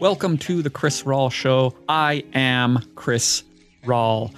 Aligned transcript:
Welcome 0.00 0.38
to 0.38 0.60
the 0.60 0.70
Chris 0.70 1.04
Rawl 1.04 1.30
Show. 1.30 1.74
I 1.88 2.24
am 2.34 2.80
Chris 2.94 3.44
Rawl. 3.84 4.34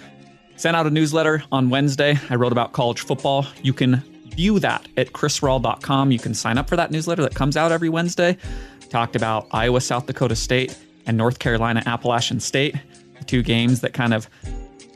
Sent 0.57 0.77
out 0.77 0.87
a 0.87 0.91
newsletter 0.91 1.43
on 1.51 1.71
Wednesday. 1.71 2.19
I 2.31 2.35
wrote 2.37 2.53
about 2.53 2.73
college 2.73 3.01
football. 3.01 3.47
You 3.63 3.73
can 3.73 4.03
view 4.29 4.59
that 4.61 4.87
at 4.97 5.13
chrisrawl.com. 5.13 6.11
You 6.13 6.19
can 6.19 6.35
sign 6.35 6.59
up 6.59 6.69
for 6.69 6.77
that 6.77 6.91
newsletter 6.91 7.23
that 7.23 7.35
comes 7.35 7.57
out 7.57 7.73
every 7.73 7.89
Wednesday. 7.89 8.37
Talked 8.91 9.17
about 9.17 9.49
Iowa, 9.51 9.81
South 9.81 10.07
Dakota 10.07 10.37
State, 10.37 10.77
and 11.07 11.17
North 11.17 11.39
Carolina, 11.39 11.83
Appalachian 11.87 12.39
State, 12.41 12.77
the 13.19 13.25
two 13.25 13.43
games 13.43 13.81
that 13.81 13.93
kind 13.93 14.15
of 14.15 14.29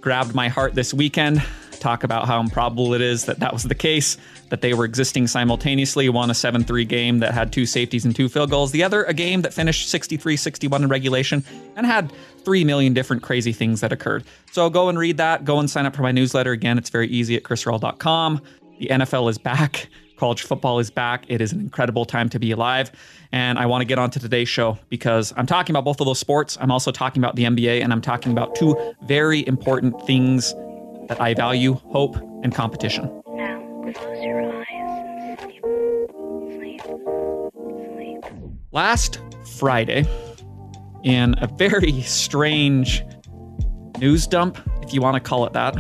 grabbed 0.00 0.34
my 0.34 0.48
heart 0.48 0.74
this 0.74 0.92
weekend. 0.94 1.42
Talk 1.80 2.04
about 2.04 2.26
how 2.26 2.40
improbable 2.40 2.92
it 2.92 3.00
is 3.00 3.24
that 3.24 3.40
that 3.40 3.54
was 3.54 3.64
the 3.64 3.74
case, 3.74 4.18
that 4.50 4.60
they 4.60 4.74
were 4.74 4.84
existing 4.84 5.26
simultaneously. 5.26 6.08
One, 6.10 6.30
a 6.30 6.34
7 6.34 6.62
3 6.62 6.84
game 6.84 7.20
that 7.20 7.32
had 7.32 7.52
two 7.52 7.64
safeties 7.64 8.04
and 8.04 8.14
two 8.14 8.28
field 8.28 8.50
goals. 8.50 8.70
The 8.70 8.84
other, 8.84 9.04
a 9.04 9.14
game 9.14 9.40
that 9.42 9.54
finished 9.54 9.88
63 9.88 10.36
61 10.36 10.82
in 10.82 10.88
regulation 10.90 11.42
and 11.76 11.86
had 11.86 12.12
3 12.44 12.64
million 12.64 12.92
different 12.92 13.22
crazy 13.22 13.52
things 13.52 13.80
that 13.80 13.92
occurred. 13.92 14.24
So 14.52 14.68
go 14.68 14.90
and 14.90 14.98
read 14.98 15.16
that. 15.16 15.44
Go 15.44 15.58
and 15.58 15.70
sign 15.70 15.86
up 15.86 15.96
for 15.96 16.02
my 16.02 16.12
newsletter. 16.12 16.52
Again, 16.52 16.76
it's 16.76 16.90
very 16.90 17.08
easy 17.08 17.34
at 17.34 17.44
chrisrawl.com. 17.44 18.42
The 18.78 18.86
NFL 18.88 19.30
is 19.30 19.38
back. 19.38 19.88
College 20.16 20.42
football 20.42 20.78
is 20.80 20.90
back. 20.90 21.24
It 21.28 21.40
is 21.40 21.50
an 21.52 21.60
incredible 21.60 22.04
time 22.04 22.28
to 22.28 22.38
be 22.38 22.50
alive. 22.50 22.92
And 23.32 23.58
I 23.58 23.64
want 23.64 23.80
to 23.80 23.86
get 23.86 23.98
on 23.98 24.10
to 24.10 24.20
today's 24.20 24.50
show 24.50 24.78
because 24.90 25.32
I'm 25.34 25.46
talking 25.46 25.74
about 25.74 25.86
both 25.86 25.98
of 26.00 26.06
those 26.06 26.18
sports. 26.18 26.58
I'm 26.60 26.70
also 26.70 26.92
talking 26.92 27.22
about 27.22 27.36
the 27.36 27.44
NBA, 27.44 27.82
and 27.82 27.90
I'm 27.90 28.02
talking 28.02 28.32
about 28.32 28.54
two 28.54 28.76
very 29.02 29.46
important 29.46 29.98
things 30.06 30.54
that 31.10 31.20
I 31.20 31.34
value 31.34 31.74
hope 31.74 32.16
and 32.44 32.54
competition. 32.54 33.04
Now, 33.26 33.82
close 33.92 34.22
your 34.22 34.40
eyes 34.42 35.40
sleep. 35.40 35.60
Sleep. 36.54 36.82
Sleep. 37.96 38.24
Last 38.70 39.18
Friday, 39.58 40.06
in 41.02 41.34
a 41.38 41.48
very 41.48 42.00
strange 42.02 43.04
news 43.98 44.28
dump, 44.28 44.56
if 44.82 44.94
you 44.94 45.00
want 45.00 45.16
to 45.16 45.20
call 45.20 45.44
it 45.46 45.52
that, 45.52 45.74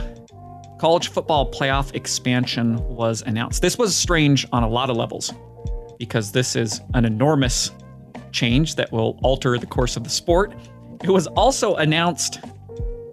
college 0.80 1.06
football 1.06 1.48
playoff 1.52 1.94
expansion 1.94 2.76
was 2.88 3.22
announced. 3.22 3.62
This 3.62 3.78
was 3.78 3.94
strange 3.94 4.44
on 4.50 4.64
a 4.64 4.68
lot 4.68 4.90
of 4.90 4.96
levels 4.96 5.32
because 5.96 6.32
this 6.32 6.56
is 6.56 6.80
an 6.94 7.04
enormous 7.04 7.70
change 8.32 8.74
that 8.74 8.90
will 8.90 9.16
alter 9.22 9.56
the 9.58 9.66
course 9.66 9.96
of 9.96 10.02
the 10.02 10.10
sport. 10.10 10.52
It 11.04 11.10
was 11.10 11.28
also 11.28 11.76
announced 11.76 12.40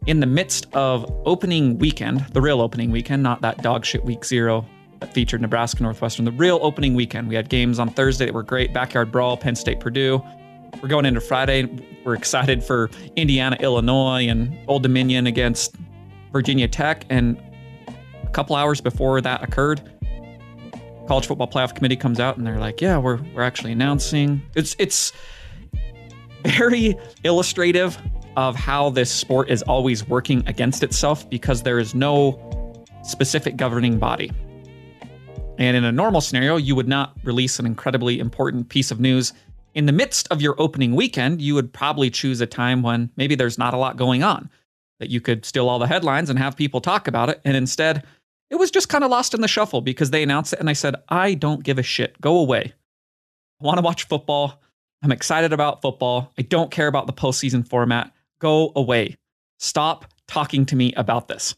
in 0.08 0.22
the 0.22 0.26
midst 0.26 0.68
of 0.74 1.06
opening 1.26 1.78
weekend, 1.78 2.22
the 2.32 2.42
real 2.42 2.62
opening 2.62 2.92
weekend, 2.92 3.22
not 3.22 3.42
that 3.42 3.62
dog 3.62 3.86
shit 3.86 4.04
week 4.06 4.24
zero 4.26 4.66
that 5.00 5.14
featured 5.14 5.42
Nebraska 5.42 5.84
Northwestern, 5.84 6.26
the 6.26 6.32
real 6.32 6.60
opening 6.64 6.96
weekend. 6.96 7.28
We 7.28 7.36
had 7.36 7.50
games 7.50 7.78
on 7.78 7.90
Thursday 7.90 8.26
that 8.26 8.34
were 8.34 8.42
great 8.42 8.74
backyard 8.74 9.12
brawl, 9.12 9.38
Penn 9.38 9.56
State, 9.56 9.80
Purdue. 9.80 10.24
We're 10.82 10.90
going 10.90 11.06
into 11.06 11.22
Friday. 11.22 11.66
We're 12.04 12.16
excited 12.16 12.64
for 12.64 12.90
Indiana, 13.16 13.58
Illinois, 13.60 14.28
and 14.28 14.58
Old 14.68 14.82
Dominion 14.82 15.28
against 15.28 15.76
Virginia 16.32 16.68
Tech. 16.68 17.06
And 17.10 17.38
a 18.24 18.30
couple 18.30 18.56
hours 18.56 18.82
before 18.82 19.22
that 19.22 19.44
occurred, 19.44 19.82
College 21.08 21.28
Football 21.28 21.48
Playoff 21.48 21.76
Committee 21.76 21.96
comes 21.96 22.20
out 22.20 22.38
and 22.38 22.48
they're 22.48 22.60
like, 22.60 22.82
"Yeah, 22.82 22.98
we're 22.98 23.20
we're 23.34 23.44
actually 23.44 23.72
announcing." 23.72 24.42
It's 24.56 24.76
it's 24.80 25.14
very 26.44 26.96
illustrative 27.24 27.98
of 28.38 28.56
how 28.56 28.92
this 28.92 29.12
sport 29.12 29.50
is 29.50 29.64
always 29.64 30.08
working 30.08 30.44
against 30.48 30.84
itself 30.84 31.28
because 31.28 31.64
there 31.64 31.80
is 31.80 31.96
no 31.96 32.86
specific 33.04 33.58
governing 33.58 33.98
body. 33.98 34.32
And 35.58 35.76
in 35.76 35.84
a 35.84 35.92
normal 35.92 36.22
scenario, 36.22 36.56
you 36.56 36.76
would 36.76 36.88
not 36.88 37.18
release 37.24 37.58
an 37.58 37.66
incredibly 37.66 38.20
important 38.20 38.70
piece 38.70 38.92
of 38.92 39.00
news 39.00 39.34
in 39.74 39.88
the 39.88 39.92
midst 39.92 40.28
of 40.30 40.40
your 40.40 40.56
opening 40.60 40.94
weekend. 40.94 41.42
You 41.42 41.56
would 41.56 41.74
probably 41.74 42.12
choose 42.12 42.40
a 42.40 42.46
time 42.46 42.84
when 42.84 43.10
maybe 43.18 43.34
there's 43.34 43.58
not 43.58 43.74
a 43.74 43.78
lot 43.78 43.98
going 43.98 44.22
on, 44.22 44.52
that 45.00 45.10
you 45.10 45.20
could 45.20 45.44
steal 45.44 45.68
all 45.68 45.80
the 45.80 45.88
headlines 45.88 46.30
and 46.30 46.38
have 46.38 46.56
people 46.56 46.80
talk 46.80 47.08
about 47.08 47.30
it. 47.30 47.42
And 47.44 47.58
instead, 47.58 48.04
it 48.52 48.56
was 48.58 48.70
just 48.70 48.88
kind 48.88 49.04
of 49.04 49.10
lost 49.10 49.34
in 49.34 49.42
the 49.42 49.48
shuffle 49.48 49.82
because 49.82 50.12
they 50.12 50.22
announced 50.22 50.54
it 50.54 50.60
and 50.60 50.70
I 50.70 50.74
said, 50.74 50.94
I 51.10 51.34
don't 51.34 51.64
give 51.64 51.80
a 51.80 51.84
shit. 51.84 52.22
Go 52.22 52.38
away. 52.38 52.72
I 53.60 53.66
want 53.66 53.80
to 53.80 53.84
watch 53.84 54.04
football. 54.04 54.62
I'm 55.02 55.12
excited 55.12 55.54
about 55.54 55.82
football. 55.82 56.32
I 56.38 56.44
don't 56.44 56.70
care 56.70 56.88
about 56.88 57.08
the 57.08 57.14
postseason 57.14 57.68
format. 57.68 58.12
Go 58.40 58.72
away. 58.76 59.18
Stop 59.60 60.06
talking 60.28 60.66
to 60.68 60.76
me 60.76 60.94
about 60.94 61.28
this. 61.28 61.56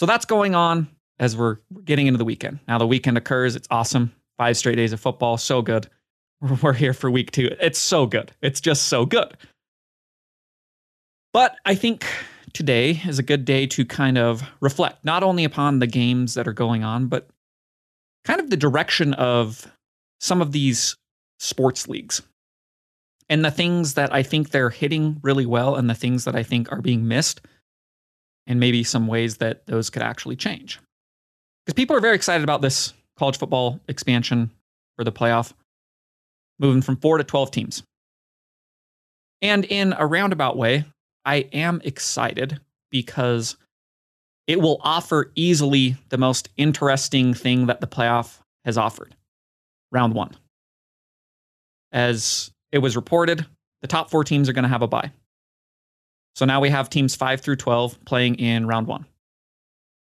So 0.00 0.06
that's 0.06 0.24
going 0.24 0.54
on 0.54 0.88
as 1.18 1.36
we're 1.36 1.58
getting 1.84 2.06
into 2.06 2.18
the 2.18 2.24
weekend. 2.24 2.58
Now, 2.66 2.78
the 2.78 2.86
weekend 2.86 3.16
occurs. 3.16 3.54
It's 3.54 3.68
awesome. 3.70 4.12
Five 4.36 4.56
straight 4.56 4.76
days 4.76 4.92
of 4.92 5.00
football. 5.00 5.36
So 5.36 5.62
good. 5.62 5.88
We're 6.62 6.72
here 6.72 6.92
for 6.92 7.10
week 7.10 7.30
two. 7.30 7.50
It's 7.60 7.78
so 7.78 8.06
good. 8.06 8.32
It's 8.42 8.60
just 8.60 8.84
so 8.84 9.06
good. 9.06 9.36
But 11.32 11.56
I 11.64 11.74
think 11.74 12.06
today 12.52 13.00
is 13.06 13.18
a 13.18 13.22
good 13.22 13.44
day 13.44 13.66
to 13.66 13.84
kind 13.84 14.18
of 14.18 14.42
reflect 14.60 15.04
not 15.04 15.22
only 15.22 15.44
upon 15.44 15.78
the 15.78 15.86
games 15.86 16.34
that 16.34 16.46
are 16.46 16.52
going 16.52 16.84
on, 16.84 17.06
but 17.06 17.28
kind 18.24 18.40
of 18.40 18.50
the 18.50 18.56
direction 18.56 19.14
of 19.14 19.70
some 20.20 20.40
of 20.40 20.52
these 20.52 20.96
sports 21.38 21.88
leagues 21.88 22.22
and 23.34 23.44
the 23.44 23.50
things 23.50 23.94
that 23.94 24.14
I 24.14 24.22
think 24.22 24.50
they're 24.50 24.70
hitting 24.70 25.18
really 25.24 25.44
well 25.44 25.74
and 25.74 25.90
the 25.90 25.94
things 25.94 26.24
that 26.24 26.36
I 26.36 26.44
think 26.44 26.70
are 26.70 26.80
being 26.80 27.08
missed, 27.08 27.40
and 28.46 28.60
maybe 28.60 28.84
some 28.84 29.08
ways 29.08 29.38
that 29.38 29.66
those 29.66 29.90
could 29.90 30.02
actually 30.02 30.36
change. 30.36 30.78
Because 31.66 31.74
people 31.74 31.96
are 31.96 32.00
very 32.00 32.14
excited 32.14 32.44
about 32.44 32.62
this 32.62 32.92
college 33.18 33.36
football 33.36 33.80
expansion 33.88 34.52
for 34.94 35.02
the 35.02 35.10
playoff, 35.10 35.52
moving 36.60 36.80
from 36.80 36.96
four 36.96 37.18
to 37.18 37.24
12 37.24 37.50
teams. 37.50 37.82
And 39.42 39.64
in 39.64 39.96
a 39.98 40.06
roundabout 40.06 40.56
way, 40.56 40.84
I 41.24 41.48
am 41.52 41.80
excited 41.82 42.60
because 42.92 43.56
it 44.46 44.60
will 44.60 44.80
offer 44.82 45.32
easily 45.34 45.96
the 46.10 46.18
most 46.18 46.50
interesting 46.56 47.34
thing 47.34 47.66
that 47.66 47.80
the 47.80 47.88
playoff 47.88 48.38
has 48.64 48.78
offered 48.78 49.16
round 49.90 50.14
one. 50.14 50.36
As 51.90 52.52
it 52.74 52.78
was 52.78 52.96
reported 52.96 53.46
the 53.82 53.88
top 53.88 54.10
four 54.10 54.24
teams 54.24 54.48
are 54.48 54.52
going 54.52 54.64
to 54.64 54.68
have 54.68 54.82
a 54.82 54.88
bye. 54.88 55.12
So 56.34 56.44
now 56.44 56.60
we 56.60 56.70
have 56.70 56.90
teams 56.90 57.14
5 57.14 57.40
through 57.40 57.56
12 57.56 58.04
playing 58.04 58.34
in 58.34 58.66
round 58.66 58.88
one. 58.88 59.06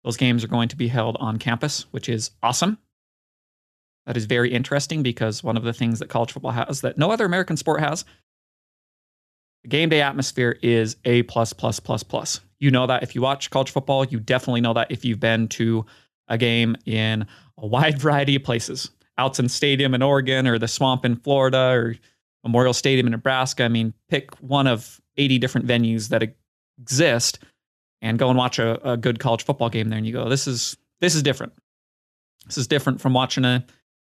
Those 0.05 0.17
games 0.17 0.43
are 0.43 0.49
going 0.49 0.69
to 0.69 0.77
be 0.77 0.89
held 0.89 1.17
on 1.21 1.37
campus, 1.37 1.85
which 1.91 2.09
is 2.09 2.31
awesome. 2.43 2.79
That 4.07 4.17
is 4.17 4.25
very 4.25 4.53
interesting 4.53 5.03
because 5.03 5.45
one 5.45 5.59
of 5.59 5.65
the 5.65 5.73
things 5.75 5.99
that 5.99 6.09
college 6.09 6.33
football 6.33 6.53
has 6.53 6.81
that 6.81 6.97
no 6.97 7.11
other 7.11 7.27
American 7.27 7.59
sport 7.59 7.81
has 7.81 8.07
the 9.63 9.69
game 9.69 9.91
day 9.91 10.01
atmosphere 10.01 10.59
is 10.63 10.97
A 11.05 11.25
plus 11.25 11.53
plus 11.53 11.79
plus 11.79 12.03
plus. 12.03 12.41
You 12.59 12.71
know 12.71 12.87
that 12.87 13.03
if 13.03 13.15
you 13.15 13.21
watch 13.21 13.51
college 13.51 13.71
football, 13.71 14.07
you 14.07 14.19
definitely 14.19 14.63
know 14.63 14.73
that 14.75 14.91
if 14.91 15.05
you've 15.05 15.21
been 15.21 15.49
to 15.49 15.85
a 16.29 16.39
game 16.39 16.77
in 16.87 17.27
a 17.59 17.67
wide 17.67 17.99
variety 18.01 18.37
of 18.37 18.45
places. 18.45 18.91
Autzen 19.19 19.51
Stadium 19.51 19.93
in 19.93 20.03
Oregon 20.03 20.47
or 20.47 20.59
the 20.59 20.69
swamp 20.69 21.05
in 21.05 21.17
Florida 21.17 21.73
or 21.73 21.97
Memorial 22.47 22.73
Stadium 22.73 23.07
in 23.07 23.11
Nebraska. 23.11 23.65
I 23.65 23.69
mean, 23.69 23.93
pick 24.09 24.35
one 24.37 24.67
of 24.67 25.01
80 25.17 25.39
different 25.39 25.67
venues 25.67 26.09
that 26.09 26.23
exist 26.81 27.41
and 28.03 28.19
go 28.19 28.29
and 28.29 28.39
watch 28.39 28.59
a, 28.59 28.93
a 28.93 28.97
good 28.97 29.19
college 29.19 29.45
football 29.45 29.69
game 29.69 29.89
there 29.89 29.99
and 29.99 30.07
you 30.07 30.13
go, 30.13 30.29
this 30.29 30.47
is 30.47 30.77
this 31.01 31.15
is 31.15 31.23
different. 31.23 31.53
This 32.47 32.59
is 32.59 32.67
different 32.67 33.01
from 33.01 33.13
watching 33.13 33.45
a 33.45 33.65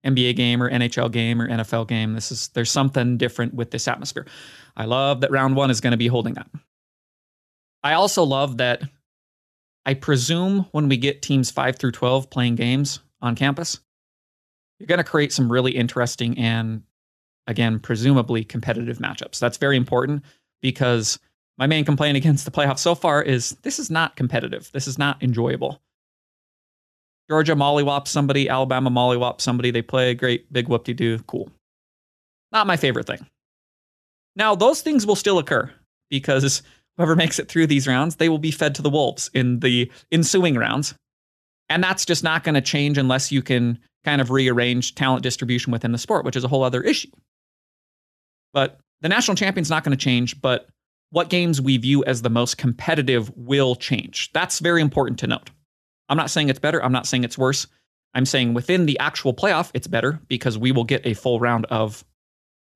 NBA 0.06 0.36
game 0.36 0.64
or 0.64 0.69
NHL 0.69 1.12
game 1.12 1.42
or 1.42 1.47
NFL 1.47 1.88
game. 1.88 2.14
This 2.14 2.31
is 2.31 2.47
there's 2.50 2.72
something 2.72 3.18
different 3.18 3.53
with 3.53 3.72
this 3.72 3.88
atmosphere. 3.88 4.25
I 4.78 4.86
love 4.86 5.22
that 5.22 5.31
round 5.31 5.56
1 5.56 5.69
is 5.69 5.81
going 5.81 5.92
to 5.92 5.98
be 5.98 6.08
holding 6.08 6.36
that. 6.36 6.48
I 7.84 7.94
also 7.94 8.24
love 8.24 8.58
that 8.58 8.84
I 9.86 9.96
presume 9.96 10.68
when 10.72 10.88
we 10.88 10.98
get 10.98 11.22
teams 11.22 11.52
5 11.52 11.78
through 11.78 11.92
12 11.92 12.30
playing 12.30 12.56
games 12.56 13.00
on 13.22 13.36
campus, 13.36 13.80
you're 14.80 14.88
going 14.88 15.00
to 15.00 15.03
create 15.03 15.34
some 15.34 15.52
really 15.52 15.72
interesting 15.72 16.38
and 16.38 16.84
again, 17.48 17.80
presumably 17.80 18.44
competitive 18.44 19.00
matchups. 19.00 19.40
That's 19.40 19.58
very 19.58 19.78
important 19.78 20.24
because 20.62 21.20
my 21.58 21.68
main 21.68 21.86
complaint 21.86 22.18
against 22.18 22.46
the 22.46 22.52
playoffs 22.52 22.80
so 22.80 22.96
far 22.96 23.22
is 23.22 23.52
this 23.64 23.80
is 23.80 23.90
not 23.90 24.16
competitive. 24.16 24.70
This 24.74 24.88
is 24.88 24.98
not 24.98 25.22
enjoyable. 25.22 25.82
Georgia 27.30 27.56
mollywop 27.56 28.08
somebody, 28.08 28.50
Alabama 28.50 28.90
mollywop 28.90 29.40
somebody. 29.40 29.72
They 29.72 29.82
play 29.82 30.10
a 30.12 30.16
great 30.16 30.52
big 30.52 30.68
whoop 30.68 30.84
de 30.84 30.94
doo. 30.94 31.20
Cool. 31.28 31.50
Not 32.52 32.68
my 32.68 32.78
favorite 32.78 33.08
thing. 33.08 33.26
Now, 34.36 34.56
those 34.56 34.82
things 34.82 35.06
will 35.06 35.16
still 35.16 35.40
occur 35.40 35.72
because 36.10 36.62
whoever 36.98 37.16
makes 37.16 37.40
it 37.40 37.48
through 37.48 37.68
these 37.68 37.88
rounds, 37.88 38.18
they 38.18 38.30
will 38.30 38.38
be 38.38 38.52
fed 38.52 38.76
to 38.76 38.82
the 38.82 38.90
wolves 38.90 39.30
in 39.34 39.60
the 39.60 39.90
ensuing 40.12 40.56
rounds. 40.56 40.94
And 41.70 41.84
that's 41.84 42.06
just 42.06 42.24
not 42.24 42.44
going 42.44 42.56
to 42.56 42.62
change 42.62 42.98
unless 42.98 43.32
you 43.32 43.42
can 43.42 43.80
kind 44.04 44.20
of 44.20 44.32
rearrange 44.32 44.96
talent 44.96 45.24
distribution 45.24 45.72
within 45.72 45.92
the 45.92 45.98
sport, 45.98 46.26
which 46.26 46.36
is 46.36 46.44
a 46.44 46.48
whole 46.48 46.64
other 46.64 46.82
issue. 46.82 47.12
But 48.53 48.80
the 49.01 49.09
national 49.09 49.36
champion's 49.36 49.69
not 49.69 49.83
going 49.83 49.98
to 49.98 50.03
change, 50.03 50.42
but 50.42 50.68
what 51.09 51.30
games 51.30 51.62
we 51.62 51.77
view 51.77 52.03
as 52.06 52.21
the 52.21 52.30
most 52.30 52.57
competitive 52.57 53.31
will 53.36 53.75
change. 53.75 54.31
That's 54.33 54.59
very 54.59 54.81
important 54.81 55.19
to 55.19 55.27
note. 55.27 55.50
I'm 56.09 56.18
not 56.18 56.30
saying 56.30 56.50
it's 56.50 56.59
better, 56.59 56.83
I'm 56.83 56.92
not 56.92 57.07
saying 57.07 57.24
it's 57.24 57.38
worse. 57.38 57.68
I'm 58.13 58.25
saying 58.25 58.53
within 58.53 58.86
the 58.86 59.00
actual 59.00 59.33
playoff, 59.33 59.71
it's 59.74 59.88
better 59.88 60.19
because 60.27 60.57
we 60.57 60.71
will 60.71 60.83
get 60.83 61.06
a 61.06 61.13
full 61.13 61.39
round 61.39 61.65
of 61.65 62.03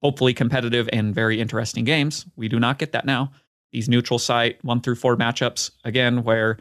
hopefully 0.02 0.34
competitive 0.34 0.90
and 0.94 1.14
very 1.14 1.42
interesting 1.42 1.84
games. 1.84 2.26
We 2.36 2.48
do 2.48 2.60
not 2.60 2.80
get 2.80 2.94
that 2.94 3.06
now. 3.06 3.32
These 3.72 3.90
neutral 3.90 4.20
site 4.20 4.64
one 4.64 4.80
through 4.80 4.96
four 4.96 5.18
matchups, 5.18 5.72
again, 5.84 6.24
where 6.24 6.58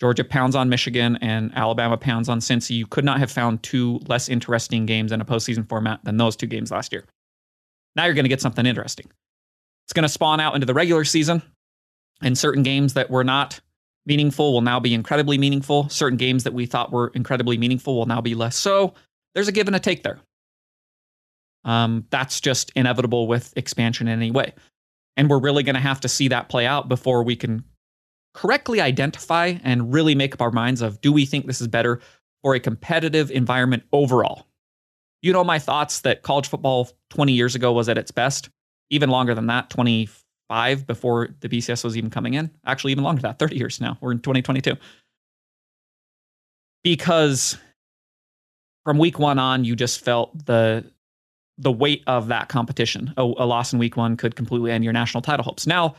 Georgia 0.00 0.24
pounds 0.24 0.56
on 0.56 0.68
Michigan 0.68 1.16
and 1.20 1.52
Alabama 1.54 1.96
pounds 1.96 2.28
on 2.28 2.40
Cincy. 2.40 2.70
You 2.70 2.86
could 2.86 3.04
not 3.04 3.18
have 3.18 3.30
found 3.30 3.62
two 3.62 4.00
less 4.06 4.28
interesting 4.28 4.86
games 4.86 5.12
in 5.12 5.20
a 5.20 5.24
postseason 5.24 5.68
format 5.68 6.04
than 6.04 6.16
those 6.16 6.36
two 6.36 6.46
games 6.46 6.70
last 6.70 6.92
year. 6.92 7.04
Now 7.96 8.04
you're 8.04 8.14
going 8.14 8.24
to 8.24 8.30
get 8.30 8.40
something 8.40 8.66
interesting. 8.66 9.06
It's 9.86 9.92
going 9.92 10.04
to 10.04 10.08
spawn 10.08 10.40
out 10.40 10.54
into 10.54 10.66
the 10.66 10.74
regular 10.74 11.04
season, 11.04 11.42
and 12.22 12.36
certain 12.36 12.62
games 12.62 12.94
that 12.94 13.10
were 13.10 13.24
not 13.24 13.60
meaningful 14.06 14.52
will 14.52 14.60
now 14.60 14.80
be 14.80 14.94
incredibly 14.94 15.38
meaningful. 15.38 15.88
Certain 15.88 16.16
games 16.16 16.44
that 16.44 16.52
we 16.52 16.66
thought 16.66 16.92
were 16.92 17.08
incredibly 17.14 17.58
meaningful 17.58 17.96
will 17.96 18.06
now 18.06 18.20
be 18.20 18.34
less 18.34 18.56
so. 18.56 18.94
There's 19.34 19.48
a 19.48 19.52
give 19.52 19.66
and 19.66 19.76
a 19.76 19.80
take 19.80 20.02
there. 20.02 20.18
Um, 21.64 22.06
that's 22.10 22.40
just 22.40 22.70
inevitable 22.76 23.26
with 23.26 23.52
expansion 23.56 24.06
in 24.06 24.18
any 24.18 24.30
way. 24.30 24.52
And 25.16 25.30
we're 25.30 25.40
really 25.40 25.62
going 25.62 25.74
to 25.74 25.80
have 25.80 26.00
to 26.00 26.08
see 26.08 26.28
that 26.28 26.48
play 26.48 26.66
out 26.66 26.88
before 26.88 27.22
we 27.22 27.36
can 27.36 27.64
correctly 28.34 28.80
identify 28.80 29.54
and 29.62 29.92
really 29.92 30.14
make 30.14 30.34
up 30.34 30.42
our 30.42 30.50
minds 30.50 30.82
of 30.82 31.00
do 31.00 31.12
we 31.12 31.24
think 31.24 31.46
this 31.46 31.60
is 31.60 31.68
better 31.68 32.00
for 32.42 32.54
a 32.54 32.60
competitive 32.60 33.30
environment 33.30 33.84
overall? 33.92 34.46
You 35.24 35.32
know 35.32 35.42
my 35.42 35.58
thoughts 35.58 36.02
that 36.02 36.20
college 36.20 36.48
football 36.48 36.90
20 37.08 37.32
years 37.32 37.54
ago 37.54 37.72
was 37.72 37.88
at 37.88 37.96
its 37.96 38.10
best, 38.10 38.50
even 38.90 39.08
longer 39.08 39.34
than 39.34 39.46
that, 39.46 39.70
25 39.70 40.86
before 40.86 41.30
the 41.40 41.48
BCS 41.48 41.82
was 41.82 41.96
even 41.96 42.10
coming 42.10 42.34
in. 42.34 42.50
Actually, 42.66 42.92
even 42.92 43.04
longer 43.04 43.22
than 43.22 43.30
that, 43.30 43.38
30 43.38 43.56
years 43.56 43.80
now. 43.80 43.96
We're 44.02 44.12
in 44.12 44.18
2022. 44.18 44.74
Because 46.82 47.56
from 48.84 48.98
week 48.98 49.18
one 49.18 49.38
on, 49.38 49.64
you 49.64 49.74
just 49.74 50.04
felt 50.04 50.44
the 50.44 50.84
the 51.56 51.72
weight 51.72 52.02
of 52.06 52.28
that 52.28 52.50
competition. 52.50 53.14
A, 53.16 53.22
a 53.22 53.46
loss 53.46 53.72
in 53.72 53.78
week 53.78 53.96
one 53.96 54.18
could 54.18 54.36
completely 54.36 54.72
end 54.72 54.84
your 54.84 54.92
national 54.92 55.22
title 55.22 55.44
hopes. 55.44 55.66
Now, 55.66 55.94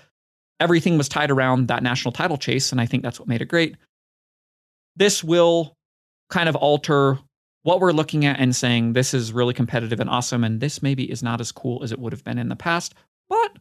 everything 0.60 1.00
was 1.00 1.10
tied 1.10 1.32
around 1.32 1.70
that 1.70 1.82
national 1.82 2.12
title 2.12 2.38
chase, 2.38 2.72
and 2.72 2.80
I 2.80 2.86
think 2.86 3.02
that's 3.02 3.20
what 3.20 3.28
made 3.28 3.42
it 3.42 3.46
great. 3.46 3.76
This 4.96 5.24
will 5.24 5.74
kind 6.30 6.48
of 6.48 6.56
alter 6.56 7.18
what 7.66 7.80
we're 7.80 7.92
looking 7.92 8.26
at 8.26 8.40
and 8.40 8.56
saying 8.56 8.94
this 8.94 9.12
is 9.12 9.34
really 9.34 9.56
competitive 9.56 10.00
and 10.00 10.08
awesome, 10.08 10.44
and 10.44 10.60
this 10.60 10.84
maybe 10.84 11.10
is 11.10 11.24
not 11.24 11.42
as 11.42 11.52
cool 11.52 11.84
as 11.84 11.92
it 11.92 11.98
would 11.98 12.14
have 12.14 12.24
been 12.24 12.38
in 12.38 12.48
the 12.48 12.56
past. 12.56 12.94
But 13.28 13.58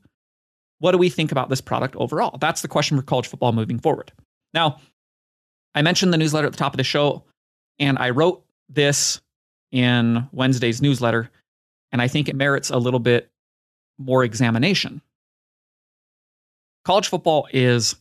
what 0.79 0.93
do 0.93 0.99
we 0.99 1.09
think 1.09 1.33
about 1.33 1.49
this 1.49 1.63
product 1.63 1.97
overall? 1.97 2.37
That's 2.39 2.61
the 2.61 2.69
question 2.69 2.99
for 2.99 3.03
college 3.03 3.29
football 3.29 3.53
moving 3.53 3.79
forward. 3.79 4.13
Now, 4.53 4.77
I 5.75 5.81
mentioned 5.81 6.13
the 6.13 6.19
newsletter 6.19 6.47
at 6.47 6.53
the 6.53 6.59
top 6.59 6.75
of 6.75 6.77
the 6.77 6.85
show, 6.85 7.25
and 7.79 7.99
I 7.99 8.11
wrote 8.11 8.45
this 8.69 9.23
in 9.73 10.29
Wednesday's 10.33 10.83
newsletter. 10.83 11.31
And 11.91 12.03
I 12.03 12.09
think 12.09 12.29
it 12.29 12.37
merits 12.37 12.69
a 12.69 12.77
little 12.77 13.01
bit 13.01 13.31
more 13.99 14.23
examination. 14.23 15.01
College 16.85 17.09
football 17.09 17.49
is 17.55 17.97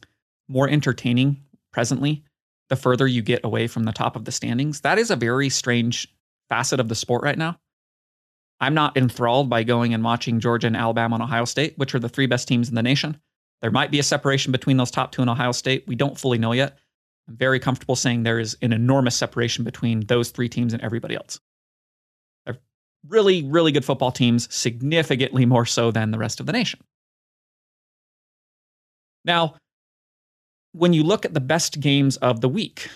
more 0.49 0.67
entertaining 0.67 1.41
presently 1.71 2.25
the 2.73 2.81
further 2.81 3.05
you 3.05 3.21
get 3.21 3.45
away 3.45 3.67
from 3.67 3.83
the 3.83 3.91
top 3.91 4.15
of 4.15 4.25
the 4.25 4.31
standings. 4.31 4.81
That 4.81 4.97
is 4.97 5.11
a 5.11 5.15
very 5.15 5.49
strange 5.49 6.11
facet 6.49 6.79
of 6.79 6.89
the 6.89 6.95
sport 6.95 7.23
right 7.23 7.37
now. 7.37 7.59
I'm 8.59 8.73
not 8.73 8.97
enthralled 8.97 9.47
by 9.47 9.61
going 9.61 9.93
and 9.93 10.03
watching 10.03 10.39
Georgia 10.39 10.65
and 10.65 10.75
Alabama 10.75 11.15
and 11.15 11.23
Ohio 11.23 11.45
State, 11.45 11.77
which 11.77 11.93
are 11.93 11.99
the 11.99 12.09
three 12.09 12.25
best 12.25 12.47
teams 12.47 12.69
in 12.69 12.75
the 12.75 12.81
nation. 12.81 13.19
There 13.61 13.69
might 13.69 13.91
be 13.91 13.99
a 13.99 14.03
separation 14.03 14.51
between 14.51 14.77
those 14.77 14.89
top 14.89 15.11
two 15.11 15.21
and 15.21 15.29
Ohio 15.29 15.51
State. 15.51 15.83
We 15.87 15.95
don't 15.95 16.19
fully 16.19 16.39
know 16.39 16.51
yet. 16.51 16.79
I'm 17.27 17.37
very 17.37 17.59
comfortable 17.59 17.95
saying 17.95 18.23
there 18.23 18.39
is 18.39 18.57
an 18.63 18.73
enormous 18.73 19.15
separation 19.15 19.63
between 19.63 20.07
those 20.07 20.31
three 20.31 20.49
teams 20.49 20.73
and 20.73 20.81
everybody 20.81 21.15
else 21.15 21.39
They're 22.45 22.57
really, 23.07 23.43
really 23.43 23.71
good 23.71 23.85
football 23.85 24.11
teams, 24.11 24.51
significantly 24.51 25.45
more 25.45 25.67
so 25.67 25.91
than 25.91 26.09
the 26.09 26.17
rest 26.17 26.39
of 26.39 26.47
the 26.47 26.53
nation. 26.53 26.79
Now, 29.23 29.55
when 30.73 30.93
you 30.93 31.03
look 31.03 31.25
at 31.25 31.33
the 31.33 31.39
best 31.39 31.79
games 31.79 32.17
of 32.17 32.41
the 32.41 32.49
week, 32.49 32.89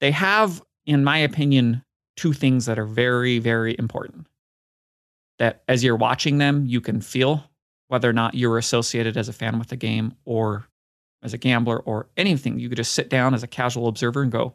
they 0.00 0.10
have, 0.10 0.62
in 0.86 1.02
my 1.02 1.18
opinion, 1.18 1.82
two 2.16 2.32
things 2.32 2.66
that 2.66 2.78
are 2.78 2.86
very, 2.86 3.38
very 3.38 3.74
important. 3.78 4.26
That 5.38 5.62
as 5.66 5.82
you're 5.82 5.96
watching 5.96 6.38
them, 6.38 6.64
you 6.66 6.80
can 6.80 7.00
feel 7.00 7.42
whether 7.88 8.08
or 8.08 8.12
not 8.12 8.34
you're 8.34 8.58
associated 8.58 9.16
as 9.16 9.28
a 9.28 9.32
fan 9.32 9.58
with 9.58 9.68
the 9.68 9.76
game 9.76 10.14
or 10.24 10.66
as 11.22 11.34
a 11.34 11.38
gambler 11.38 11.78
or 11.80 12.08
anything. 12.16 12.58
You 12.58 12.68
could 12.68 12.76
just 12.76 12.92
sit 12.92 13.08
down 13.08 13.34
as 13.34 13.42
a 13.42 13.48
casual 13.48 13.88
observer 13.88 14.22
and 14.22 14.30
go, 14.30 14.54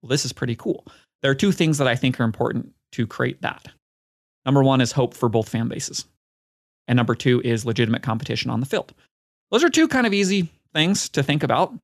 well, 0.00 0.08
this 0.08 0.24
is 0.24 0.32
pretty 0.32 0.56
cool. 0.56 0.86
There 1.22 1.30
are 1.30 1.34
two 1.34 1.52
things 1.52 1.78
that 1.78 1.88
I 1.88 1.96
think 1.96 2.20
are 2.20 2.24
important 2.24 2.72
to 2.92 3.06
create 3.06 3.42
that. 3.42 3.68
Number 4.44 4.62
one 4.62 4.80
is 4.80 4.92
hope 4.92 5.14
for 5.14 5.28
both 5.28 5.48
fan 5.48 5.68
bases. 5.68 6.04
And 6.88 6.96
number 6.96 7.14
two 7.14 7.40
is 7.42 7.64
legitimate 7.64 8.02
competition 8.02 8.50
on 8.50 8.60
the 8.60 8.66
field. 8.66 8.92
Those 9.52 9.62
are 9.62 9.68
two 9.68 9.86
kind 9.86 10.06
of 10.06 10.14
easy 10.14 10.48
things 10.74 11.10
to 11.10 11.22
think 11.22 11.42
about. 11.42 11.74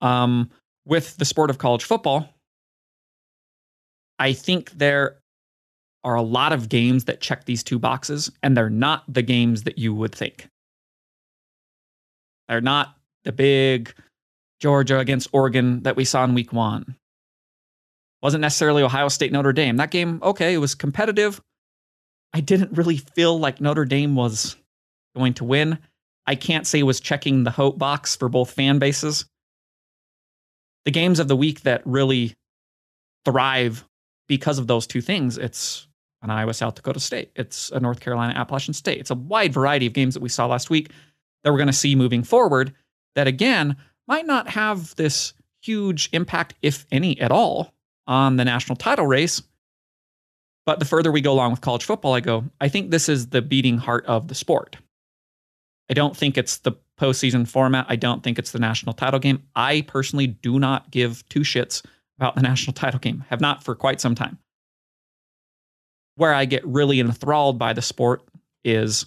Um, 0.00 0.50
with 0.86 1.16
the 1.18 1.24
sport 1.24 1.50
of 1.50 1.58
college 1.58 1.84
football, 1.84 2.28
I 4.18 4.32
think 4.32 4.70
there 4.70 5.18
are 6.02 6.14
a 6.14 6.22
lot 6.22 6.52
of 6.52 6.70
games 6.70 7.04
that 7.04 7.20
check 7.20 7.44
these 7.44 7.62
two 7.62 7.78
boxes, 7.78 8.32
and 8.42 8.56
they're 8.56 8.70
not 8.70 9.04
the 9.06 9.22
games 9.22 9.64
that 9.64 9.76
you 9.76 9.94
would 9.94 10.14
think. 10.14 10.48
They're 12.48 12.60
not 12.60 12.96
the 13.24 13.32
big 13.32 13.92
Georgia 14.60 14.98
against 14.98 15.28
Oregon 15.32 15.82
that 15.82 15.96
we 15.96 16.04
saw 16.04 16.24
in 16.24 16.34
week 16.34 16.52
one. 16.52 16.96
Wasn't 18.22 18.40
necessarily 18.40 18.82
Ohio 18.82 19.08
State 19.08 19.32
Notre 19.32 19.52
Dame. 19.52 19.76
That 19.76 19.90
game, 19.90 20.20
okay, 20.22 20.54
it 20.54 20.58
was 20.58 20.74
competitive. 20.74 21.40
I 22.32 22.40
didn't 22.40 22.72
really 22.72 22.96
feel 22.96 23.38
like 23.38 23.60
Notre 23.60 23.84
Dame 23.84 24.14
was 24.14 24.56
going 25.16 25.34
to 25.34 25.44
win. 25.44 25.78
I 26.26 26.34
can't 26.34 26.66
say 26.66 26.82
was 26.82 27.00
checking 27.00 27.42
the 27.42 27.50
hope 27.50 27.78
box 27.78 28.14
for 28.14 28.28
both 28.28 28.50
fan 28.50 28.78
bases. 28.78 29.24
The 30.84 30.90
games 30.92 31.18
of 31.18 31.28
the 31.28 31.36
week 31.36 31.62
that 31.62 31.82
really 31.84 32.36
thrive 33.24 33.84
because 34.28 34.58
of 34.58 34.66
those 34.66 34.86
two 34.86 35.00
things, 35.00 35.38
it's 35.38 35.88
an 36.22 36.30
Iowa 36.30 36.54
South 36.54 36.74
Dakota 36.74 37.00
State, 37.00 37.30
it's 37.34 37.70
a 37.70 37.80
North 37.80 38.00
Carolina 38.00 38.38
Appalachian 38.38 38.74
State. 38.74 38.98
It's 38.98 39.10
a 39.10 39.16
wide 39.16 39.52
variety 39.52 39.86
of 39.86 39.92
games 39.92 40.14
that 40.14 40.22
we 40.22 40.28
saw 40.28 40.46
last 40.46 40.70
week 40.70 40.90
that 41.42 41.50
we're 41.50 41.58
going 41.58 41.66
to 41.68 41.72
see 41.72 41.94
moving 41.94 42.22
forward 42.22 42.72
that 43.14 43.26
again 43.26 43.76
might 44.06 44.26
not 44.26 44.48
have 44.48 44.94
this 44.96 45.32
huge 45.62 46.08
impact, 46.12 46.54
if 46.62 46.86
any 46.92 47.20
at 47.20 47.32
all, 47.32 47.72
on 48.06 48.36
the 48.36 48.44
national 48.44 48.76
title 48.76 49.06
race. 49.06 49.42
But 50.64 50.78
the 50.80 50.84
further 50.84 51.12
we 51.12 51.20
go 51.20 51.32
along 51.32 51.52
with 51.52 51.60
college 51.60 51.84
football, 51.84 52.14
I 52.14 52.20
go, 52.20 52.44
I 52.60 52.68
think 52.68 52.90
this 52.90 53.08
is 53.08 53.28
the 53.28 53.42
beating 53.42 53.78
heart 53.78 54.04
of 54.06 54.28
the 54.28 54.34
sport. 54.34 54.76
I 55.90 55.94
don't 55.94 56.16
think 56.16 56.36
it's 56.36 56.58
the 56.58 56.72
postseason 57.00 57.46
format. 57.46 57.86
I 57.88 57.96
don't 57.96 58.22
think 58.22 58.38
it's 58.38 58.52
the 58.52 58.58
national 58.58 58.94
title 58.94 59.20
game. 59.20 59.42
I 59.54 59.82
personally 59.82 60.26
do 60.26 60.58
not 60.58 60.90
give 60.90 61.26
two 61.28 61.40
shits 61.40 61.84
about 62.18 62.34
the 62.34 62.42
national 62.50 62.74
title 62.74 63.00
game, 63.00 63.24
have 63.28 63.40
not 63.40 63.62
for 63.62 63.74
quite 63.74 64.00
some 64.00 64.14
time. 64.14 64.38
Where 66.16 66.32
I 66.32 66.46
get 66.46 66.66
really 66.66 66.98
enthralled 67.00 67.58
by 67.58 67.72
the 67.72 67.82
sport 67.82 68.22
is 68.64 69.06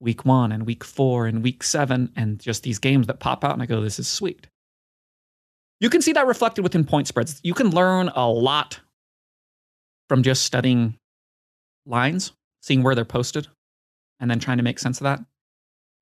week 0.00 0.24
one 0.24 0.52
and 0.52 0.66
week 0.66 0.82
four 0.82 1.26
and 1.26 1.42
week 1.42 1.62
seven, 1.62 2.12
and 2.16 2.40
just 2.40 2.62
these 2.62 2.78
games 2.78 3.06
that 3.06 3.20
pop 3.20 3.44
out, 3.44 3.52
and 3.52 3.62
I 3.62 3.66
go, 3.66 3.80
this 3.80 3.98
is 3.98 4.08
sweet. 4.08 4.46
You 5.80 5.90
can 5.90 6.00
see 6.00 6.12
that 6.12 6.26
reflected 6.26 6.62
within 6.62 6.84
point 6.84 7.06
spreads. 7.06 7.38
You 7.42 7.52
can 7.52 7.70
learn 7.70 8.08
a 8.14 8.28
lot 8.28 8.80
from 10.08 10.22
just 10.22 10.44
studying 10.44 10.98
lines, 11.84 12.32
seeing 12.62 12.82
where 12.82 12.94
they're 12.94 13.04
posted, 13.04 13.48
and 14.20 14.30
then 14.30 14.38
trying 14.38 14.56
to 14.56 14.62
make 14.62 14.78
sense 14.78 15.00
of 15.00 15.04
that. 15.04 15.20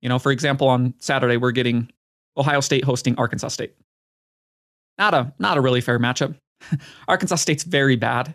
You 0.05 0.11
know, 0.11 0.19
for 0.19 0.31
example, 0.31 0.69
on 0.69 0.93
Saturday 0.99 1.39
we're 1.39 1.51
getting 1.51 1.91
Ohio 2.37 2.61
State 2.61 2.85
hosting 2.85 3.17
Arkansas 3.17 3.49
State. 3.49 3.75
Not 4.99 5.15
a 5.15 5.33
not 5.39 5.57
a 5.57 5.63
really 5.63 5.81
fair 5.81 5.99
matchup. 5.99 6.37
Arkansas 7.09 7.37
State's 7.37 7.65
very 7.65 7.97
bad. 7.97 8.35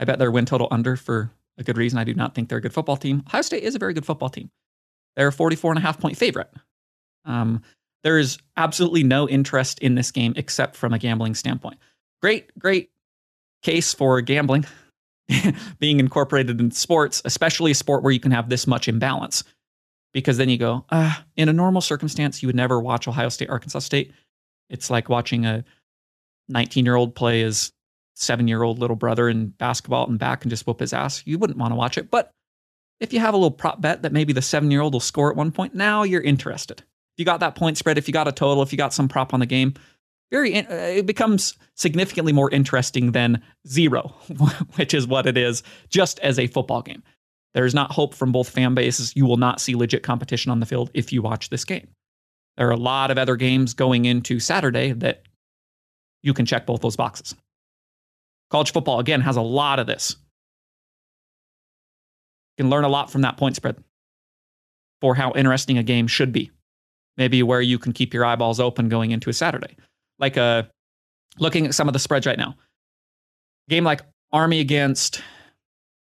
I 0.00 0.04
bet 0.04 0.18
their 0.18 0.32
win 0.32 0.44
total 0.44 0.66
under 0.72 0.96
for 0.96 1.30
a 1.56 1.62
good 1.62 1.78
reason. 1.78 2.00
I 2.00 2.04
do 2.04 2.14
not 2.14 2.34
think 2.34 2.48
they're 2.48 2.58
a 2.58 2.60
good 2.60 2.74
football 2.74 2.96
team. 2.96 3.22
Ohio 3.28 3.42
State 3.42 3.62
is 3.62 3.76
a 3.76 3.78
very 3.78 3.94
good 3.94 4.04
football 4.04 4.28
team. 4.28 4.50
They're 5.14 5.28
a 5.28 5.32
44 5.32 5.70
and 5.70 5.78
a 5.78 5.82
half 5.82 6.00
point 6.00 6.18
favorite. 6.18 6.50
Um, 7.24 7.62
there 8.02 8.18
is 8.18 8.38
absolutely 8.56 9.04
no 9.04 9.28
interest 9.28 9.78
in 9.78 9.94
this 9.94 10.10
game 10.10 10.34
except 10.36 10.74
from 10.74 10.92
a 10.92 10.98
gambling 10.98 11.36
standpoint. 11.36 11.78
Great, 12.22 12.50
great 12.58 12.90
case 13.62 13.94
for 13.94 14.20
gambling 14.20 14.66
being 15.78 16.00
incorporated 16.00 16.60
in 16.60 16.72
sports, 16.72 17.22
especially 17.24 17.70
a 17.70 17.74
sport 17.74 18.02
where 18.02 18.12
you 18.12 18.20
can 18.20 18.32
have 18.32 18.48
this 18.48 18.66
much 18.66 18.88
imbalance. 18.88 19.44
Because 20.14 20.38
then 20.38 20.48
you 20.48 20.56
go, 20.56 20.86
uh, 20.90 21.12
in 21.36 21.48
a 21.48 21.52
normal 21.52 21.82
circumstance, 21.82 22.42
you 22.42 22.46
would 22.46 22.56
never 22.56 22.80
watch 22.80 23.06
Ohio 23.06 23.28
State, 23.28 23.50
Arkansas 23.50 23.80
State. 23.80 24.12
It's 24.70 24.88
like 24.88 25.10
watching 25.10 25.44
a 25.44 25.64
19 26.48 26.86
year 26.86 26.94
old 26.94 27.14
play 27.14 27.40
his 27.40 27.72
seven 28.14 28.48
year 28.48 28.62
old 28.62 28.78
little 28.78 28.96
brother 28.96 29.28
in 29.28 29.48
basketball 29.48 30.08
and 30.08 30.18
back 30.18 30.42
and 30.42 30.50
just 30.50 30.66
whoop 30.66 30.80
his 30.80 30.92
ass. 30.92 31.22
You 31.26 31.38
wouldn't 31.38 31.58
want 31.58 31.72
to 31.72 31.76
watch 31.76 31.98
it. 31.98 32.10
But 32.10 32.30
if 33.00 33.12
you 33.12 33.20
have 33.20 33.34
a 33.34 33.36
little 33.36 33.50
prop 33.50 33.80
bet 33.80 34.02
that 34.02 34.12
maybe 34.12 34.32
the 34.32 34.42
seven 34.42 34.70
year 34.70 34.80
old 34.80 34.92
will 34.92 35.00
score 35.00 35.30
at 35.30 35.36
one 35.36 35.50
point, 35.50 35.74
now 35.74 36.04
you're 36.04 36.22
interested. 36.22 36.80
If 36.80 37.18
you 37.18 37.24
got 37.24 37.40
that 37.40 37.56
point 37.56 37.76
spread, 37.76 37.98
if 37.98 38.08
you 38.08 38.14
got 38.14 38.28
a 38.28 38.32
total, 38.32 38.62
if 38.62 38.72
you 38.72 38.78
got 38.78 38.94
some 38.94 39.08
prop 39.08 39.34
on 39.34 39.40
the 39.40 39.46
game, 39.46 39.74
very 40.30 40.56
uh, 40.56 40.74
it 40.74 41.06
becomes 41.06 41.56
significantly 41.74 42.32
more 42.32 42.50
interesting 42.50 43.12
than 43.12 43.42
zero, 43.68 44.14
which 44.76 44.94
is 44.94 45.06
what 45.06 45.26
it 45.26 45.36
is 45.36 45.62
just 45.88 46.18
as 46.20 46.38
a 46.38 46.46
football 46.46 46.82
game. 46.82 47.02
There's 47.54 47.74
not 47.74 47.92
hope 47.92 48.14
from 48.14 48.32
both 48.32 48.48
fan 48.48 48.74
bases. 48.74 49.14
You 49.16 49.26
will 49.26 49.36
not 49.36 49.60
see 49.60 49.76
legit 49.76 50.02
competition 50.02 50.50
on 50.50 50.60
the 50.60 50.66
field 50.66 50.90
if 50.92 51.12
you 51.12 51.22
watch 51.22 51.50
this 51.50 51.64
game. 51.64 51.88
There 52.56 52.68
are 52.68 52.72
a 52.72 52.76
lot 52.76 53.10
of 53.10 53.18
other 53.18 53.36
games 53.36 53.74
going 53.74 54.04
into 54.04 54.40
Saturday 54.40 54.92
that 54.92 55.22
you 56.22 56.34
can 56.34 56.46
check 56.46 56.66
both 56.66 56.80
those 56.80 56.96
boxes. 56.96 57.34
College 58.50 58.72
football, 58.72 59.00
again, 59.00 59.20
has 59.20 59.36
a 59.36 59.42
lot 59.42 59.78
of 59.78 59.86
this. 59.86 60.16
You 62.56 62.64
can 62.64 62.70
learn 62.70 62.84
a 62.84 62.88
lot 62.88 63.10
from 63.10 63.22
that 63.22 63.36
point 63.36 63.56
spread 63.56 63.76
for 65.00 65.14
how 65.14 65.32
interesting 65.32 65.78
a 65.78 65.82
game 65.82 66.06
should 66.06 66.32
be. 66.32 66.50
Maybe 67.16 67.42
where 67.42 67.60
you 67.60 67.78
can 67.78 67.92
keep 67.92 68.14
your 68.14 68.24
eyeballs 68.24 68.58
open 68.58 68.88
going 68.88 69.10
into 69.10 69.30
a 69.30 69.32
Saturday. 69.32 69.76
Like 70.18 70.36
uh, 70.36 70.64
looking 71.38 71.66
at 71.66 71.74
some 71.74 71.88
of 71.88 71.92
the 71.92 71.98
spreads 71.98 72.26
right 72.26 72.38
now. 72.38 72.56
Game 73.68 73.84
like 73.84 74.02
Army 74.32 74.60
against 74.60 75.22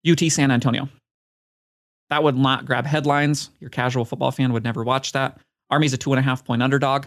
UT 0.09 0.21
San 0.31 0.51
Antonio. 0.51 0.89
That 2.11 2.23
would 2.25 2.37
not 2.37 2.67
grab 2.67 2.87
headlines. 2.87 3.51
Your 3.61 3.71
casual 3.71 4.05
football 4.05 4.33
fan 4.33 4.53
would 4.53 4.65
never 4.65 4.83
watch 4.83 5.13
that. 5.13 5.39
Army's 5.71 5.93
a 5.93 5.97
two 5.97 6.13
and 6.13 6.19
a 6.19 6.23
half 6.23 6.45
point 6.45 6.63
underdog. 6.63 7.07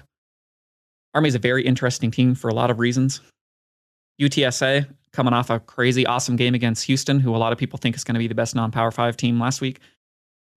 Army's 1.13 1.35
a 1.35 1.39
very 1.39 1.65
interesting 1.65 2.09
team 2.09 2.33
for 2.33 2.47
a 2.49 2.53
lot 2.53 2.71
of 2.71 2.79
reasons. 2.79 3.21
UTSA 4.21 4.87
coming 5.11 5.33
off 5.33 5.49
a 5.49 5.59
crazy 5.59 6.05
awesome 6.05 6.35
game 6.35 6.55
against 6.55 6.85
Houston, 6.85 7.19
who 7.19 7.35
a 7.35 7.37
lot 7.37 7.51
of 7.51 7.59
people 7.59 7.77
think 7.77 7.95
is 7.95 8.03
going 8.03 8.15
to 8.15 8.19
be 8.19 8.27
the 8.27 8.35
best 8.35 8.55
non 8.55 8.71
power 8.71 8.91
five 8.91 9.17
team 9.17 9.39
last 9.39 9.61
week. 9.61 9.79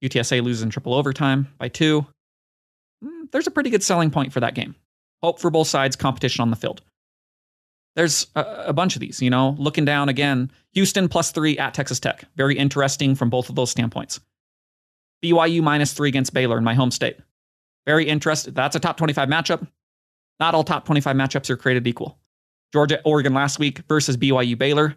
UTSA 0.05 0.43
loses 0.43 0.63
in 0.63 0.71
triple 0.71 0.95
overtime 0.95 1.49
by 1.59 1.69
two. 1.69 2.07
Mm, 3.05 3.31
There's 3.33 3.47
a 3.47 3.51
pretty 3.51 3.71
good 3.71 3.83
selling 3.83 4.11
point 4.11 4.33
for 4.33 4.41
that 4.41 4.55
game. 4.55 4.75
Hope 5.23 5.41
for 5.41 5.51
both 5.51 5.67
sides, 5.67 5.97
competition 5.97 6.43
on 6.43 6.51
the 6.51 6.57
field. 6.57 6.83
There's 7.97 8.27
a, 8.35 8.65
a 8.69 8.73
bunch 8.73 8.95
of 8.95 9.01
these, 9.01 9.23
you 9.23 9.31
know, 9.31 9.57
looking 9.59 9.87
down 9.87 10.09
again. 10.09 10.51
Houston 10.75 11.09
plus 11.09 11.33
three 11.33 11.59
at 11.59 11.75
Texas 11.75 11.99
Tech. 11.99 12.25
Very 12.37 12.57
interesting 12.57 13.15
from 13.15 13.31
both 13.31 13.49
of 13.49 13.55
those 13.57 13.71
standpoints. 13.71 14.21
BYU 15.25 15.63
minus 15.63 15.93
three 15.93 16.09
against 16.09 16.35
Baylor 16.35 16.59
in 16.59 16.65
my 16.65 16.75
home 16.75 16.91
state. 16.91 17.19
Very 17.87 18.07
interested. 18.07 18.55
That's 18.55 18.77
a 18.77 18.81
top 18.81 18.97
25 18.97 19.29
matchup. 19.29 19.67
Not 20.41 20.55
all 20.55 20.65
top 20.65 20.85
25 20.85 21.17
matchups 21.17 21.51
are 21.51 21.57
created 21.57 21.87
equal. 21.87 22.19
Georgia, 22.73 23.01
Oregon 23.05 23.33
last 23.33 23.59
week 23.59 23.79
versus 23.89 24.17
BYU 24.17 24.59
Baylor. 24.59 24.97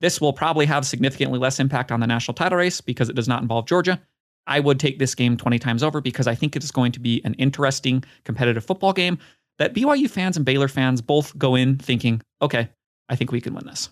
This 0.00 0.20
will 0.20 0.32
probably 0.32 0.64
have 0.66 0.86
significantly 0.86 1.38
less 1.38 1.60
impact 1.60 1.92
on 1.92 2.00
the 2.00 2.06
national 2.06 2.34
title 2.34 2.58
race 2.58 2.80
because 2.80 3.08
it 3.08 3.16
does 3.16 3.28
not 3.28 3.42
involve 3.42 3.66
Georgia. 3.66 4.00
I 4.46 4.60
would 4.60 4.80
take 4.80 4.98
this 4.98 5.14
game 5.14 5.36
20 5.36 5.58
times 5.58 5.82
over 5.82 6.00
because 6.00 6.26
I 6.26 6.34
think 6.34 6.56
it 6.56 6.64
is 6.64 6.70
going 6.70 6.92
to 6.92 7.00
be 7.00 7.20
an 7.24 7.34
interesting 7.34 8.02
competitive 8.24 8.64
football 8.64 8.92
game 8.92 9.18
that 9.58 9.74
BYU 9.74 10.08
fans 10.08 10.36
and 10.36 10.46
Baylor 10.46 10.68
fans 10.68 11.02
both 11.02 11.36
go 11.36 11.54
in 11.54 11.76
thinking, 11.76 12.22
okay, 12.40 12.70
I 13.10 13.16
think 13.16 13.32
we 13.32 13.40
can 13.40 13.54
win 13.54 13.66
this. 13.66 13.90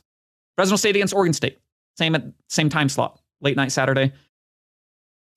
Fresno 0.56 0.76
State 0.76 0.96
against 0.96 1.14
Oregon 1.14 1.34
State, 1.34 1.58
same 1.98 2.14
at 2.14 2.24
same 2.48 2.70
time 2.70 2.88
slot, 2.88 3.20
late 3.42 3.56
night 3.56 3.70
Saturday. 3.70 4.12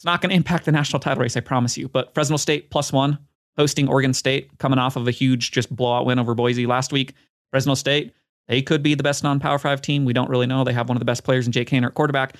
It's 0.02 0.06
not 0.06 0.20
going 0.20 0.30
to 0.32 0.36
impact 0.36 0.66
the 0.66 0.72
national 0.72 1.00
title 1.00 1.22
race, 1.22 1.38
I 1.38 1.42
promise 1.42 1.78
you. 1.78 1.88
But 1.88 2.12
Fresno 2.16 2.38
State 2.38 2.72
plus 2.72 2.92
one, 2.92 3.20
hosting 3.56 3.88
Oregon 3.88 4.16
State, 4.16 4.58
coming 4.58 4.80
off 4.80 4.96
of 4.96 5.08
a 5.08 5.12
huge 5.12 5.52
just 5.52 5.74
blowout 5.74 6.08
win 6.08 6.18
over 6.18 6.34
Boise 6.34 6.66
last 6.66 6.92
week. 6.92 7.14
Fresno 7.52 7.76
State, 7.76 8.12
they 8.48 8.64
could 8.64 8.82
be 8.82 8.96
the 8.96 9.04
best 9.04 9.24
non-power 9.24 9.60
five 9.60 9.80
team. 9.80 10.04
We 10.04 10.14
don't 10.14 10.30
really 10.30 10.48
know. 10.48 10.64
They 10.64 10.74
have 10.74 10.90
one 10.90 10.98
of 10.98 11.00
the 11.00 11.06
best 11.06 11.24
players 11.24 11.46
in 11.46 11.52
Jake 11.52 11.70
Haener 11.70 11.86
at 11.86 11.94
quarterback. 11.94 12.36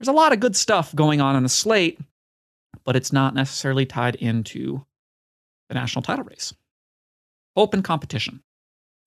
There's 0.00 0.08
a 0.08 0.12
lot 0.12 0.32
of 0.32 0.40
good 0.40 0.56
stuff 0.56 0.92
going 0.96 1.20
on 1.20 1.36
in 1.36 1.44
the 1.44 1.48
slate, 1.48 2.00
but 2.82 2.96
it's 2.96 3.12
not 3.12 3.32
necessarily 3.32 3.86
tied 3.86 4.16
into 4.16 4.84
the 5.68 5.76
national 5.76 6.02
title 6.02 6.24
race. 6.24 6.52
Hope 7.56 7.74
and 7.74 7.84
competition. 7.84 8.42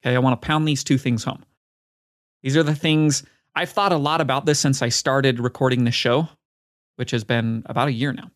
Okay, 0.05 0.15
I 0.15 0.19
want 0.19 0.39
to 0.39 0.47
pound 0.47 0.65
these 0.65 0.85
two 0.85 0.97
things 0.97 1.25
home. 1.25 1.43
These 2.41 2.55
are 2.55 2.63
the 2.63 2.75
things 2.75 3.23
I've 3.53 3.71
thought 3.71 3.91
a 3.91 3.97
lot 3.97 4.21
about 4.21 4.45
this 4.45 4.59
since 4.59 4.81
I 4.81 4.87
started 4.87 5.41
recording 5.41 5.83
this 5.83 5.95
show, 5.95 6.29
which 6.95 7.11
has 7.11 7.23
been 7.23 7.63
about 7.65 7.87
a 7.87 7.93
year 7.93 8.13
now. 8.13 8.31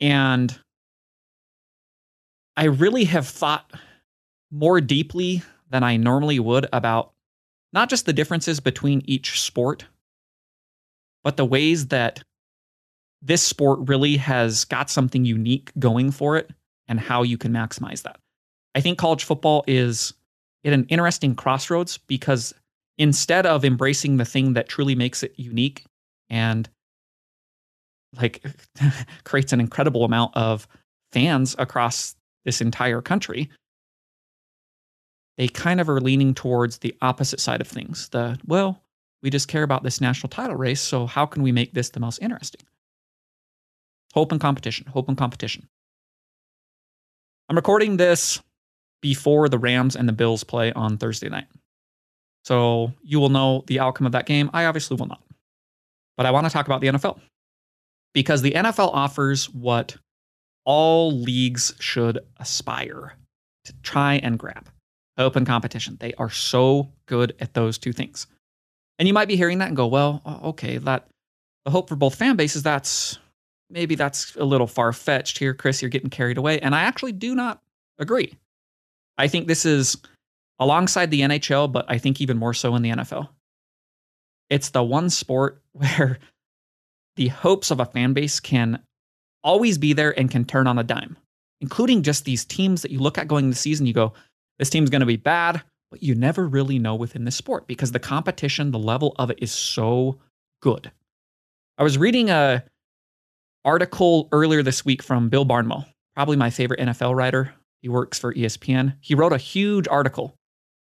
And 0.00 0.58
I 2.56 2.64
really 2.64 3.04
have 3.04 3.26
thought 3.26 3.70
more 4.50 4.80
deeply 4.80 5.42
than 5.70 5.82
I 5.82 5.96
normally 5.96 6.38
would 6.38 6.66
about 6.72 7.12
not 7.72 7.88
just 7.88 8.06
the 8.06 8.12
differences 8.12 8.60
between 8.60 9.02
each 9.04 9.40
sport, 9.40 9.86
but 11.22 11.36
the 11.36 11.44
ways 11.44 11.88
that 11.88 12.22
this 13.22 13.42
sport 13.42 13.88
really 13.88 14.16
has 14.16 14.64
got 14.64 14.90
something 14.90 15.24
unique 15.24 15.70
going 15.78 16.10
for 16.10 16.36
it 16.36 16.50
and 16.88 16.98
how 16.98 17.22
you 17.22 17.38
can 17.38 17.52
maximize 17.52 18.02
that. 18.02 18.18
I 18.74 18.80
think 18.80 18.98
college 18.98 19.24
football 19.24 19.62
is 19.66 20.14
at 20.64 20.72
an 20.72 20.86
interesting 20.88 21.34
crossroads 21.34 21.98
because 21.98 22.52
instead 22.98 23.46
of 23.46 23.64
embracing 23.64 24.16
the 24.16 24.24
thing 24.24 24.54
that 24.54 24.68
truly 24.68 24.94
makes 24.94 25.22
it 25.22 25.34
unique 25.36 25.84
and 26.28 26.68
like 28.16 28.44
creates 29.24 29.52
an 29.52 29.60
incredible 29.60 30.04
amount 30.04 30.36
of 30.36 30.66
fans 31.12 31.54
across 31.58 32.14
this 32.44 32.60
entire 32.60 33.00
country, 33.00 33.50
they 35.36 35.48
kind 35.48 35.80
of 35.80 35.88
are 35.88 36.00
leaning 36.00 36.34
towards 36.34 36.78
the 36.78 36.94
opposite 37.02 37.40
side 37.40 37.60
of 37.60 37.68
things. 37.68 38.08
The, 38.10 38.38
well, 38.46 38.82
we 39.22 39.30
just 39.30 39.48
care 39.48 39.62
about 39.62 39.82
this 39.82 40.00
national 40.00 40.30
title 40.30 40.56
race, 40.56 40.80
so 40.80 41.06
how 41.06 41.26
can 41.26 41.42
we 41.42 41.52
make 41.52 41.72
this 41.72 41.90
the 41.90 42.00
most 42.00 42.18
interesting? 42.20 42.62
Hope 44.12 44.32
and 44.32 44.40
competition, 44.40 44.86
hope 44.86 45.08
and 45.08 45.16
competition. 45.16 45.68
I'm 47.48 47.56
recording 47.56 47.96
this 47.96 48.40
before 49.00 49.48
the 49.48 49.58
Rams 49.58 49.96
and 49.96 50.08
the 50.08 50.12
Bills 50.12 50.44
play 50.44 50.72
on 50.72 50.98
Thursday 50.98 51.28
night. 51.28 51.46
So 52.44 52.92
you 53.02 53.20
will 53.20 53.28
know 53.28 53.64
the 53.66 53.80
outcome 53.80 54.06
of 54.06 54.12
that 54.12 54.26
game. 54.26 54.50
I 54.52 54.66
obviously 54.66 54.96
will 54.96 55.06
not. 55.06 55.22
But 56.16 56.26
I 56.26 56.30
want 56.30 56.46
to 56.46 56.52
talk 56.52 56.66
about 56.66 56.80
the 56.80 56.88
NFL 56.88 57.18
because 58.12 58.42
the 58.42 58.52
NFL 58.52 58.90
offers 58.92 59.48
what 59.50 59.96
all 60.64 61.12
leagues 61.12 61.74
should 61.80 62.18
aspire 62.38 63.14
to 63.64 63.72
try 63.82 64.14
and 64.14 64.38
grab 64.38 64.68
open 65.18 65.44
competition. 65.44 65.96
They 66.00 66.14
are 66.14 66.30
so 66.30 66.90
good 67.06 67.34
at 67.40 67.54
those 67.54 67.78
two 67.78 67.92
things. 67.92 68.26
And 68.98 69.06
you 69.06 69.14
might 69.14 69.28
be 69.28 69.36
hearing 69.36 69.58
that 69.58 69.68
and 69.68 69.76
go, 69.76 69.86
well, 69.86 70.22
okay, 70.44 70.78
that 70.78 71.08
the 71.64 71.70
hope 71.70 71.88
for 71.88 71.96
both 71.96 72.14
fan 72.14 72.36
bases, 72.36 72.62
that's 72.62 73.18
maybe 73.70 73.94
that's 73.94 74.34
a 74.36 74.44
little 74.44 74.66
far 74.66 74.92
fetched 74.92 75.38
here, 75.38 75.54
Chris. 75.54 75.80
You're 75.80 75.90
getting 75.90 76.10
carried 76.10 76.38
away. 76.38 76.60
And 76.60 76.74
I 76.74 76.82
actually 76.82 77.12
do 77.12 77.34
not 77.34 77.62
agree. 77.98 78.34
I 79.18 79.28
think 79.28 79.46
this 79.46 79.64
is 79.64 79.96
alongside 80.58 81.10
the 81.10 81.20
NHL, 81.20 81.70
but 81.70 81.86
I 81.88 81.98
think 81.98 82.20
even 82.20 82.36
more 82.36 82.54
so 82.54 82.74
in 82.74 82.82
the 82.82 82.90
NFL. 82.90 83.28
It's 84.48 84.70
the 84.70 84.82
one 84.82 85.10
sport 85.10 85.62
where 85.72 86.18
the 87.16 87.28
hopes 87.28 87.70
of 87.70 87.80
a 87.80 87.86
fan 87.86 88.12
base 88.12 88.40
can 88.40 88.80
always 89.42 89.78
be 89.78 89.92
there 89.92 90.18
and 90.18 90.30
can 90.30 90.44
turn 90.44 90.66
on 90.66 90.78
a 90.78 90.84
dime, 90.84 91.16
including 91.60 92.02
just 92.02 92.24
these 92.24 92.44
teams 92.44 92.82
that 92.82 92.90
you 92.90 92.98
look 92.98 93.18
at 93.18 93.28
going 93.28 93.50
the 93.50 93.56
season, 93.56 93.86
you 93.86 93.92
go, 93.92 94.12
this 94.58 94.70
team's 94.70 94.90
going 94.90 95.00
to 95.00 95.06
be 95.06 95.16
bad, 95.16 95.62
but 95.90 96.02
you 96.02 96.14
never 96.14 96.46
really 96.46 96.78
know 96.78 96.94
within 96.94 97.24
the 97.24 97.30
sport 97.30 97.66
because 97.66 97.92
the 97.92 97.98
competition, 97.98 98.70
the 98.70 98.78
level 98.78 99.14
of 99.18 99.30
it 99.30 99.38
is 99.40 99.50
so 99.50 100.18
good. 100.60 100.90
I 101.78 101.82
was 101.82 101.98
reading 101.98 102.30
a 102.30 102.64
article 103.64 104.28
earlier 104.32 104.62
this 104.62 104.84
week 104.84 105.02
from 105.02 105.28
Bill 105.28 105.44
Barnwell, 105.44 105.86
probably 106.14 106.36
my 106.36 106.50
favorite 106.50 106.80
NFL 106.80 107.16
writer. 107.16 107.52
He 107.82 107.88
works 107.88 108.18
for 108.18 108.34
ESPN. 108.34 108.96
He 109.00 109.14
wrote 109.14 109.32
a 109.32 109.38
huge 109.38 109.88
article 109.88 110.34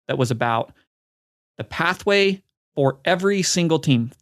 that 0.07 0.19
was 0.19 0.31
about 0.31 0.73
the 1.59 1.65
pathway 1.65 2.43
for 2.75 2.99
every 3.05 3.43
single 3.43 3.79
team, 3.79 4.13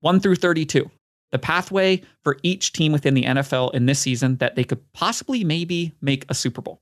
1 0.00 0.20
through 0.20 0.36
32. 0.36 0.90
The 1.32 1.38
pathway 1.38 2.02
for 2.24 2.38
each 2.42 2.72
team 2.72 2.92
within 2.92 3.14
the 3.14 3.24
NFL 3.24 3.74
in 3.74 3.86
this 3.86 4.00
season 4.00 4.36
that 4.36 4.56
they 4.56 4.64
could 4.64 4.80
possibly 4.92 5.44
maybe 5.44 5.92
make 6.00 6.24
a 6.28 6.34
Super 6.34 6.60
Bowl. 6.60 6.80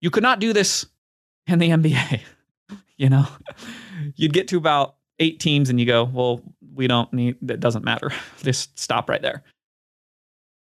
You 0.00 0.10
could 0.10 0.22
not 0.22 0.40
do 0.40 0.52
this 0.52 0.86
in 1.46 1.58
the 1.58 1.68
NBA. 1.70 2.20
you 2.96 3.08
know, 3.10 3.26
you'd 4.16 4.32
get 4.32 4.48
to 4.48 4.56
about 4.56 4.96
eight 5.18 5.40
teams 5.40 5.68
and 5.68 5.78
you 5.78 5.86
go, 5.86 6.04
well, 6.04 6.42
we 6.74 6.86
don't 6.86 7.12
need, 7.12 7.36
that 7.42 7.60
doesn't 7.60 7.84
matter. 7.84 8.10
Just 8.42 8.78
stop 8.78 9.08
right 9.10 9.22
there. 9.22 9.42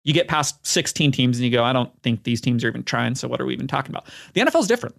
You 0.03 0.13
get 0.13 0.27
past 0.27 0.65
16 0.67 1.11
teams 1.11 1.37
and 1.37 1.45
you 1.45 1.51
go, 1.51 1.63
I 1.63 1.73
don't 1.73 1.91
think 2.01 2.23
these 2.23 2.41
teams 2.41 2.63
are 2.63 2.67
even 2.67 2.83
trying. 2.83 3.15
So 3.15 3.27
what 3.27 3.39
are 3.39 3.45
we 3.45 3.53
even 3.53 3.67
talking 3.67 3.91
about? 3.91 4.07
The 4.33 4.41
NFL 4.41 4.61
is 4.61 4.67
different. 4.67 4.95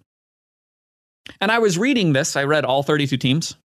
And 1.41 1.51
I 1.51 1.59
was 1.59 1.77
reading 1.77 2.13
this, 2.13 2.35
I 2.35 2.43
read 2.43 2.65
all 2.65 2.83
32 2.83 3.17
teams. 3.17 3.55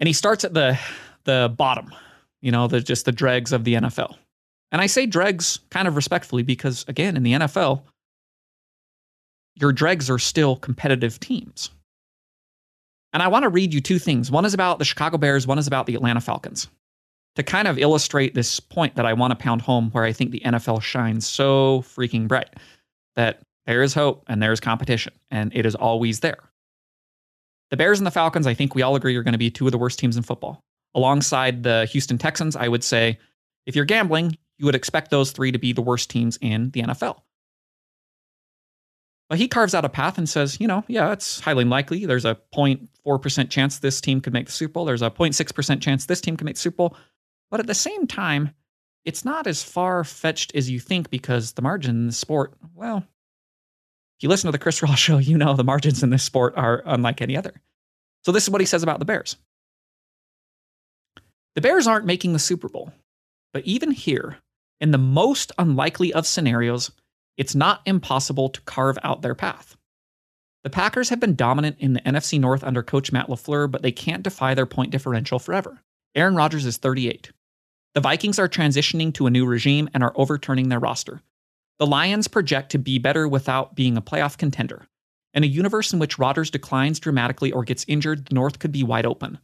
And 0.00 0.06
he 0.06 0.12
starts 0.12 0.44
at 0.44 0.54
the 0.54 0.78
the 1.24 1.52
bottom, 1.56 1.92
you 2.46 2.52
know, 2.52 2.68
the 2.68 2.80
just 2.80 3.06
the 3.06 3.12
dregs 3.12 3.52
of 3.52 3.64
the 3.64 3.74
NFL. 3.74 4.14
And 4.70 4.80
I 4.80 4.86
say 4.86 5.04
dregs 5.04 5.58
kind 5.72 5.88
of 5.88 5.96
respectfully 5.96 6.44
because 6.44 6.84
again, 6.86 7.16
in 7.16 7.24
the 7.24 7.32
NFL, 7.32 7.82
your 9.56 9.72
dregs 9.72 10.08
are 10.08 10.18
still 10.20 10.54
competitive 10.54 11.18
teams. 11.18 11.70
And 13.12 13.20
I 13.20 13.26
want 13.26 13.42
to 13.42 13.48
read 13.48 13.74
you 13.74 13.80
two 13.80 13.98
things. 13.98 14.30
One 14.30 14.44
is 14.44 14.54
about 14.54 14.78
the 14.78 14.84
Chicago 14.84 15.18
Bears, 15.18 15.44
one 15.44 15.58
is 15.58 15.66
about 15.66 15.86
the 15.86 15.96
Atlanta 15.96 16.20
Falcons. 16.20 16.68
To 17.34 17.42
kind 17.42 17.66
of 17.66 17.78
illustrate 17.78 18.34
this 18.34 18.60
point 18.60 18.94
that 18.94 19.06
I 19.06 19.12
want 19.12 19.32
to 19.32 19.42
pound 19.42 19.62
home 19.62 19.90
where 19.90 20.04
I 20.04 20.12
think 20.12 20.30
the 20.30 20.42
NFL 20.44 20.82
shines 20.82 21.26
so 21.26 21.82
freaking 21.82 22.28
bright 22.28 22.54
that 23.16 23.40
there 23.66 23.82
is 23.82 23.92
hope 23.92 24.22
and 24.28 24.40
there 24.40 24.52
is 24.52 24.60
competition, 24.60 25.14
and 25.32 25.50
it 25.52 25.66
is 25.66 25.74
always 25.74 26.20
there. 26.20 26.38
The 27.72 27.76
Bears 27.76 27.98
and 27.98 28.06
the 28.06 28.12
Falcons, 28.12 28.46
I 28.46 28.54
think 28.54 28.76
we 28.76 28.82
all 28.82 28.94
agree, 28.94 29.16
are 29.16 29.24
going 29.24 29.32
to 29.32 29.38
be 29.38 29.50
two 29.50 29.66
of 29.66 29.72
the 29.72 29.78
worst 29.78 29.98
teams 29.98 30.16
in 30.16 30.22
football. 30.22 30.62
Alongside 30.96 31.62
the 31.62 31.84
Houston 31.92 32.18
Texans, 32.18 32.56
I 32.56 32.66
would 32.66 32.82
say 32.82 33.18
if 33.66 33.76
you're 33.76 33.84
gambling, 33.84 34.36
you 34.58 34.66
would 34.66 34.74
expect 34.74 35.10
those 35.10 35.30
three 35.30 35.52
to 35.52 35.58
be 35.58 35.72
the 35.72 35.82
worst 35.82 36.10
teams 36.10 36.38
in 36.40 36.70
the 36.70 36.82
NFL. 36.82 37.20
But 39.28 39.38
he 39.38 39.48
carves 39.48 39.74
out 39.74 39.84
a 39.84 39.88
path 39.88 40.18
and 40.18 40.28
says, 40.28 40.60
you 40.60 40.66
know, 40.66 40.84
yeah, 40.88 41.12
it's 41.12 41.40
highly 41.40 41.64
likely. 41.64 42.06
There's 42.06 42.24
a 42.24 42.38
0.4% 42.54 43.50
chance 43.50 43.78
this 43.78 44.00
team 44.00 44.20
could 44.20 44.32
make 44.32 44.46
the 44.46 44.52
Super 44.52 44.72
Bowl. 44.72 44.84
There's 44.84 45.02
a 45.02 45.10
0.6% 45.10 45.80
chance 45.80 46.06
this 46.06 46.20
team 46.20 46.36
could 46.36 46.44
make 46.44 46.54
the 46.54 46.60
Super 46.60 46.76
Bowl. 46.76 46.96
But 47.50 47.60
at 47.60 47.66
the 47.66 47.74
same 47.74 48.06
time, 48.06 48.54
it's 49.04 49.24
not 49.24 49.46
as 49.46 49.62
far 49.62 50.04
fetched 50.04 50.54
as 50.54 50.70
you 50.70 50.80
think 50.80 51.10
because 51.10 51.52
the 51.52 51.62
margin 51.62 51.96
in 51.96 52.06
the 52.06 52.12
sport, 52.12 52.54
well, 52.74 52.98
if 52.98 54.22
you 54.22 54.28
listen 54.28 54.48
to 54.48 54.52
the 54.52 54.58
Chris 54.58 54.82
Ross 54.82 54.98
show, 54.98 55.18
you 55.18 55.36
know 55.36 55.54
the 55.54 55.64
margins 55.64 56.02
in 56.02 56.10
this 56.10 56.22
sport 56.22 56.54
are 56.56 56.82
unlike 56.86 57.20
any 57.20 57.36
other. 57.36 57.60
So 58.24 58.32
this 58.32 58.44
is 58.44 58.50
what 58.50 58.60
he 58.60 58.66
says 58.66 58.82
about 58.82 58.98
the 58.98 59.04
Bears. 59.04 59.36
The 61.56 61.62
Bears 61.62 61.86
aren't 61.86 62.04
making 62.04 62.34
the 62.34 62.38
Super 62.38 62.68
Bowl, 62.68 62.92
but 63.54 63.64
even 63.64 63.90
here, 63.90 64.36
in 64.78 64.90
the 64.90 64.98
most 64.98 65.52
unlikely 65.56 66.12
of 66.12 66.26
scenarios, 66.26 66.92
it's 67.38 67.54
not 67.54 67.80
impossible 67.86 68.50
to 68.50 68.60
carve 68.60 68.98
out 69.02 69.22
their 69.22 69.34
path. 69.34 69.74
The 70.64 70.70
Packers 70.70 71.08
have 71.08 71.18
been 71.18 71.34
dominant 71.34 71.76
in 71.78 71.94
the 71.94 72.02
NFC 72.02 72.38
North 72.38 72.62
under 72.62 72.82
coach 72.82 73.10
Matt 73.10 73.28
LaFleur, 73.28 73.70
but 73.70 73.80
they 73.80 73.90
can't 73.90 74.22
defy 74.22 74.52
their 74.52 74.66
point 74.66 74.90
differential 74.90 75.38
forever. 75.38 75.80
Aaron 76.14 76.36
Rodgers 76.36 76.66
is 76.66 76.76
38. 76.76 77.32
The 77.94 78.00
Vikings 78.02 78.38
are 78.38 78.50
transitioning 78.50 79.14
to 79.14 79.26
a 79.26 79.30
new 79.30 79.46
regime 79.46 79.88
and 79.94 80.02
are 80.02 80.12
overturning 80.14 80.68
their 80.68 80.78
roster. 80.78 81.22
The 81.78 81.86
Lions 81.86 82.28
project 82.28 82.72
to 82.72 82.78
be 82.78 82.98
better 82.98 83.26
without 83.26 83.74
being 83.74 83.96
a 83.96 84.02
playoff 84.02 84.36
contender. 84.36 84.88
In 85.32 85.42
a 85.42 85.46
universe 85.46 85.94
in 85.94 86.00
which 86.00 86.18
Rodgers 86.18 86.50
declines 86.50 87.00
dramatically 87.00 87.50
or 87.50 87.64
gets 87.64 87.86
injured, 87.88 88.26
the 88.26 88.34
North 88.34 88.58
could 88.58 88.72
be 88.72 88.82
wide 88.82 89.06
open. 89.06 89.38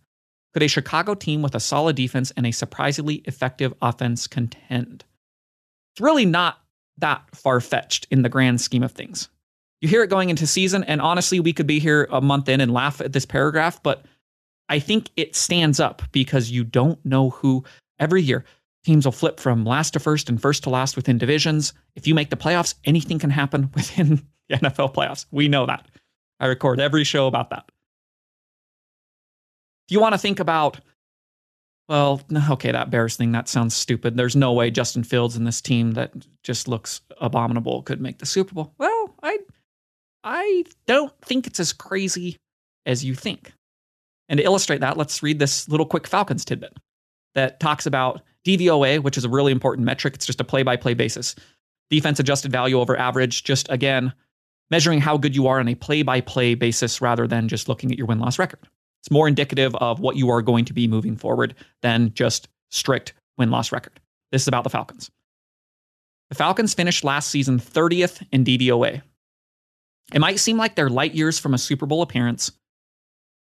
Could 0.53 0.63
a 0.63 0.69
Chicago 0.69 1.15
team 1.15 1.43
with 1.43 1.55
a 1.55 1.61
solid 1.61 1.97
defense 1.97 2.31
and 2.37 2.47
a 2.47 2.53
surprisingly 2.53 3.17
effective 3.25 3.73
offense 3.81 4.27
contend? 4.27 5.05
It's 5.95 6.01
really 6.01 6.27
not 6.27 6.59
that 6.99 7.23
far 7.35 7.61
fetched 7.61 8.07
in 8.11 8.23
the 8.23 8.29
grand 8.29 8.61
scheme 8.61 8.83
of 8.83 8.93
things. 8.93 9.29
You 9.81 9.89
hear 9.89 10.03
it 10.03 10.11
going 10.11 10.31
into 10.31 10.47
season, 10.47 10.85
and 10.85 11.01
honestly, 11.01 11.41
we 11.41 11.53
could 11.53 11.67
be 11.67 11.81
here 11.81 12.07
a 12.11 12.21
month 12.21 12.49
in 12.49 12.61
and 12.61 12.73
laugh 12.73 13.01
at 13.01 13.13
this 13.13 13.27
paragraph, 13.27 13.83
but 13.83 14.05
I 14.69 14.79
think 14.79 15.11
it 15.17 15.35
stands 15.35 15.81
up 15.81 16.03
because 16.13 16.51
you 16.51 16.65
don't 16.65 17.05
know 17.05 17.31
who 17.31 17.65
every 17.99 18.23
year 18.23 18.45
teams 18.85 19.05
will 19.05 19.13
flip 19.13 19.41
from 19.41 19.65
last 19.65 19.93
to 19.93 20.01
first 20.01 20.29
and 20.29 20.41
first 20.41 20.63
to 20.65 20.71
last 20.71 20.97
within 20.97 21.19
divisions. 21.19 21.73
If 21.95 22.07
you 22.07 22.15
make 22.15 22.31
the 22.31 22.37
playoffs, 22.37 22.75
anything 22.85 23.19
can 23.19 23.31
happen 23.31 23.71
within 23.75 24.27
the 24.49 24.57
NFL 24.57 24.95
playoffs. 24.95 25.27
We 25.31 25.49
know 25.49 25.67
that. 25.67 25.87
I 26.41 26.47
record 26.47 26.81
every 26.81 27.05
show 27.05 27.27
about 27.27 27.51
that. 27.51 27.71
You 29.89 30.01
want 30.01 30.15
to 30.15 30.19
think 30.19 30.41
about, 30.41 30.81
well, 31.89 32.23
okay, 32.51 32.73
that 32.73 32.91
Bears 32.91 33.17
thing, 33.17 33.33
that 33.33 33.49
sounds 33.49 33.75
stupid. 33.75 34.17
There's 34.17 34.37
no 34.37 34.53
way 34.53 34.71
Justin 34.71 35.05
Fields 35.05 35.37
and 35.37 35.47
this 35.47 35.61
team 35.61 35.93
that 35.93 36.13
just 36.43 36.69
looks 36.69 37.01
abominable 37.21 37.83
could 37.83 38.01
make 38.01 38.19
the 38.19 38.27
Super 38.27 38.55
Bowl. 38.55 38.75
Well, 38.79 39.15
I 39.23 39.39
I 40.25 40.65
don't 40.87 41.13
think 41.23 41.47
it's 41.47 41.61
as 41.61 41.73
crazy 41.73 42.37
as 42.87 43.05
you 43.05 43.15
think. 43.15 43.53
And 44.29 44.39
to 44.39 44.45
illustrate 44.45 44.81
that, 44.81 44.97
let's 44.97 45.23
read 45.23 45.39
this 45.39 45.69
little 45.69 45.87
quick 45.87 46.07
Falcons 46.07 46.45
tidbit 46.45 46.77
that 47.35 47.61
talks 47.61 47.87
about 47.87 48.23
DVOA, 48.47 49.03
which 49.03 49.19
is 49.19 49.25
a 49.25 49.29
really 49.29 49.53
important 49.53 49.85
metric. 49.85 50.15
It's 50.15 50.27
just 50.27 50.41
a 50.41 50.45
play 50.45 50.63
by 50.63 50.77
play 50.77 50.95
basis. 50.95 51.35
Defense 51.91 52.21
adjusted 52.21 52.53
value 52.53 52.81
over 52.81 52.97
average, 52.97 53.45
just 53.45 53.69
again, 53.71 54.13
measuring 54.71 55.01
how 55.01 55.17
good 55.17 55.37
you 55.37 55.47
are 55.49 55.61
on 55.61 55.69
a 55.69 55.75
play 55.75 56.03
by 56.03 56.21
play 56.21 56.55
basis 56.55 57.01
rather 57.01 57.27
than 57.27 57.49
just 57.49 57.69
looking 57.69 57.91
at 57.91 57.99
your 57.99 58.07
win 58.07 58.19
loss 58.19 58.39
record. 58.39 58.61
It's 59.03 59.11
more 59.11 59.27
indicative 59.27 59.75
of 59.77 59.99
what 59.99 60.17
you 60.17 60.31
are 60.31 60.43
going 60.43 60.65
to 60.67 60.73
be 60.73 60.87
moving 60.87 61.17
forward 61.17 61.55
than 61.83 62.15
just 62.15 62.49
strict 62.71 63.15
win 63.37 63.51
loss 63.51 63.73
record. 63.73 63.99
This 64.31 64.43
is 64.43 64.49
about 64.49 64.65
the 64.65 64.71
Falcons. 64.71 65.11
The 66.31 66.37
Falcons 66.37 66.73
finished 66.73 67.05
last 67.05 67.29
season 67.29 67.59
30th 67.59 68.25
in 68.31 68.45
DVOA. 68.45 69.03
It 70.15 70.21
might 70.21 70.39
seem 70.39 70.57
like 70.57 70.75
they're 70.75 70.89
light 70.89 71.15
years 71.15 71.39
from 71.39 71.53
a 71.53 71.59
Super 71.59 71.85
Bowl 71.85 72.01
appearance, 72.03 72.53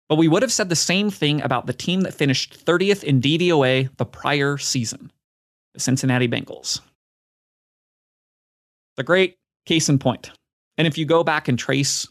but 0.08 0.16
we 0.16 0.28
would 0.28 0.42
have 0.42 0.52
said 0.52 0.68
the 0.68 0.76
same 0.76 1.08
thing 1.08 1.40
about 1.40 1.66
the 1.66 1.72
team 1.72 2.02
that 2.02 2.14
finished 2.14 2.64
30th 2.64 3.04
in 3.04 3.20
DVOA 3.20 3.96
the 3.96 4.04
prior 4.04 4.58
season, 4.58 5.10
the 5.72 5.80
Cincinnati 5.80 6.28
Bengals. 6.28 6.80
The 8.96 9.02
great 9.02 9.36
case 9.66 9.88
in 9.88 9.98
point. 9.98 10.30
And 10.76 10.86
if 10.86 10.98
you 10.98 11.06
go 11.06 11.24
back 11.24 11.48
and 11.48 11.58
trace 11.58 12.08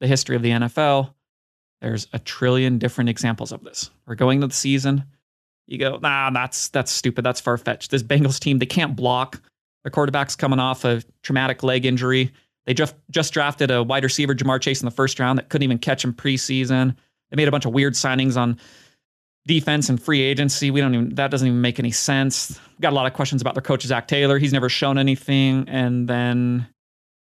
the 0.00 0.06
history 0.06 0.36
of 0.36 0.42
the 0.42 0.50
NFL, 0.50 1.12
there's 1.82 2.06
a 2.12 2.18
trillion 2.18 2.78
different 2.78 3.10
examples 3.10 3.52
of 3.52 3.64
this. 3.64 3.90
We're 4.06 4.14
going 4.14 4.40
to 4.40 4.46
the 4.46 4.54
season, 4.54 5.04
you 5.66 5.78
go, 5.78 5.98
nah, 5.98 6.30
that's 6.30 6.68
that's 6.68 6.92
stupid. 6.92 7.24
That's 7.24 7.40
far 7.40 7.56
fetched. 7.56 7.90
This 7.90 8.02
Bengals 8.02 8.38
team, 8.38 8.58
they 8.58 8.66
can't 8.66 8.96
block. 8.96 9.40
Their 9.84 9.90
quarterback's 9.90 10.36
coming 10.36 10.58
off 10.58 10.84
a 10.84 11.02
traumatic 11.22 11.62
leg 11.62 11.84
injury. 11.84 12.32
They 12.66 12.74
just 12.74 12.94
just 13.10 13.32
drafted 13.32 13.70
a 13.70 13.82
wide 13.82 14.04
receiver, 14.04 14.34
Ja'Marr 14.34 14.60
Chase, 14.60 14.80
in 14.80 14.84
the 14.84 14.92
first 14.92 15.18
round 15.18 15.38
that 15.38 15.48
couldn't 15.48 15.64
even 15.64 15.78
catch 15.78 16.04
him 16.04 16.12
preseason. 16.12 16.96
They 17.30 17.36
made 17.36 17.48
a 17.48 17.50
bunch 17.50 17.64
of 17.64 17.72
weird 17.72 17.94
signings 17.94 18.36
on 18.36 18.58
defense 19.46 19.88
and 19.88 20.00
free 20.00 20.20
agency. 20.20 20.70
We 20.70 20.80
don't 20.80 20.94
even 20.94 21.14
that 21.16 21.30
doesn't 21.30 21.46
even 21.46 21.60
make 21.60 21.78
any 21.78 21.90
sense. 21.90 22.60
Got 22.80 22.92
a 22.92 22.96
lot 22.96 23.06
of 23.06 23.14
questions 23.14 23.42
about 23.42 23.54
their 23.54 23.62
coach 23.62 23.82
Zac 23.82 24.08
Taylor. 24.08 24.38
He's 24.38 24.52
never 24.52 24.68
shown 24.68 24.98
anything, 24.98 25.68
and 25.68 26.08
then 26.08 26.68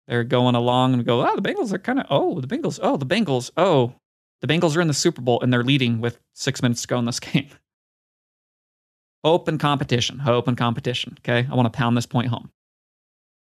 they're 0.08 0.24
going 0.24 0.56
along 0.56 0.94
and 0.94 1.06
go, 1.06 1.26
oh, 1.28 1.36
the 1.36 1.42
Bengals 1.42 1.74
are 1.74 1.80
kind 1.80 2.00
of 2.00 2.06
oh, 2.10 2.40
the 2.40 2.48
Bengals, 2.48 2.80
oh, 2.82 2.98
the 2.98 3.06
Bengals, 3.06 3.52
oh, 3.58 3.94
the 4.42 4.48
Bengals 4.48 4.76
are 4.78 4.82
in 4.82 4.88
the 4.88 4.94
Super 4.94 5.22
Bowl 5.22 5.42
and 5.42 5.52
they're 5.52 5.64
leading 5.64 6.00
with 6.00 6.20
six 6.34 6.62
minutes 6.62 6.84
to 6.84 6.88
go 6.88 7.00
in 7.00 7.06
this 7.06 7.20
game. 7.22 7.50
Hope 9.24 9.48
and 9.48 9.60
competition, 9.60 10.20
hope 10.20 10.48
and 10.48 10.58
competition. 10.58 11.18
Okay, 11.20 11.48
I 11.50 11.56
want 11.56 11.72
to 11.72 11.78
pound 11.78 11.98
this 11.98 12.06
point 12.06 12.28
home. 12.28 12.52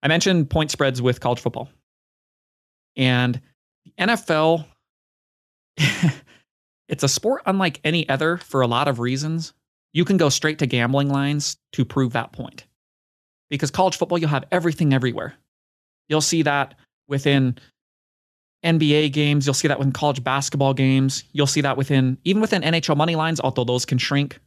I 0.02 0.08
mentioned 0.08 0.48
point 0.48 0.70
spreads 0.70 1.02
with 1.02 1.20
college 1.20 1.40
football, 1.40 1.68
and 2.96 3.40
the 3.84 3.92
NFL 3.98 4.64
it's 6.88 7.02
a 7.02 7.08
sport 7.08 7.42
unlike 7.46 7.80
any 7.84 8.08
other 8.08 8.38
for 8.38 8.60
a 8.60 8.66
lot 8.66 8.88
of 8.88 8.98
reasons. 8.98 9.52
You 9.92 10.04
can 10.04 10.16
go 10.16 10.28
straight 10.28 10.58
to 10.58 10.66
gambling 10.66 11.08
lines 11.08 11.56
to 11.72 11.84
prove 11.84 12.12
that 12.12 12.32
point. 12.32 12.66
Because 13.50 13.70
college 13.70 13.96
football, 13.96 14.18
you'll 14.18 14.28
have 14.28 14.44
everything 14.52 14.92
everywhere. 14.92 15.34
You'll 16.08 16.20
see 16.20 16.42
that 16.42 16.74
within 17.08 17.56
NBA 18.64 19.12
games, 19.12 19.46
you'll 19.46 19.54
see 19.54 19.68
that 19.68 19.78
within 19.78 19.92
college 19.92 20.22
basketball 20.22 20.74
games, 20.74 21.24
you'll 21.32 21.46
see 21.46 21.60
that 21.60 21.76
within 21.76 22.18
even 22.24 22.40
within 22.40 22.62
NHL 22.62 22.96
money 22.96 23.16
lines, 23.16 23.40
although 23.40 23.64
those 23.64 23.84
can 23.84 23.98
shrink. 23.98 24.40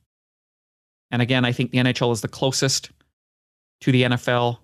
And 1.11 1.21
again, 1.21 1.45
I 1.45 1.51
think 1.51 1.71
the 1.71 1.77
NHL 1.77 2.11
is 2.11 2.21
the 2.21 2.27
closest 2.27 2.91
to 3.81 3.91
the 3.91 4.03
NFL 4.03 4.57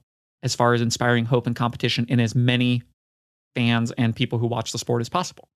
as 0.43 0.55
far 0.55 0.73
as 0.73 0.81
inspiring 0.81 1.25
hope 1.25 1.47
and 1.47 1.55
competition 1.55 2.05
in 2.09 2.19
as 2.19 2.35
many 2.35 2.83
fans 3.55 3.91
and 3.93 4.15
people 4.15 4.37
who 4.37 4.47
watch 4.47 4.71
the 4.71 4.77
sport 4.77 5.01
as 5.01 5.09
possible. 5.09 5.47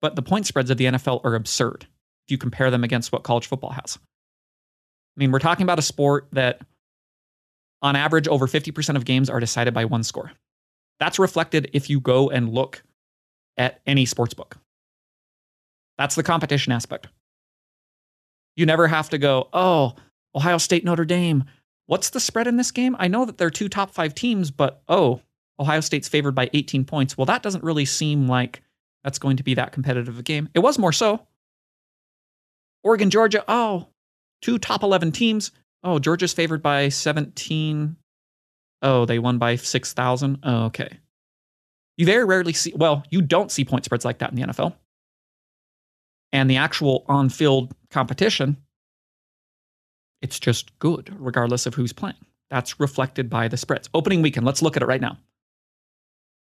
But 0.00 0.16
the 0.16 0.22
point 0.22 0.46
spreads 0.46 0.70
of 0.70 0.78
the 0.78 0.86
NFL 0.86 1.24
are 1.24 1.34
absurd 1.34 1.86
if 2.26 2.30
you 2.30 2.38
compare 2.38 2.70
them 2.70 2.84
against 2.84 3.12
what 3.12 3.22
college 3.22 3.46
football 3.46 3.70
has. 3.70 3.98
I 5.16 5.20
mean, 5.20 5.32
we're 5.32 5.38
talking 5.38 5.64
about 5.64 5.78
a 5.78 5.82
sport 5.82 6.28
that, 6.32 6.60
on 7.82 7.96
average, 7.96 8.28
over 8.28 8.46
50% 8.46 8.96
of 8.96 9.04
games 9.04 9.30
are 9.30 9.40
decided 9.40 9.74
by 9.74 9.84
one 9.84 10.02
score. 10.02 10.32
That's 10.98 11.18
reflected 11.18 11.70
if 11.72 11.88
you 11.88 12.00
go 12.00 12.30
and 12.30 12.48
look 12.48 12.82
at 13.56 13.80
any 13.86 14.04
sports 14.06 14.34
book. 14.34 14.58
That's 15.98 16.14
the 16.14 16.22
competition 16.22 16.72
aspect. 16.72 17.08
You 18.56 18.66
never 18.66 18.86
have 18.86 19.10
to 19.10 19.18
go, 19.18 19.48
oh, 19.52 19.94
Ohio 20.34 20.58
State, 20.58 20.84
Notre 20.84 21.04
Dame. 21.04 21.44
What's 21.86 22.10
the 22.10 22.20
spread 22.20 22.46
in 22.46 22.56
this 22.56 22.70
game? 22.70 22.96
I 22.98 23.08
know 23.08 23.24
that 23.24 23.38
they're 23.38 23.50
two 23.50 23.68
top 23.68 23.90
five 23.92 24.14
teams, 24.14 24.50
but 24.50 24.82
oh, 24.88 25.20
Ohio 25.58 25.80
State's 25.80 26.08
favored 26.08 26.34
by 26.34 26.50
18 26.52 26.84
points. 26.84 27.16
Well, 27.16 27.26
that 27.26 27.42
doesn't 27.42 27.64
really 27.64 27.84
seem 27.84 28.26
like 28.26 28.62
that's 29.04 29.18
going 29.18 29.36
to 29.36 29.42
be 29.42 29.54
that 29.54 29.72
competitive 29.72 30.18
a 30.18 30.22
game. 30.22 30.48
It 30.54 30.58
was 30.60 30.78
more 30.78 30.92
so. 30.92 31.26
Oregon, 32.82 33.10
Georgia, 33.10 33.44
oh, 33.48 33.88
two 34.42 34.58
top 34.58 34.82
11 34.82 35.12
teams. 35.12 35.52
Oh, 35.82 35.98
Georgia's 35.98 36.32
favored 36.32 36.62
by 36.62 36.88
17. 36.88 37.96
Oh, 38.82 39.04
they 39.04 39.18
won 39.18 39.38
by 39.38 39.56
6,000. 39.56 40.38
Oh, 40.42 40.64
okay. 40.66 40.98
You 41.96 42.06
very 42.06 42.24
rarely 42.24 42.52
see, 42.52 42.72
well, 42.76 43.04
you 43.10 43.22
don't 43.22 43.50
see 43.50 43.64
point 43.64 43.84
spreads 43.84 44.04
like 44.04 44.18
that 44.18 44.30
in 44.30 44.36
the 44.36 44.46
NFL. 44.46 44.74
And 46.32 46.50
the 46.50 46.56
actual 46.56 47.04
on 47.08 47.28
field 47.28 47.74
competition, 47.90 48.56
it's 50.20 50.38
just 50.38 50.78
good, 50.78 51.14
regardless 51.18 51.66
of 51.66 51.74
who's 51.74 51.92
playing. 51.92 52.16
That's 52.50 52.78
reflected 52.78 53.30
by 53.30 53.48
the 53.48 53.56
spreads. 53.56 53.88
Opening 53.94 54.22
weekend, 54.22 54.46
let's 54.46 54.62
look 54.62 54.76
at 54.76 54.82
it 54.82 54.86
right 54.86 55.00
now. 55.00 55.18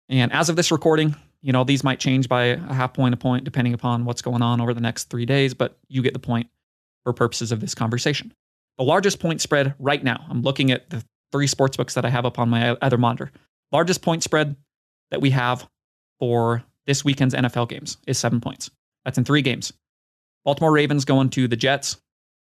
And 0.08 0.32
as 0.32 0.50
of 0.50 0.56
this 0.56 0.72
recording, 0.72 1.16
you 1.42 1.54
know, 1.54 1.64
these 1.64 1.84
might 1.84 2.00
change 2.00 2.28
by 2.28 2.46
a 2.46 2.74
half 2.74 2.94
point, 2.94 3.14
a 3.14 3.18
point, 3.18 3.44
depending 3.44 3.74
upon 3.74 4.06
what's 4.06 4.22
going 4.22 4.42
on 4.42 4.60
over 4.60 4.74
the 4.74 4.82
next 4.82 5.06
three 5.06 5.26
days, 5.26 5.54
but 5.54 5.78
you 5.88 6.02
get 6.02 6.14
the 6.14 6.20
point 6.20 6.48
for 7.04 7.14
purposes 7.14 7.52
of 7.52 7.60
this 7.60 7.76
conversation. 7.76 8.34
The 8.78 8.84
largest 8.84 9.20
point 9.20 9.42
spread 9.42 9.76
right 9.80 10.04
now, 10.04 10.26
I'm 10.30 10.42
looking 10.42 10.72
at 10.72 10.90
the 10.90 11.04
three 11.32 11.48
sports 11.48 11.78
books 11.78 11.94
that 11.94 12.06
I 12.06 12.10
have 12.10 12.26
up 12.26 12.40
on 12.40 12.50
my 12.50 12.72
other 12.82 12.98
monitor. 12.98 13.32
Largest 13.72 14.02
point 14.02 14.24
spread 14.24 14.56
that 15.12 15.22
we 15.22 15.30
have 15.30 15.68
for 16.20 16.64
this 16.86 17.06
weekend's 17.06 17.36
NFL 17.36 17.70
games 17.70 17.98
is 18.08 18.18
seven 18.18 18.42
points. 18.42 18.70
That's 19.06 19.18
in 19.18 19.24
three 19.24 19.42
games. 19.42 19.74
Baltimore 20.46 20.72
Ravens 20.72 21.06
going 21.06 21.30
to 21.32 21.48
the 21.48 21.56
Jets, 21.56 21.98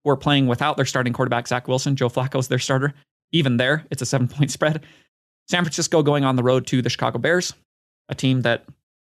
who 0.02 0.10
are 0.10 0.16
playing 0.16 0.46
without 0.46 0.76
their 0.76 0.86
starting 0.86 1.12
quarterback, 1.12 1.48
Zach 1.48 1.68
Wilson. 1.68 1.96
Joe 1.96 2.08
Flacco's 2.08 2.48
their 2.48 2.58
starter. 2.58 2.92
Even 3.32 3.56
there, 3.56 3.84
it's 3.90 4.02
a 4.02 4.06
seven 4.06 4.28
point 4.28 4.50
spread. 4.50 4.84
San 5.48 5.62
Francisco 5.62 6.02
going 6.02 6.24
on 6.24 6.36
the 6.36 6.42
road 6.42 6.66
to 6.68 6.80
the 6.80 6.88
Chicago 6.88 7.18
Bears, 7.18 7.52
a 8.08 8.14
team 8.14 8.42
that, 8.42 8.64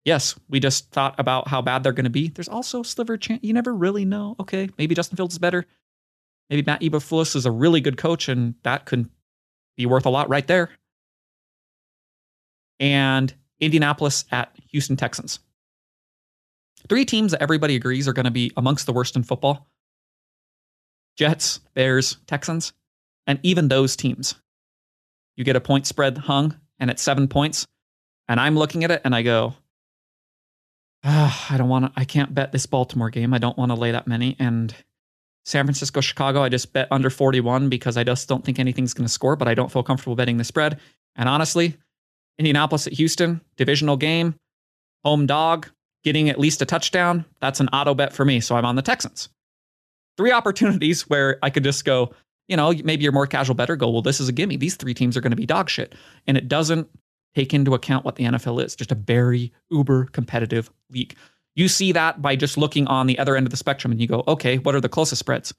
yes, 0.04 0.36
we 0.50 0.60
just 0.60 0.92
thought 0.92 1.16
about 1.18 1.48
how 1.48 1.62
bad 1.62 1.84
they're 1.84 1.94
going 1.94 2.04
to 2.04 2.10
be. 2.10 2.28
There's 2.28 2.50
also 2.50 2.84
sliver 2.84 3.18
chance. 3.18 3.44
You 3.44 3.54
never 3.54 3.74
really 3.74 4.06
know. 4.06 4.36
Okay, 4.40 4.70
maybe 4.78 4.96
Justin 4.96 5.16
Fields 5.16 5.36
is 5.36 5.40
better. 5.40 5.66
Maybe 6.50 6.64
Matt 6.66 6.82
Eberflus 6.82 7.36
is 7.36 7.46
a 7.46 7.52
really 7.52 7.82
good 7.82 7.98
coach, 7.98 8.30
and 8.30 8.56
that 8.64 8.86
could 8.86 9.10
be 9.78 9.86
worth 9.86 10.06
a 10.06 10.10
lot 10.10 10.30
right 10.30 10.48
there. 10.48 10.70
And 12.80 13.34
Indianapolis 13.60 14.26
at 14.32 14.56
Houston 14.72 14.98
Texans. 14.98 15.40
Three 16.88 17.06
teams 17.06 17.32
that 17.32 17.42
everybody 17.42 17.76
agrees 17.76 18.08
are 18.08 18.14
going 18.14 18.26
to 18.26 18.32
be 18.32 18.52
amongst 18.56 18.86
the 18.86 18.94
worst 18.94 19.16
in 19.16 19.24
football 19.24 19.68
Jets, 21.18 21.60
Bears, 21.74 22.18
Texans. 22.28 22.74
And 23.26 23.40
even 23.44 23.68
those 23.68 23.96
teams, 23.96 24.36
you 25.36 25.44
get 25.44 25.56
a 25.56 25.62
point 25.62 25.88
spread 25.88 26.18
hung 26.18 26.56
and 26.80 26.90
it's 26.90 27.02
seven 27.02 27.28
points. 27.28 27.68
And 28.28 28.40
I'm 28.40 28.56
looking 28.56 28.84
at 28.84 28.92
it 28.92 29.02
and 29.04 29.16
I 29.16 29.24
go, 29.24 29.56
ah, 31.04 31.48
I 31.50 31.58
don't 31.58 31.70
want 31.70 31.86
to, 31.86 32.00
I 32.00 32.06
can't 32.06 32.34
bet 32.34 32.52
this 32.52 32.66
Baltimore 32.66 33.10
game. 33.10 33.34
I 33.34 33.38
don't 33.38 33.58
want 33.58 33.72
to 33.72 33.76
lay 33.76 33.92
that 33.92 34.08
many. 34.08 34.36
And 34.40 34.74
San 35.46 35.66
Francisco, 35.66 36.02
Chicago, 36.02 36.44
I 36.44 36.50
just 36.50 36.72
bet 36.74 36.88
under 36.92 37.10
41 37.10 37.70
because 37.70 37.98
I 37.98 38.04
just 38.04 38.28
don't 38.28 38.46
think 38.46 38.60
anything's 38.60 38.94
going 38.94 39.08
to 39.08 39.12
score, 39.12 39.36
but 39.36 39.48
I 39.48 39.54
don't 39.54 39.72
feel 39.72 39.84
comfortable 39.84 40.16
betting 40.16 40.38
the 40.38 40.44
spread. 40.44 40.80
And 41.16 41.28
honestly, 41.28 41.78
Indianapolis 42.40 42.88
at 42.88 42.94
Houston, 42.94 43.42
divisional 43.56 43.98
game, 43.98 44.36
home 45.04 45.26
dog, 45.26 45.70
getting 46.04 46.30
at 46.30 46.40
least 46.40 46.62
a 46.62 46.66
touchdown. 46.66 47.26
That's 47.42 47.60
an 47.60 47.70
auto 47.70 47.94
bet 47.94 48.14
for 48.14 48.26
me. 48.26 48.40
So 48.40 48.56
I'm 48.56 48.66
on 48.66 48.76
the 48.76 48.82
Texans. 48.82 49.30
Three 50.18 50.32
opportunities 50.32 51.10
where 51.10 51.38
I 51.42 51.50
could 51.50 51.64
just 51.64 51.86
go, 51.86 52.14
you 52.48 52.56
know, 52.56 52.74
maybe 52.84 53.04
you're 53.04 53.12
more 53.12 53.28
casual 53.28 53.56
better, 53.56 53.76
go, 53.76 53.90
well, 53.90 54.02
this 54.02 54.20
is 54.20 54.30
a 54.30 54.32
gimme. 54.32 54.58
These 54.58 54.76
three 54.76 54.94
teams 54.94 55.18
are 55.18 55.22
going 55.22 55.32
to 55.32 55.38
be 55.38 55.46
dog 55.46 55.70
shit. 55.70 55.96
And 56.26 56.38
it 56.38 56.48
doesn't 56.48 56.90
take 57.36 57.54
into 57.54 57.74
account 57.74 58.06
what 58.06 58.16
the 58.16 58.24
NFL 58.24 58.64
is, 58.64 58.76
just 58.76 58.92
a 58.92 58.96
very 58.96 59.52
uber 59.70 60.06
competitive 60.06 60.72
league. 60.90 61.16
You 61.56 61.68
see 61.68 61.92
that 61.92 62.22
by 62.22 62.36
just 62.36 62.58
looking 62.58 62.88
on 62.88 63.08
the 63.08 63.20
other 63.20 63.36
end 63.36 63.46
of 63.46 63.52
the 63.52 63.58
spectrum 63.58 63.92
and 63.92 64.00
you 64.00 64.08
go, 64.08 64.24
okay, 64.28 64.58
what 64.58 64.76
are 64.76 64.82
the 64.82 64.90
closest 64.90 65.20
spreads? 65.20 65.54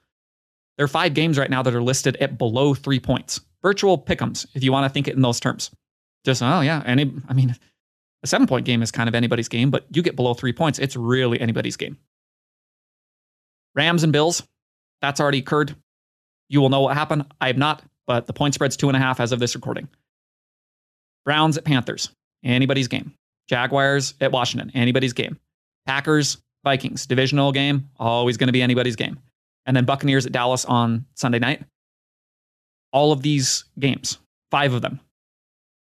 There 0.76 0.84
are 0.84 0.88
five 0.88 1.12
games 1.12 1.38
right 1.38 1.50
now 1.50 1.62
that 1.62 1.74
are 1.74 1.82
listed 1.82 2.16
at 2.16 2.38
below 2.38 2.72
three 2.72 3.00
points. 3.00 3.40
Virtual 3.62 3.98
pick'ems, 3.98 4.46
if 4.54 4.62
you 4.62 4.70
want 4.70 4.84
to 4.84 4.88
think 4.88 5.08
it 5.08 5.16
in 5.16 5.22
those 5.22 5.40
terms. 5.40 5.70
Just, 6.28 6.42
oh, 6.42 6.60
yeah. 6.60 6.82
Any, 6.84 7.10
I 7.26 7.32
mean, 7.32 7.56
a 8.22 8.26
seven 8.26 8.46
point 8.46 8.66
game 8.66 8.82
is 8.82 8.90
kind 8.90 9.08
of 9.08 9.14
anybody's 9.14 9.48
game, 9.48 9.70
but 9.70 9.86
you 9.90 10.02
get 10.02 10.14
below 10.14 10.34
three 10.34 10.52
points, 10.52 10.78
it's 10.78 10.94
really 10.94 11.40
anybody's 11.40 11.78
game. 11.78 11.96
Rams 13.74 14.02
and 14.04 14.12
Bills, 14.12 14.42
that's 15.00 15.20
already 15.20 15.38
occurred. 15.38 15.74
You 16.50 16.60
will 16.60 16.68
know 16.68 16.82
what 16.82 16.94
happened. 16.94 17.24
I 17.40 17.46
have 17.46 17.56
not, 17.56 17.82
but 18.06 18.26
the 18.26 18.34
point 18.34 18.52
spread's 18.52 18.76
two 18.76 18.90
and 18.90 18.96
a 18.96 19.00
half 19.00 19.20
as 19.20 19.32
of 19.32 19.38
this 19.38 19.54
recording. 19.54 19.88
Browns 21.24 21.56
at 21.56 21.64
Panthers, 21.64 22.10
anybody's 22.44 22.88
game. 22.88 23.14
Jaguars 23.48 24.12
at 24.20 24.30
Washington, 24.30 24.70
anybody's 24.74 25.14
game. 25.14 25.38
Packers, 25.86 26.36
Vikings, 26.62 27.06
divisional 27.06 27.52
game, 27.52 27.88
always 27.98 28.36
going 28.36 28.48
to 28.48 28.52
be 28.52 28.60
anybody's 28.60 28.96
game. 28.96 29.18
And 29.64 29.74
then 29.74 29.86
Buccaneers 29.86 30.26
at 30.26 30.32
Dallas 30.32 30.66
on 30.66 31.06
Sunday 31.14 31.38
night. 31.38 31.62
All 32.92 33.12
of 33.12 33.22
these 33.22 33.64
games, 33.78 34.18
five 34.50 34.74
of 34.74 34.82
them, 34.82 35.00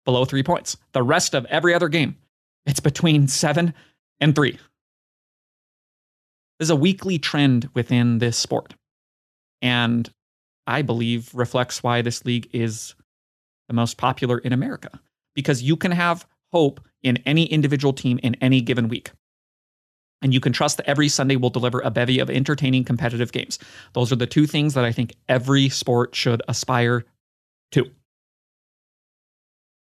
below 0.08 0.24
three 0.24 0.42
points. 0.42 0.78
The 0.92 1.02
rest 1.02 1.34
of 1.34 1.44
every 1.50 1.74
other 1.74 1.90
game, 1.90 2.16
it's 2.64 2.80
between 2.80 3.28
seven 3.28 3.74
and 4.20 4.34
three. 4.34 4.58
There's 6.58 6.70
a 6.70 6.76
weekly 6.76 7.18
trend 7.18 7.68
within 7.74 8.16
this 8.16 8.38
sport. 8.38 8.72
And 9.60 10.08
I 10.66 10.80
believe 10.80 11.34
reflects 11.34 11.82
why 11.82 12.00
this 12.00 12.24
league 12.24 12.48
is 12.54 12.94
the 13.68 13.74
most 13.74 13.98
popular 13.98 14.38
in 14.38 14.54
America. 14.54 14.98
Because 15.34 15.62
you 15.62 15.76
can 15.76 15.90
have 15.90 16.26
hope 16.54 16.80
in 17.02 17.18
any 17.26 17.44
individual 17.44 17.92
team 17.92 18.18
in 18.22 18.34
any 18.36 18.62
given 18.62 18.88
week. 18.88 19.10
And 20.22 20.32
you 20.32 20.40
can 20.40 20.54
trust 20.54 20.78
that 20.78 20.88
every 20.88 21.10
Sunday 21.10 21.36
will 21.36 21.50
deliver 21.50 21.80
a 21.80 21.90
bevy 21.90 22.18
of 22.18 22.30
entertaining 22.30 22.84
competitive 22.84 23.30
games. 23.30 23.58
Those 23.92 24.10
are 24.10 24.16
the 24.16 24.26
two 24.26 24.46
things 24.46 24.72
that 24.72 24.86
I 24.86 24.90
think 24.90 25.16
every 25.28 25.68
sport 25.68 26.14
should 26.14 26.40
aspire 26.48 27.04
to. 27.72 27.90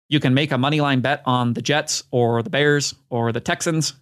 You 0.09 0.21
can 0.21 0.35
make 0.35 0.53
a 0.53 0.59
money 0.59 0.81
line 0.81 1.01
bet 1.01 1.23
on 1.25 1.53
the 1.53 1.62
Jets 1.62 2.05
or 2.11 2.42
the 2.42 2.51
Bears 2.51 2.95
or 3.11 3.33
the 3.33 3.40
Texans 3.40 3.95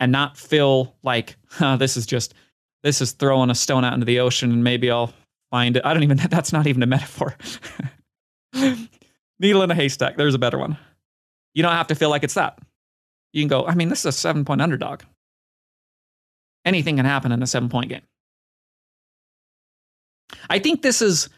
and 0.00 0.12
not 0.12 0.36
feel 0.36 0.94
like 1.02 1.36
huh, 1.48 1.76
this 1.76 1.96
is 1.96 2.06
just 2.06 2.34
this 2.82 3.00
is 3.00 3.12
throwing 3.12 3.50
a 3.50 3.54
stone 3.54 3.84
out 3.84 3.94
into 3.94 4.06
the 4.06 4.20
ocean 4.20 4.50
and 4.52 4.64
maybe 4.64 4.90
I'll 4.90 5.12
find 5.50 5.76
it. 5.76 5.84
I 5.84 5.92
don't 5.92 6.02
even 6.02 6.16
that's 6.30 6.52
not 6.52 6.66
even 6.66 6.82
a 6.82 6.86
metaphor. 6.86 7.36
Needle 9.38 9.62
in 9.62 9.70
a 9.70 9.74
haystack. 9.74 10.16
There's 10.16 10.34
a 10.34 10.38
better 10.38 10.58
one. 10.58 10.78
You 11.54 11.62
don't 11.62 11.72
have 11.72 11.88
to 11.88 11.94
feel 11.94 12.10
like 12.10 12.24
it's 12.24 12.34
that. 12.34 12.58
You 13.32 13.42
can 13.42 13.48
go, 13.48 13.66
I 13.66 13.74
mean, 13.74 13.88
this 13.88 14.00
is 14.00 14.06
a 14.06 14.12
seven 14.12 14.44
point 14.44 14.62
underdog. 14.62 15.02
Anything 16.64 16.96
can 16.96 17.04
happen 17.04 17.32
in 17.32 17.42
a 17.42 17.46
seven 17.46 17.68
point 17.68 17.90
game. 17.90 18.02
I 20.48 20.58
think 20.58 20.82
this 20.82 21.02
is 21.02 21.28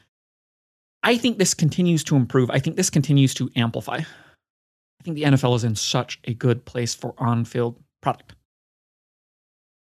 I 1.03 1.17
think 1.17 1.39
this 1.39 1.55
continues 1.55 2.05
to 2.05 2.17
improve. 2.17 2.51
I 2.51 2.59
think 2.59 2.77
this 2.77 2.91
continues 2.91 3.35
to 3.35 3.51
amplify. 3.57 3.97
I 3.99 5.05
think 5.05 5.17
the 5.17 5.25
NFL 5.25 5.57
is 5.57 5.65
in 5.65 5.77
such 5.77 6.19
a 6.25 6.35
good 6.35 6.65
place 6.65 6.95
for 6.95 7.15
on 7.19 7.45
field 7.45 7.77
product. 8.03 8.35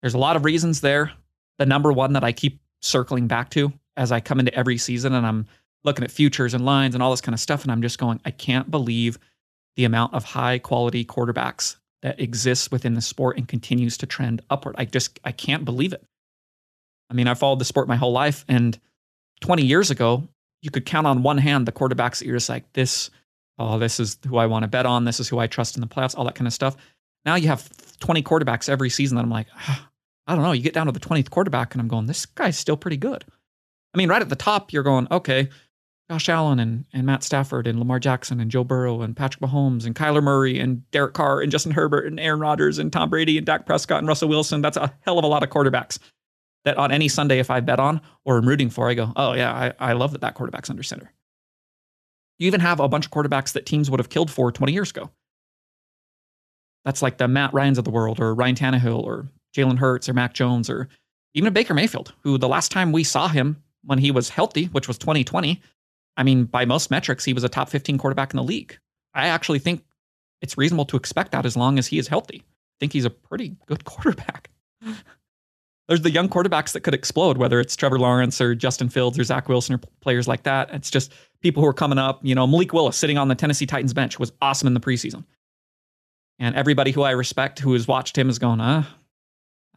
There's 0.00 0.14
a 0.14 0.18
lot 0.18 0.36
of 0.36 0.44
reasons 0.44 0.80
there. 0.80 1.12
The 1.58 1.66
number 1.66 1.92
one 1.92 2.12
that 2.14 2.24
I 2.24 2.32
keep 2.32 2.60
circling 2.80 3.26
back 3.28 3.50
to 3.50 3.72
as 3.96 4.10
I 4.10 4.20
come 4.20 4.40
into 4.40 4.54
every 4.54 4.78
season 4.78 5.12
and 5.12 5.26
I'm 5.26 5.46
looking 5.84 6.04
at 6.04 6.10
futures 6.10 6.54
and 6.54 6.64
lines 6.64 6.94
and 6.94 7.02
all 7.02 7.10
this 7.10 7.20
kind 7.20 7.34
of 7.34 7.40
stuff, 7.40 7.62
and 7.62 7.72
I'm 7.72 7.82
just 7.82 7.98
going, 7.98 8.20
I 8.24 8.30
can't 8.30 8.70
believe 8.70 9.18
the 9.76 9.84
amount 9.84 10.14
of 10.14 10.24
high 10.24 10.58
quality 10.58 11.04
quarterbacks 11.04 11.76
that 12.02 12.20
exists 12.20 12.70
within 12.70 12.94
the 12.94 13.00
sport 13.00 13.36
and 13.36 13.48
continues 13.48 13.96
to 13.98 14.06
trend 14.06 14.42
upward. 14.50 14.74
I 14.78 14.84
just 14.84 15.18
I 15.24 15.32
can't 15.32 15.64
believe 15.64 15.92
it. 15.92 16.04
I 17.10 17.14
mean, 17.14 17.26
I 17.26 17.34
followed 17.34 17.58
the 17.58 17.64
sport 17.64 17.88
my 17.88 17.96
whole 17.96 18.12
life, 18.12 18.44
and 18.48 18.78
20 19.40 19.64
years 19.64 19.90
ago, 19.90 20.28
you 20.62 20.70
could 20.70 20.86
count 20.86 21.06
on 21.06 21.22
one 21.22 21.38
hand 21.38 21.66
the 21.66 21.72
quarterbacks 21.72 22.18
that 22.18 22.26
you're 22.26 22.36
just 22.36 22.48
like, 22.48 22.72
this, 22.72 23.10
oh, 23.58 23.78
this 23.78 24.00
is 24.00 24.16
who 24.26 24.38
I 24.38 24.46
want 24.46 24.62
to 24.62 24.68
bet 24.68 24.86
on. 24.86 25.04
This 25.04 25.20
is 25.20 25.28
who 25.28 25.38
I 25.38 25.48
trust 25.48 25.76
in 25.76 25.80
the 25.80 25.88
playoffs, 25.88 26.16
all 26.16 26.24
that 26.24 26.36
kind 26.36 26.46
of 26.46 26.52
stuff. 26.52 26.76
Now 27.24 27.34
you 27.34 27.48
have 27.48 27.68
20 27.98 28.22
quarterbacks 28.22 28.68
every 28.68 28.88
season 28.88 29.16
that 29.16 29.24
I'm 29.24 29.30
like, 29.30 29.48
ah, 29.54 29.88
I 30.26 30.34
don't 30.34 30.44
know. 30.44 30.52
You 30.52 30.62
get 30.62 30.74
down 30.74 30.86
to 30.86 30.92
the 30.92 31.00
20th 31.00 31.30
quarterback, 31.30 31.74
and 31.74 31.80
I'm 31.80 31.88
going, 31.88 32.06
this 32.06 32.26
guy's 32.26 32.56
still 32.56 32.76
pretty 32.76 32.96
good. 32.96 33.24
I 33.94 33.98
mean, 33.98 34.08
right 34.08 34.22
at 34.22 34.28
the 34.28 34.36
top, 34.36 34.72
you're 34.72 34.82
going, 34.82 35.06
okay, 35.10 35.48
Josh 36.10 36.28
Allen 36.28 36.58
and, 36.58 36.84
and 36.92 37.06
Matt 37.06 37.22
Stafford 37.22 37.66
and 37.66 37.78
Lamar 37.78 37.98
Jackson 37.98 38.40
and 38.40 38.50
Joe 38.50 38.64
Burrow 38.64 39.02
and 39.02 39.16
Patrick 39.16 39.42
Mahomes 39.42 39.84
and 39.84 39.94
Kyler 39.94 40.22
Murray 40.22 40.58
and 40.58 40.88
Derek 40.90 41.14
Carr 41.14 41.40
and 41.40 41.50
Justin 41.50 41.72
Herbert 41.72 42.06
and 42.06 42.20
Aaron 42.20 42.40
Rodgers 42.40 42.78
and 42.78 42.92
Tom 42.92 43.10
Brady 43.10 43.36
and 43.36 43.46
Dak 43.46 43.66
Prescott 43.66 43.98
and 43.98 44.08
Russell 44.08 44.28
Wilson. 44.28 44.62
That's 44.62 44.76
a 44.76 44.92
hell 45.00 45.18
of 45.18 45.24
a 45.24 45.28
lot 45.28 45.42
of 45.42 45.50
quarterbacks 45.50 45.98
that 46.64 46.78
on 46.78 46.92
any 46.92 47.08
Sunday, 47.08 47.38
if 47.38 47.50
I 47.50 47.60
bet 47.60 47.80
on 47.80 48.00
or 48.24 48.38
am 48.38 48.48
rooting 48.48 48.70
for, 48.70 48.88
I 48.88 48.94
go, 48.94 49.12
oh, 49.16 49.32
yeah, 49.32 49.52
I, 49.52 49.90
I 49.90 49.92
love 49.94 50.12
that 50.12 50.20
that 50.20 50.34
quarterback's 50.34 50.70
under 50.70 50.82
center. 50.82 51.12
You 52.38 52.46
even 52.46 52.60
have 52.60 52.80
a 52.80 52.88
bunch 52.88 53.06
of 53.06 53.10
quarterbacks 53.10 53.52
that 53.52 53.66
teams 53.66 53.90
would 53.90 54.00
have 54.00 54.08
killed 54.08 54.30
for 54.30 54.50
20 54.50 54.72
years 54.72 54.90
ago. 54.90 55.10
That's 56.84 57.02
like 57.02 57.18
the 57.18 57.28
Matt 57.28 57.54
Ryans 57.54 57.78
of 57.78 57.84
the 57.84 57.90
world 57.90 58.20
or 58.20 58.34
Ryan 58.34 58.56
Tannehill 58.56 59.02
or 59.02 59.28
Jalen 59.56 59.78
Hurts 59.78 60.08
or 60.08 60.14
Mac 60.14 60.34
Jones 60.34 60.68
or 60.68 60.88
even 61.34 61.46
a 61.46 61.52
Baker 61.52 61.74
Mayfield, 61.74 62.12
who 62.22 62.38
the 62.38 62.48
last 62.48 62.72
time 62.72 62.92
we 62.92 63.04
saw 63.04 63.28
him 63.28 63.62
when 63.84 63.98
he 63.98 64.10
was 64.10 64.28
healthy, 64.28 64.66
which 64.66 64.88
was 64.88 64.98
2020, 64.98 65.60
I 66.16 66.22
mean, 66.22 66.44
by 66.44 66.64
most 66.64 66.90
metrics, 66.90 67.24
he 67.24 67.32
was 67.32 67.44
a 67.44 67.48
top 67.48 67.68
15 67.68 67.98
quarterback 67.98 68.32
in 68.32 68.36
the 68.36 68.42
league. 68.42 68.78
I 69.14 69.28
actually 69.28 69.58
think 69.58 69.84
it's 70.40 70.58
reasonable 70.58 70.84
to 70.86 70.96
expect 70.96 71.32
that 71.32 71.46
as 71.46 71.56
long 71.56 71.78
as 71.78 71.86
he 71.86 71.98
is 71.98 72.08
healthy. 72.08 72.42
I 72.44 72.76
think 72.80 72.92
he's 72.92 73.04
a 73.04 73.10
pretty 73.10 73.56
good 73.66 73.84
quarterback. 73.84 74.50
There's 75.92 76.00
the 76.00 76.10
young 76.10 76.30
quarterbacks 76.30 76.72
that 76.72 76.80
could 76.80 76.94
explode, 76.94 77.36
whether 77.36 77.60
it's 77.60 77.76
Trevor 77.76 77.98
Lawrence 77.98 78.40
or 78.40 78.54
Justin 78.54 78.88
Fields 78.88 79.18
or 79.18 79.24
Zach 79.24 79.46
Wilson 79.46 79.74
or 79.74 79.80
players 80.00 80.26
like 80.26 80.44
that. 80.44 80.70
It's 80.72 80.90
just 80.90 81.12
people 81.42 81.62
who 81.62 81.68
are 81.68 81.74
coming 81.74 81.98
up. 81.98 82.18
You 82.22 82.34
know, 82.34 82.46
Malik 82.46 82.72
Willis 82.72 82.96
sitting 82.96 83.18
on 83.18 83.28
the 83.28 83.34
Tennessee 83.34 83.66
Titans 83.66 83.92
bench 83.92 84.18
was 84.18 84.32
awesome 84.40 84.68
in 84.68 84.72
the 84.72 84.80
preseason. 84.80 85.26
And 86.38 86.56
everybody 86.56 86.92
who 86.92 87.02
I 87.02 87.10
respect 87.10 87.58
who 87.58 87.74
has 87.74 87.86
watched 87.86 88.16
him 88.16 88.30
is 88.30 88.38
going, 88.38 88.58
uh, 88.58 88.84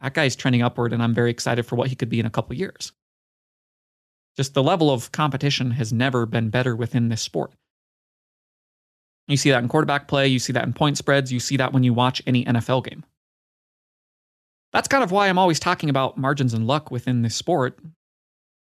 that 0.00 0.14
guy's 0.14 0.34
trending 0.34 0.62
upward, 0.62 0.94
and 0.94 1.02
I'm 1.02 1.12
very 1.12 1.30
excited 1.30 1.66
for 1.66 1.76
what 1.76 1.88
he 1.88 1.94
could 1.94 2.08
be 2.08 2.18
in 2.18 2.24
a 2.24 2.30
couple 2.30 2.56
years. 2.56 2.92
Just 4.38 4.54
the 4.54 4.62
level 4.62 4.90
of 4.90 5.12
competition 5.12 5.72
has 5.72 5.92
never 5.92 6.24
been 6.24 6.48
better 6.48 6.74
within 6.74 7.10
this 7.10 7.20
sport. 7.20 7.52
You 9.28 9.36
see 9.36 9.50
that 9.50 9.62
in 9.62 9.68
quarterback 9.68 10.08
play, 10.08 10.28
you 10.28 10.38
see 10.38 10.54
that 10.54 10.64
in 10.64 10.72
point 10.72 10.96
spreads, 10.96 11.30
you 11.30 11.40
see 11.40 11.58
that 11.58 11.74
when 11.74 11.82
you 11.82 11.92
watch 11.92 12.22
any 12.26 12.42
NFL 12.46 12.84
game. 12.84 13.04
That's 14.76 14.88
kind 14.88 15.02
of 15.02 15.10
why 15.10 15.30
I'm 15.30 15.38
always 15.38 15.58
talking 15.58 15.88
about 15.88 16.18
margins 16.18 16.52
and 16.52 16.66
luck 16.66 16.90
within 16.90 17.22
this 17.22 17.34
sport, 17.34 17.78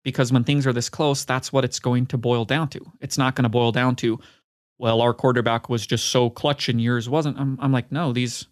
because 0.03 0.29
when 0.29 0.43
things 0.43 0.67
are 0.67 0.73
this 0.73 0.89
close, 0.89 1.23
that's 1.23 1.53
what 1.53 1.63
it's 1.63 1.79
going 1.79 2.05
to 2.07 2.17
boil 2.17 2.43
down 2.43 2.67
to. 2.71 2.85
It's 2.99 3.17
not 3.17 3.33
going 3.33 3.43
to 3.43 3.49
boil 3.49 3.71
down 3.71 3.95
to 3.95 4.19
well, 4.77 4.99
our 4.99 5.13
quarterback 5.13 5.69
was 5.69 5.87
just 5.87 6.07
so 6.07 6.29
clutch 6.29 6.67
and 6.67 6.81
yours 6.81 7.07
wasn't. 7.07 7.39
I'm, 7.39 7.57
I'm 7.61 7.71
like, 7.71 7.93
no, 7.93 8.11
these 8.11 8.45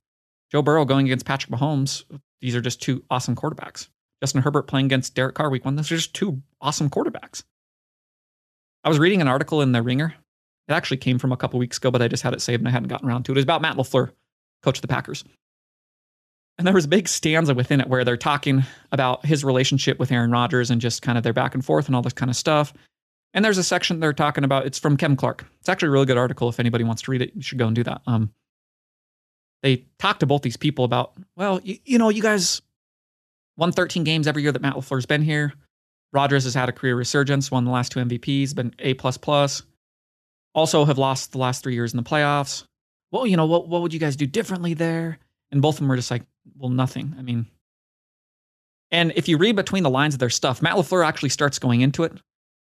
Joe 0.54 0.62
Burrow 0.62 0.86
going 0.86 1.08
against 1.08 1.26
Patrick 1.26 1.52
Mahomes, 1.52 2.06
these 2.40 2.56
are 2.56 2.62
just 2.62 2.82
two 2.82 3.04
awesome 3.10 3.36
quarterbacks. 3.36 3.90
Justin 4.24 4.42
Herbert 4.42 4.68
playing 4.68 4.86
against 4.86 5.14
Derek 5.14 5.36
Carr 5.36 5.50
week 5.50 5.66
one, 5.66 5.76
those 5.76 5.92
are 5.92 5.98
just 5.98 6.14
two 6.14 6.42
awesome 6.62 6.90
quarterbacks. 6.90 7.44
I 8.86 8.90
was 8.90 9.00
reading 9.00 9.20
an 9.20 9.28
article 9.28 9.62
in 9.62 9.74
The 9.74 9.84
Ringer. 9.84 10.16
It 10.70 10.72
actually 10.72 10.96
came 10.96 11.20
from 11.20 11.34
a 11.34 11.38
couple 11.38 11.60
weeks 11.60 11.76
ago, 11.76 11.92
but 11.92 12.02
I 12.02 12.08
just 12.08 12.24
had 12.24 12.34
it 12.34 12.42
saved 12.42 12.62
and 12.62 12.70
I 12.70 12.72
hadn't 12.72 12.88
gotten 12.88 13.10
around 13.10 13.24
to 13.24 13.34
it. 13.34 13.36
It 13.36 13.40
was 13.40 13.44
about 13.44 13.62
Matt 13.62 13.76
LaFleur, 13.76 14.12
coach 14.64 14.78
of 14.78 14.82
the 14.82 14.88
Packers. 14.88 15.26
And 16.60 16.68
there 16.68 16.74
was 16.74 16.84
a 16.86 16.90
big 16.90 17.08
stanza 17.08 17.54
within 17.54 17.80
it 17.80 17.88
where 17.88 18.04
they're 18.04 18.18
talking 18.18 18.64
about 18.92 19.26
his 19.26 19.46
relationship 19.46 19.98
with 19.98 20.12
Aaron 20.12 20.30
Rodgers 20.30 20.70
and 20.70 20.82
just 20.82 21.02
kind 21.02 21.18
of 21.18 21.24
their 21.24 21.32
back 21.32 21.56
and 21.56 21.64
forth 21.64 21.88
and 21.88 21.96
all 21.96 22.02
this 22.02 22.12
kind 22.12 22.30
of 22.30 22.36
stuff. 22.36 22.74
And 23.34 23.46
there's 23.46 23.58
a 23.58 23.64
section 23.64 24.02
they're 24.02 24.12
talking 24.12 24.44
about. 24.44 24.66
It's 24.66 24.78
from 24.78 24.98
Kevin 24.98 25.16
Clark. 25.16 25.46
It's 25.62 25.70
actually 25.70 25.88
a 25.88 25.92
really 25.92 26.06
good 26.06 26.18
article. 26.18 26.50
If 26.50 26.60
anybody 26.60 26.84
wants 26.84 27.04
to 27.04 27.12
read 27.12 27.22
it, 27.22 27.32
you 27.34 27.42
should 27.42 27.60
go 27.60 27.68
and 27.68 27.76
do 27.76 27.84
that. 27.84 28.02
Um, 28.06 28.34
they 29.64 29.86
talk 30.00 30.20
to 30.20 30.26
both 30.26 30.42
these 30.42 30.58
people 30.58 30.84
about, 30.84 31.14
well, 31.38 31.62
you, 31.64 31.78
you 31.86 31.98
know, 31.98 32.10
you 32.10 32.22
guys 32.22 32.62
won 33.56 33.72
13 33.72 34.04
games 34.04 34.28
every 34.28 34.42
year 34.42 34.52
that 34.52 34.62
Matt 34.62 34.74
LaFleur's 34.74 35.06
been 35.06 35.22
here. 35.22 35.54
Rodgers 36.12 36.44
has 36.44 36.56
had 36.56 36.68
a 36.68 36.74
career 36.74 36.96
resurgence, 36.96 37.50
won 37.50 37.64
the 37.64 37.72
last 37.72 37.94
two 37.94 38.02
MVPs, 38.02 38.54
been 38.54 38.74
A. 38.80 38.96
Also 40.56 40.84
have 40.84 40.98
lost 40.98 41.32
the 41.32 41.38
last 41.38 41.64
three 41.64 41.76
years 41.76 41.94
in 41.94 41.98
the 41.98 42.04
playoffs. 42.04 42.66
Well, 43.12 43.26
you 43.26 43.38
know, 43.38 43.46
what 43.46 43.70
what 43.70 43.82
would 43.82 43.94
you 43.94 44.00
guys 44.00 44.18
do 44.18 44.26
differently 44.26 44.74
there? 44.74 45.20
And 45.52 45.62
both 45.62 45.76
of 45.76 45.80
them 45.80 45.88
were 45.88 45.96
just 45.96 46.12
like, 46.12 46.24
well, 46.58 46.70
nothing. 46.70 47.16
I 47.18 47.22
mean, 47.22 47.48
and 48.92 49.14
if 49.16 49.28
you 49.28 49.38
read 49.38 49.56
between 49.56 49.84
the 49.84 49.90
lines 49.90 50.14
of 50.14 50.20
their 50.20 50.30
stuff, 50.30 50.62
Matt 50.62 50.76
LaFleur 50.76 51.06
actually 51.06 51.30
starts 51.30 51.60
going 51.60 51.82
into 51.82 52.04
it. 52.04 52.14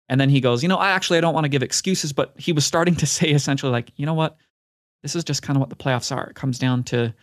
And 0.09 0.21
then 0.21 0.29
he 0.29 0.41
goes, 0.41 0.63
you 0.63 0.69
know, 0.69 0.77
I 0.77 0.91
actually 0.91 1.19
I 1.19 1.21
don't 1.21 1.35
want 1.35 1.45
to 1.45 1.49
give 1.49 1.63
excuses, 1.63 2.13
but 2.13 2.33
he 2.37 2.53
was 2.53 2.65
starting 2.65 2.95
to 2.97 3.07
say 3.07 3.31
essentially 3.31 3.73
like, 3.73 3.91
you 3.97 4.07
know 4.07 4.15
what? 4.15 4.37
This 5.03 5.17
is 5.17 5.25
just 5.25 5.43
kind 5.43 5.57
of 5.57 5.61
what 5.61 5.71
the 5.71 5.77
playoffs 5.77 6.15
are. 6.15 6.29
It 6.29 6.37
comes 6.37 6.59
down 6.59 6.85
to 6.85 7.15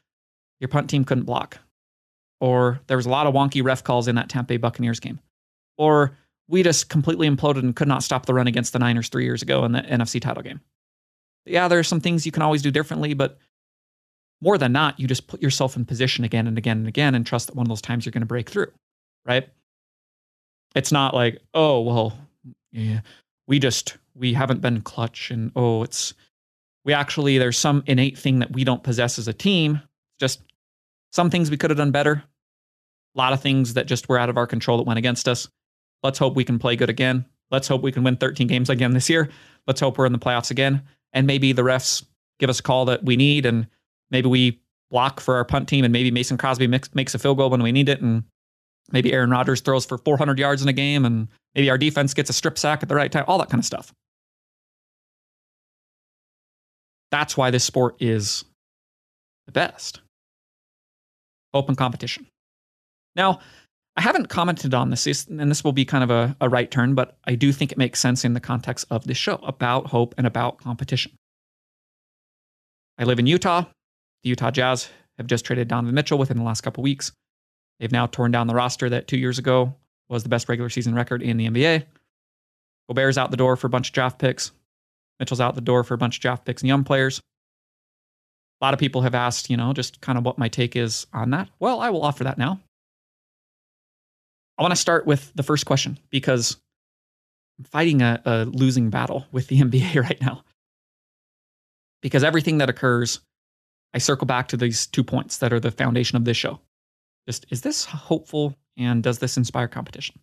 your 0.60 0.68
punt 0.68 0.90
team 0.90 1.06
couldn't 1.06 1.24
block. 1.24 1.60
Or 2.42 2.80
there 2.88 2.98
was 2.98 3.06
a 3.06 3.10
lot 3.10 3.28
of 3.28 3.34
wonky 3.34 3.64
ref 3.64 3.84
calls 3.84 4.08
in 4.08 4.16
that 4.16 4.30
Tampa 4.30 4.48
Bay 4.48 4.58
Buccaneers 4.58 5.00
game. 5.00 5.20
Or 5.78 6.18
we 6.48 6.64
just 6.64 6.90
completely 6.90 7.30
imploded 7.30 7.60
and 7.60 7.76
could 7.76 7.88
not 7.88 8.04
stop 8.04 8.26
the 8.26 8.34
run 8.34 8.48
against 8.48 8.74
the 8.74 8.80
Niners 8.80 9.10
three 9.10 9.24
years 9.24 9.42
ago 9.42 9.64
in 9.66 9.72
the 9.72 9.82
NFC 9.82 10.20
title 10.20 10.44
game. 10.44 10.62
Yeah, 11.46 11.68
there 11.68 11.80
are 11.80 11.84
some 11.84 12.02
things 12.02 12.26
you 12.26 12.32
can 12.32 12.42
always 12.42 12.62
do 12.62 12.72
differently, 12.72 13.14
but 13.14 13.38
more 14.41 14.58
than 14.58 14.71
not, 14.71 14.99
you 14.99 15.08
just 15.08 15.28
put 15.28 15.41
yourself 15.41 15.75
in 15.75 15.86
position 15.86 16.23
again 16.23 16.47
and 16.47 16.58
again 16.58 16.78
and 16.78 16.88
again 16.88 17.15
and 17.15 17.25
trust 17.25 17.47
that 17.47 17.56
one 17.56 17.65
of 17.65 17.69
those 17.69 17.82
times 17.82 18.06
you're 18.06 18.12
going 18.12 18.21
to 18.21 18.28
break 18.28 18.49
through, 18.49 18.71
right? 19.25 19.49
It's 20.75 20.91
not 20.91 21.13
like, 21.13 21.39
oh, 21.54 21.82
well, 21.82 22.17
yeah, 22.71 23.02
we 23.47 23.60
just, 23.60 23.97
we 24.15 24.34
haven't 24.34 24.62
been 24.62 24.82
clutch 24.82 25.32
and 25.32 25.52
oh, 25.56 25.84
it's, 25.84 26.13
we 26.86 26.93
actually, 26.93 27.38
there's 27.38 27.58
some 27.58 27.84
innate 27.88 28.17
thing 28.17 28.39
that 28.39 28.54
we 28.54 28.63
don't 28.63 28.84
possess 28.84 29.19
as 29.19 29.28
a 29.28 29.34
team. 29.34 29.82
Just 30.19 30.41
some 31.12 31.30
things 31.30 31.49
we 31.49 31.58
could 31.58 31.69
have 31.69 31.78
done 31.78 31.91
better. 31.91 32.23
A 33.15 33.17
lot 33.17 33.34
of 33.34 33.41
things 33.41 33.73
that 33.73 33.88
just 33.88 34.08
were 34.08 34.19
out 34.19 34.30
of 34.30 34.38
our 34.38 34.47
control 34.47 34.78
that 34.78 34.88
went 34.88 34.99
against 34.99 35.28
us. 35.28 35.49
Let's 36.04 36.19
hope 36.19 36.36
we 36.36 36.45
can 36.45 36.60
play 36.60 36.75
good 36.75 36.89
again. 36.89 37.25
Let's 37.52 37.67
hope 37.67 37.82
we 37.82 37.91
can 37.91 38.04
win 38.04 38.15
13 38.15 38.47
games 38.47 38.69
again 38.69 38.93
this 38.93 39.10
year. 39.10 39.30
Let's 39.67 39.82
hope 39.82 39.97
we're 39.97 40.06
in 40.06 40.13
the 40.13 40.19
playoffs 40.19 40.52
again. 40.52 40.84
And 41.12 41.28
maybe 41.28 41.52
the 41.52 41.63
refs 41.63 42.06
give 42.38 42.49
us 42.49 42.60
a 42.60 42.63
call 42.63 42.86
that 42.86 43.04
we 43.04 43.17
need 43.17 43.45
and 43.45 43.67
maybe 44.12 44.28
we 44.28 44.60
block 44.91 45.19
for 45.19 45.36
our 45.36 45.45
punt 45.45 45.67
team, 45.67 45.84
and 45.84 45.91
maybe 45.91 46.12
Mason 46.12 46.38
Crosby 46.38 46.67
mix, 46.67 46.93
makes 46.95 47.13
a 47.13 47.19
field 47.19 47.38
goal 47.38 47.50
when 47.50 47.63
we 47.63 47.72
need 47.72 47.89
it, 47.89 48.02
and 48.02 48.24
maybe 48.91 49.13
Aaron 49.13 49.30
Rodgers 49.30 49.62
throws 49.62 49.86
for 49.86 49.98
400 49.98 50.39
yards 50.39 50.62
in 50.62 50.67
a 50.67 50.74
game, 50.74 51.06
and 51.06 51.28
maybe 51.56 51.69
our 51.69 51.78
defense 51.78 52.13
gets 52.13 52.30
a 52.30 52.34
strip 52.34 52.58
sack 52.58 52.82
at 52.82 52.89
the 52.89 52.95
right 52.95 53.12
time, 53.12 53.26
all 53.28 53.38
that 53.38 53.50
kind 53.50 53.60
of 53.60 53.65
stuff. 53.65 53.93
That's 57.12 57.36
why 57.36 57.52
this 57.52 57.63
sport 57.63 57.95
is 58.00 58.45
the 59.48 59.52
best. 59.52 60.02
Open 61.54 61.76
competition. 61.76 62.28
Now, 63.15 63.39
I 63.98 64.02
haven't 64.02 64.30
commented 64.30 64.74
on 64.74 64.91
this, 64.91 65.28
and 65.28 65.52
this 65.52 65.63
will 65.63 65.74
be 65.74 65.86
kind 65.86 66.04
of 66.04 66.12
a, 66.12 66.36
a 66.39 66.48
right 66.48 66.69
turn, 66.69 66.95
but 66.95 67.17
I 67.26 67.36
do 67.36 67.52
think 67.52 67.72
it 67.72 67.78
makes 67.78 68.00
sense 68.00 68.24
in 68.24 68.34
the 68.34 68.39
context 68.39 68.86
of 68.91 69.06
this 69.06 69.17
show 69.17 69.36
about 69.43 69.88
hope 69.88 70.13
and 70.17 70.26
about 70.28 70.60
competition. 70.60 71.12
I 72.98 73.04
live 73.04 73.19
in 73.19 73.28
Utah. 73.28 73.65
The 74.24 74.30
Utah 74.30 74.52
Jazz 74.52 74.90
have 75.18 75.28
just 75.28 75.46
traded 75.46 75.68
Donovan 75.68 75.96
Mitchell 75.96 76.18
within 76.18 76.38
the 76.38 76.44
last 76.44 76.62
couple 76.62 76.84
weeks. 76.84 77.12
They've 77.80 77.92
now 77.92 78.08
torn 78.08 78.32
down 78.32 78.48
the 78.48 78.56
roster 78.56 78.90
that 78.90 79.08
two 79.08 79.18
years 79.18 79.40
ago 79.40 79.76
was 80.10 80.24
the 80.24 80.30
best 80.30 80.50
regular 80.50 80.70
season 80.70 80.96
record 80.96 81.22
in 81.22 81.38
the 81.38 81.48
NBA. 81.48 81.86
Gobert's 82.90 83.18
out 83.18 83.32
the 83.32 83.38
door 83.38 83.56
for 83.56 83.68
a 83.68 83.70
bunch 83.70 83.90
of 83.90 83.94
draft 83.94 84.20
picks. 84.20 84.52
Mitchell's 85.20 85.42
out 85.42 85.56
the 85.56 85.62
door 85.62 85.84
for 85.84 85.94
a 85.94 85.98
bunch 85.98 86.18
of 86.18 86.22
draft 86.22 86.46
picks 86.46 86.62
and 86.62 86.68
young 86.68 86.84
players. 86.84 87.22
A 88.62 88.66
lot 88.66 88.74
of 88.74 88.80
people 88.80 89.02
have 89.02 89.16
asked, 89.16 89.50
you 89.50 89.56
know, 89.56 89.72
just 89.74 90.02
kind 90.02 90.18
of 90.18 90.26
what 90.26 90.38
my 90.38 90.50
take 90.50 90.76
is 90.76 91.08
on 91.14 91.30
that. 91.30 91.50
Well, 91.60 91.80
I 91.80 91.92
will 91.92 92.02
offer 92.02 92.26
that 92.26 92.38
now. 92.38 92.60
I 94.58 94.62
want 94.62 94.74
to 94.74 94.80
start 94.80 95.06
with 95.06 95.32
the 95.36 95.44
first 95.44 95.66
question 95.66 95.98
because 96.10 96.58
I'm 97.58 97.66
fighting 97.66 98.02
a, 98.02 98.22
a 98.26 98.46
losing 98.46 98.90
battle 98.90 99.26
with 99.32 99.48
the 99.48 99.60
NBA 99.62 100.02
right 100.04 100.20
now. 100.22 100.44
Because 102.02 102.24
everything 102.24 102.58
that 102.58 102.70
occurs 102.70 103.20
I 103.93 103.97
circle 103.97 104.28
back 104.28 104.47
to 104.49 104.58
these 104.58 104.86
two 104.88 105.04
points 105.04 105.38
that 105.38 105.52
are 105.52 105.60
the 105.60 105.71
foundation 105.71 106.15
of 106.15 106.25
this 106.25 106.38
show. 106.38 106.60
Just 107.28 107.45
is 107.49 107.62
this 107.62 107.86
hopeful 107.86 108.56
and 108.78 109.04
does 109.04 109.19
this 109.19 109.38
inspire 109.38 109.67
competition? 109.67 110.19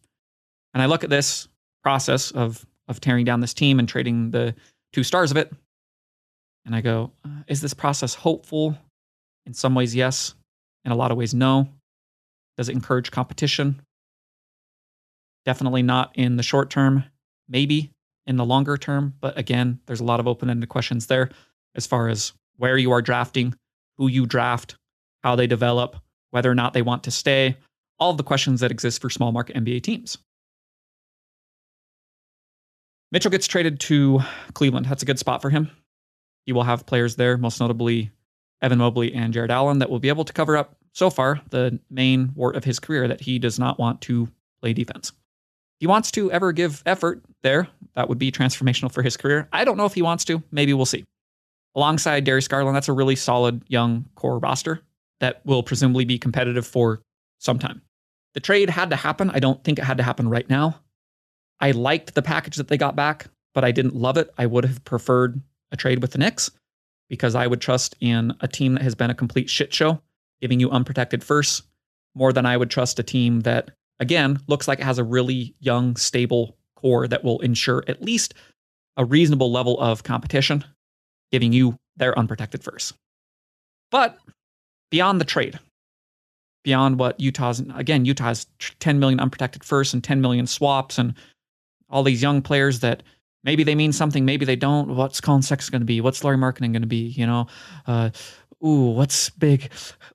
And 0.74 0.82
I 0.82 0.86
look 0.86 1.04
at 1.04 1.10
this 1.10 1.48
process 1.82 2.30
of 2.30 2.66
of 2.88 3.00
tearing 3.00 3.24
down 3.24 3.40
this 3.40 3.54
team 3.54 3.78
and 3.78 3.88
trading 3.88 4.30
the 4.30 4.54
two 4.92 5.02
stars 5.02 5.30
of 5.30 5.36
it, 5.36 5.52
and 6.64 6.74
I 6.74 6.80
go, 6.80 7.12
uh, 7.24 7.42
is 7.48 7.60
this 7.60 7.74
process 7.74 8.14
hopeful? 8.14 8.76
In 9.46 9.54
some 9.54 9.74
ways, 9.74 9.94
yes. 9.94 10.34
In 10.84 10.92
a 10.92 10.96
lot 10.96 11.10
of 11.10 11.16
ways, 11.16 11.34
no. 11.34 11.68
Does 12.56 12.68
it 12.68 12.74
encourage 12.74 13.10
competition? 13.10 13.80
Definitely 15.44 15.82
not 15.82 16.12
in 16.14 16.36
the 16.36 16.42
short 16.42 16.70
term. 16.70 17.04
Maybe 17.48 17.92
in 18.26 18.36
the 18.36 18.44
longer 18.44 18.76
term, 18.76 19.14
but 19.20 19.38
again, 19.38 19.78
there's 19.86 20.00
a 20.00 20.04
lot 20.04 20.18
of 20.18 20.26
open-ended 20.26 20.68
questions 20.68 21.06
there 21.06 21.30
as 21.76 21.86
far 21.86 22.08
as 22.08 22.32
where 22.56 22.76
you 22.76 22.92
are 22.92 23.02
drafting, 23.02 23.54
who 23.96 24.08
you 24.08 24.26
draft, 24.26 24.76
how 25.22 25.36
they 25.36 25.46
develop, 25.46 25.96
whether 26.30 26.50
or 26.50 26.54
not 26.54 26.72
they 26.72 26.82
want 26.82 27.04
to 27.04 27.10
stay, 27.10 27.56
all 27.98 28.10
of 28.10 28.16
the 28.16 28.22
questions 28.22 28.60
that 28.60 28.70
exist 28.70 29.00
for 29.00 29.10
small 29.10 29.32
market 29.32 29.56
NBA 29.56 29.82
teams. 29.82 30.18
Mitchell 33.12 33.30
gets 33.30 33.46
traded 33.46 33.80
to 33.80 34.20
Cleveland. 34.52 34.86
That's 34.86 35.02
a 35.02 35.06
good 35.06 35.18
spot 35.18 35.40
for 35.40 35.50
him. 35.50 35.70
He 36.44 36.52
will 36.52 36.64
have 36.64 36.86
players 36.86 37.16
there, 37.16 37.36
most 37.36 37.60
notably 37.60 38.10
Evan 38.62 38.78
Mobley 38.78 39.14
and 39.14 39.32
Jarrett 39.32 39.50
Allen, 39.50 39.78
that 39.78 39.90
will 39.90 39.98
be 39.98 40.08
able 40.08 40.24
to 40.24 40.32
cover 40.32 40.56
up 40.56 40.76
so 40.92 41.10
far 41.10 41.40
the 41.50 41.78
main 41.90 42.32
wart 42.34 42.56
of 42.56 42.64
his 42.64 42.78
career 42.78 43.08
that 43.08 43.20
he 43.20 43.38
does 43.38 43.58
not 43.58 43.78
want 43.78 44.00
to 44.02 44.28
play 44.60 44.72
defense. 44.72 45.10
If 45.10 45.80
he 45.80 45.86
wants 45.86 46.10
to 46.12 46.32
ever 46.32 46.52
give 46.52 46.82
effort 46.86 47.22
there, 47.42 47.68
that 47.94 48.08
would 48.08 48.18
be 48.18 48.32
transformational 48.32 48.90
for 48.90 49.02
his 49.02 49.16
career. 49.16 49.48
I 49.52 49.64
don't 49.64 49.76
know 49.76 49.84
if 49.84 49.94
he 49.94 50.02
wants 50.02 50.24
to. 50.26 50.42
Maybe 50.50 50.72
we'll 50.72 50.86
see 50.86 51.04
alongside 51.76 52.24
Darius 52.24 52.48
Garland, 52.48 52.74
that's 52.74 52.88
a 52.88 52.92
really 52.92 53.14
solid 53.14 53.62
young 53.68 54.06
core 54.16 54.38
roster 54.38 54.82
that 55.20 55.44
will 55.44 55.62
presumably 55.62 56.04
be 56.04 56.18
competitive 56.18 56.66
for 56.66 57.02
some 57.38 57.58
time. 57.58 57.82
The 58.34 58.40
trade 58.40 58.70
had 58.70 58.90
to 58.90 58.96
happen. 58.96 59.30
I 59.30 59.38
don't 59.38 59.62
think 59.62 59.78
it 59.78 59.84
had 59.84 59.98
to 59.98 60.02
happen 60.02 60.28
right 60.28 60.48
now. 60.48 60.80
I 61.60 61.70
liked 61.70 62.14
the 62.14 62.22
package 62.22 62.56
that 62.56 62.68
they 62.68 62.76
got 62.76 62.96
back, 62.96 63.28
but 63.54 63.64
I 63.64 63.72
didn't 63.72 63.94
love 63.94 64.16
it. 64.16 64.30
I 64.36 64.46
would 64.46 64.64
have 64.64 64.84
preferred 64.84 65.40
a 65.70 65.76
trade 65.76 66.02
with 66.02 66.12
the 66.12 66.18
Knicks 66.18 66.50
because 67.08 67.34
I 67.34 67.46
would 67.46 67.60
trust 67.60 67.94
in 68.00 68.34
a 68.40 68.48
team 68.48 68.74
that 68.74 68.82
has 68.82 68.94
been 68.94 69.10
a 69.10 69.14
complete 69.14 69.48
shit 69.48 69.72
show, 69.72 70.02
giving 70.40 70.60
you 70.60 70.70
unprotected 70.70 71.22
firsts, 71.22 71.62
more 72.14 72.32
than 72.32 72.46
I 72.46 72.56
would 72.56 72.70
trust 72.70 72.98
a 72.98 73.02
team 73.02 73.40
that, 73.40 73.70
again, 74.00 74.38
looks 74.48 74.66
like 74.66 74.80
it 74.80 74.84
has 74.84 74.98
a 74.98 75.04
really 75.04 75.54
young, 75.60 75.96
stable 75.96 76.56
core 76.74 77.06
that 77.08 77.24
will 77.24 77.40
ensure 77.40 77.84
at 77.86 78.02
least 78.02 78.34
a 78.96 79.04
reasonable 79.04 79.52
level 79.52 79.78
of 79.80 80.02
competition 80.02 80.64
giving 81.32 81.52
you 81.52 81.76
their 81.96 82.18
unprotected 82.18 82.62
first. 82.62 82.94
But 83.90 84.18
beyond 84.90 85.20
the 85.20 85.24
trade, 85.24 85.58
beyond 86.64 86.98
what 86.98 87.18
Utah's 87.20 87.60
again, 87.74 88.04
Utah's 88.04 88.46
10 88.80 88.98
million 88.98 89.20
unprotected 89.20 89.64
first 89.64 89.94
and 89.94 90.02
10 90.02 90.20
million 90.20 90.46
swaps 90.46 90.98
and 90.98 91.14
all 91.88 92.02
these 92.02 92.22
young 92.22 92.42
players 92.42 92.80
that 92.80 93.02
maybe 93.44 93.62
they 93.62 93.74
mean 93.74 93.92
something, 93.92 94.24
maybe 94.24 94.44
they 94.44 94.56
don't. 94.56 94.96
What's 94.96 95.20
Sexton 95.20 95.72
going 95.72 95.80
to 95.80 95.86
be? 95.86 96.00
What's 96.00 96.24
Lauri 96.24 96.36
Markkanen 96.36 96.72
going 96.72 96.82
to 96.82 96.88
be? 96.88 97.06
You 97.08 97.26
know, 97.26 97.46
uh, 97.86 98.10
ooh, 98.64 98.90
what's 98.90 99.30
big 99.30 99.70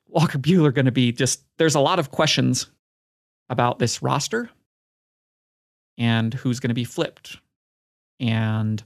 Walker 0.08 0.38
Buehler 0.38 0.74
going 0.74 0.86
to 0.86 0.92
be? 0.92 1.12
Just 1.12 1.44
there's 1.58 1.76
a 1.76 1.80
lot 1.80 2.00
of 2.00 2.12
questions 2.12 2.70
about 3.50 3.80
this 3.80 4.02
roster 4.02 4.50
and 5.98 6.34
who's 6.34 6.60
going 6.60 6.70
to 6.70 6.76
be 6.76 6.84
flipped 6.84 7.38
and 8.20 8.84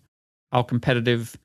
how 0.51 0.63
competitive 0.63 1.37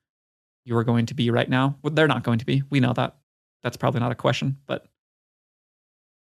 you 0.64 0.77
are 0.77 0.85
going 0.85 1.07
to 1.07 1.14
be 1.14 1.31
right 1.31 1.49
now. 1.49 1.77
Well, 1.83 1.92
they're 1.92 2.09
not 2.09 2.23
going 2.23 2.38
to 2.38 2.46
be. 2.46 2.62
We 2.70 2.81
know 2.81 2.92
that. 2.92 3.16
That's 3.62 3.77
probably 3.77 4.01
not 4.01 4.12
a 4.12 4.16
question, 4.16 4.57
but 4.66 4.87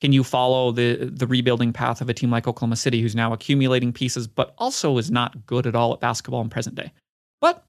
can 0.01 0.13
you 0.13 0.25
follow 0.25 0.73
the 0.73 1.11
the 1.13 1.27
rebuilding 1.27 1.73
path 1.73 2.01
of 2.01 2.09
a 2.09 2.15
team 2.15 2.31
like 2.31 2.49
Oklahoma 2.49 2.77
City 2.77 3.01
who's 3.03 3.15
now 3.15 3.33
accumulating 3.33 3.93
pieces 3.93 4.27
but 4.27 4.55
also 4.59 4.99
is 4.99 5.11
not 5.11 5.47
good 5.47 5.67
at 5.67 5.77
all 5.77 5.93
at 5.93 6.01
basketball 6.01 6.41
in 6.41 6.49
present 6.49 6.75
day? 6.75 6.93
But 7.41 7.65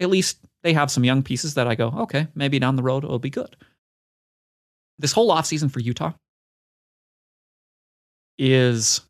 at 0.00 0.10
least 0.10 0.38
they 0.62 0.72
have 0.72 0.90
some 0.90 1.04
young 1.04 1.22
pieces 1.22 1.54
that 1.54 1.68
I 1.68 1.74
go, 1.74 1.88
okay, 1.98 2.26
maybe 2.34 2.58
down 2.58 2.76
the 2.76 2.82
road 2.82 3.04
it'll 3.04 3.18
be 3.18 3.30
good. 3.30 3.56
This 4.98 5.12
whole 5.12 5.30
offseason 5.30 5.70
for 5.70 5.80
Utah 5.80 6.12
is 8.38 9.00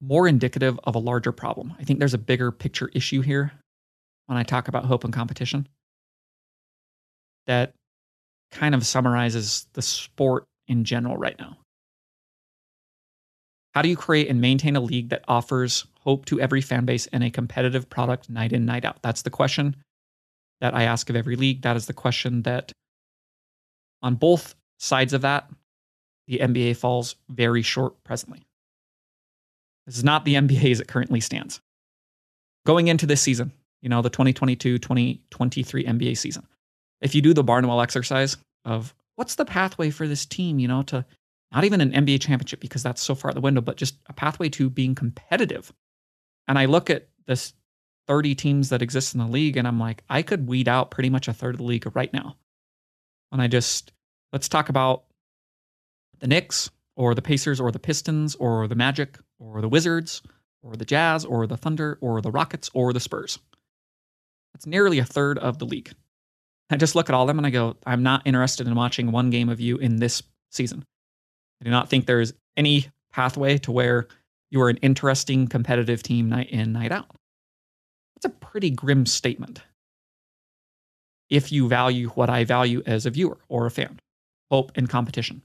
more 0.00 0.26
indicative 0.26 0.80
of 0.84 0.94
a 0.94 0.98
larger 0.98 1.30
problem. 1.30 1.74
I 1.78 1.84
think 1.84 1.98
there's 1.98 2.14
a 2.14 2.18
bigger 2.18 2.50
picture 2.50 2.90
issue 2.94 3.20
here 3.20 3.52
when 4.26 4.38
I 4.38 4.42
talk 4.42 4.68
about 4.68 4.86
hope 4.86 5.04
and 5.04 5.12
competition 5.12 5.68
that 7.50 7.74
kind 8.52 8.76
of 8.76 8.86
summarizes 8.86 9.66
the 9.72 9.82
sport 9.82 10.44
in 10.68 10.84
general 10.84 11.16
right 11.16 11.36
now. 11.36 11.58
How 13.74 13.82
do 13.82 13.88
you 13.88 13.96
create 13.96 14.28
and 14.28 14.40
maintain 14.40 14.76
a 14.76 14.80
league 14.80 15.08
that 15.08 15.24
offers 15.26 15.84
hope 15.98 16.26
to 16.26 16.40
every 16.40 16.60
fan 16.60 16.84
base 16.84 17.08
and 17.08 17.24
a 17.24 17.30
competitive 17.30 17.90
product 17.90 18.30
night 18.30 18.52
in, 18.52 18.66
night 18.66 18.84
out? 18.84 19.02
That's 19.02 19.22
the 19.22 19.30
question 19.30 19.74
that 20.60 20.76
I 20.76 20.84
ask 20.84 21.10
of 21.10 21.16
every 21.16 21.34
league. 21.34 21.62
That 21.62 21.76
is 21.76 21.86
the 21.86 21.92
question 21.92 22.42
that 22.42 22.70
on 24.00 24.14
both 24.14 24.54
sides 24.78 25.12
of 25.12 25.22
that, 25.22 25.50
the 26.28 26.38
NBA 26.38 26.76
falls 26.76 27.16
very 27.30 27.62
short 27.62 28.00
presently. 28.04 28.46
This 29.86 29.96
is 29.96 30.04
not 30.04 30.24
the 30.24 30.34
NBA 30.34 30.70
as 30.70 30.78
it 30.78 30.86
currently 30.86 31.18
stands. 31.18 31.60
Going 32.64 32.86
into 32.86 33.06
this 33.06 33.20
season, 33.20 33.50
you 33.82 33.88
know, 33.88 34.02
the 34.02 34.10
2022 34.10 34.78
2023 34.78 35.84
NBA 35.84 36.16
season, 36.16 36.46
if 37.00 37.14
you 37.14 37.22
do 37.22 37.34
the 37.34 37.44
Barnwell 37.44 37.80
exercise 37.80 38.36
of 38.64 38.94
what's 39.16 39.34
the 39.34 39.44
pathway 39.44 39.90
for 39.90 40.06
this 40.06 40.26
team, 40.26 40.58
you 40.58 40.68
know, 40.68 40.82
to 40.84 41.04
not 41.52 41.64
even 41.64 41.80
an 41.80 41.92
NBA 41.92 42.20
championship 42.20 42.60
because 42.60 42.82
that's 42.82 43.02
so 43.02 43.14
far 43.14 43.30
out 43.30 43.34
the 43.34 43.40
window, 43.40 43.60
but 43.60 43.76
just 43.76 43.96
a 44.06 44.12
pathway 44.12 44.48
to 44.50 44.70
being 44.70 44.94
competitive. 44.94 45.72
And 46.46 46.58
I 46.58 46.66
look 46.66 46.90
at 46.90 47.08
this 47.26 47.52
30 48.06 48.34
teams 48.34 48.68
that 48.70 48.82
exist 48.82 49.14
in 49.14 49.20
the 49.20 49.26
league 49.26 49.56
and 49.56 49.66
I'm 49.66 49.78
like, 49.78 50.02
I 50.08 50.22
could 50.22 50.48
weed 50.48 50.68
out 50.68 50.90
pretty 50.90 51.10
much 51.10 51.28
a 51.28 51.32
third 51.32 51.54
of 51.54 51.58
the 51.58 51.64
league 51.64 51.86
right 51.94 52.12
now. 52.12 52.36
And 53.32 53.40
I 53.40 53.46
just, 53.46 53.92
let's 54.32 54.48
talk 54.48 54.68
about 54.68 55.04
the 56.18 56.26
Knicks 56.26 56.70
or 56.96 57.14
the 57.14 57.22
Pacers 57.22 57.60
or 57.60 57.70
the 57.72 57.78
Pistons 57.78 58.34
or 58.36 58.66
the 58.68 58.74
Magic 58.74 59.18
or 59.38 59.60
the 59.60 59.68
Wizards 59.68 60.22
or 60.62 60.76
the 60.76 60.84
Jazz 60.84 61.24
or 61.24 61.46
the 61.46 61.56
Thunder 61.56 61.98
or 62.00 62.20
the 62.20 62.30
Rockets 62.30 62.70
or 62.74 62.92
the 62.92 63.00
Spurs. 63.00 63.38
That's 64.52 64.66
nearly 64.66 64.98
a 64.98 65.04
third 65.04 65.38
of 65.38 65.58
the 65.58 65.64
league. 65.64 65.92
I 66.70 66.76
just 66.76 66.94
look 66.94 67.08
at 67.08 67.14
all 67.14 67.22
of 67.22 67.28
them 67.28 67.38
and 67.38 67.46
I 67.46 67.50
go, 67.50 67.76
I'm 67.84 68.02
not 68.02 68.22
interested 68.26 68.66
in 68.66 68.74
watching 68.74 69.10
one 69.10 69.30
game 69.30 69.48
of 69.48 69.60
you 69.60 69.76
in 69.78 69.96
this 69.96 70.22
season. 70.50 70.84
I 71.60 71.64
do 71.64 71.70
not 71.70 71.88
think 71.88 72.06
there's 72.06 72.32
any 72.56 72.86
pathway 73.12 73.58
to 73.58 73.72
where 73.72 74.06
you 74.50 74.60
are 74.62 74.68
an 74.68 74.78
interesting 74.78 75.46
competitive 75.48 76.02
team 76.02 76.28
night 76.28 76.50
in, 76.50 76.72
night 76.72 76.92
out. 76.92 77.10
That's 78.14 78.32
a 78.34 78.38
pretty 78.38 78.70
grim 78.70 79.06
statement. 79.06 79.62
If 81.28 81.52
you 81.52 81.68
value 81.68 82.08
what 82.10 82.30
I 82.30 82.44
value 82.44 82.82
as 82.86 83.06
a 83.06 83.10
viewer 83.10 83.38
or 83.48 83.66
a 83.66 83.70
fan, 83.70 83.98
hope 84.50 84.72
and 84.74 84.88
competition. 84.88 85.42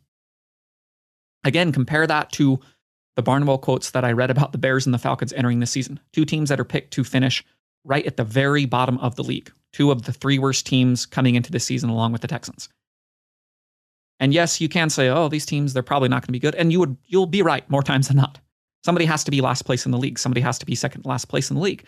Again, 1.44 1.72
compare 1.72 2.08
that 2.08 2.32
to 2.34 2.60
the 3.16 3.22
Barnwell 3.22 3.60
quotes 3.60 3.92
that 3.92 4.04
I 4.04 4.12
read 4.12 4.32
about 4.32 4.52
the 4.52 4.58
Bears 4.58 4.86
and 4.86 4.94
the 4.94 5.00
Falcons 5.00 5.32
entering 5.34 5.60
this 5.60 5.72
season. 5.72 6.00
Two 6.12 6.26
teams 6.26 6.50
that 6.50 6.60
are 6.60 6.66
picked 6.66 6.92
to 6.94 7.04
finish 7.04 7.44
right 7.84 8.06
at 8.06 8.18
the 8.18 8.24
very 8.24 8.66
bottom 8.66 8.98
of 8.98 9.16
the 9.16 9.24
league. 9.24 9.52
Two 9.76 9.92
of 9.92 10.04
the 10.04 10.14
three 10.14 10.40
worst 10.40 10.66
teams 10.66 11.06
coming 11.06 11.36
into 11.36 11.52
this 11.52 11.66
season, 11.66 11.90
along 11.90 12.14
with 12.14 12.22
the 12.22 12.30
Texans. 12.30 12.70
And 14.22 14.34
yes, 14.34 14.62
you 14.62 14.70
can 14.70 14.90
say, 14.90 15.10
"Oh, 15.10 15.28
these 15.28 15.46
teams, 15.46 15.74
they're 15.74 15.84
probably 15.84 16.08
not 16.08 16.22
going 16.22 16.28
to 16.28 16.32
be 16.32 16.40
good," 16.40 16.56
and 16.56 16.72
you 16.72 16.80
would, 16.80 16.96
you'll 17.04 17.26
be 17.26 17.42
right 17.42 17.70
more 17.70 17.84
times 17.84 18.08
than 18.08 18.16
not. 18.16 18.40
Somebody 18.86 19.06
has 19.06 19.26
to 19.26 19.32
be 19.32 19.42
last 19.42 19.64
place 19.64 19.86
in 19.86 19.92
the 19.92 19.98
league. 19.98 20.18
Somebody 20.18 20.40
has 20.40 20.58
to 20.60 20.66
be 20.66 20.76
second 20.76 21.06
last 21.06 21.26
place 21.26 21.50
in 21.50 21.58
the 21.58 21.62
league. 21.62 21.84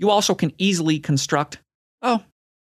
You 0.00 0.10
also 0.10 0.34
can 0.34 0.52
easily 0.58 0.98
construct, 0.98 1.60
"Oh, 2.02 2.24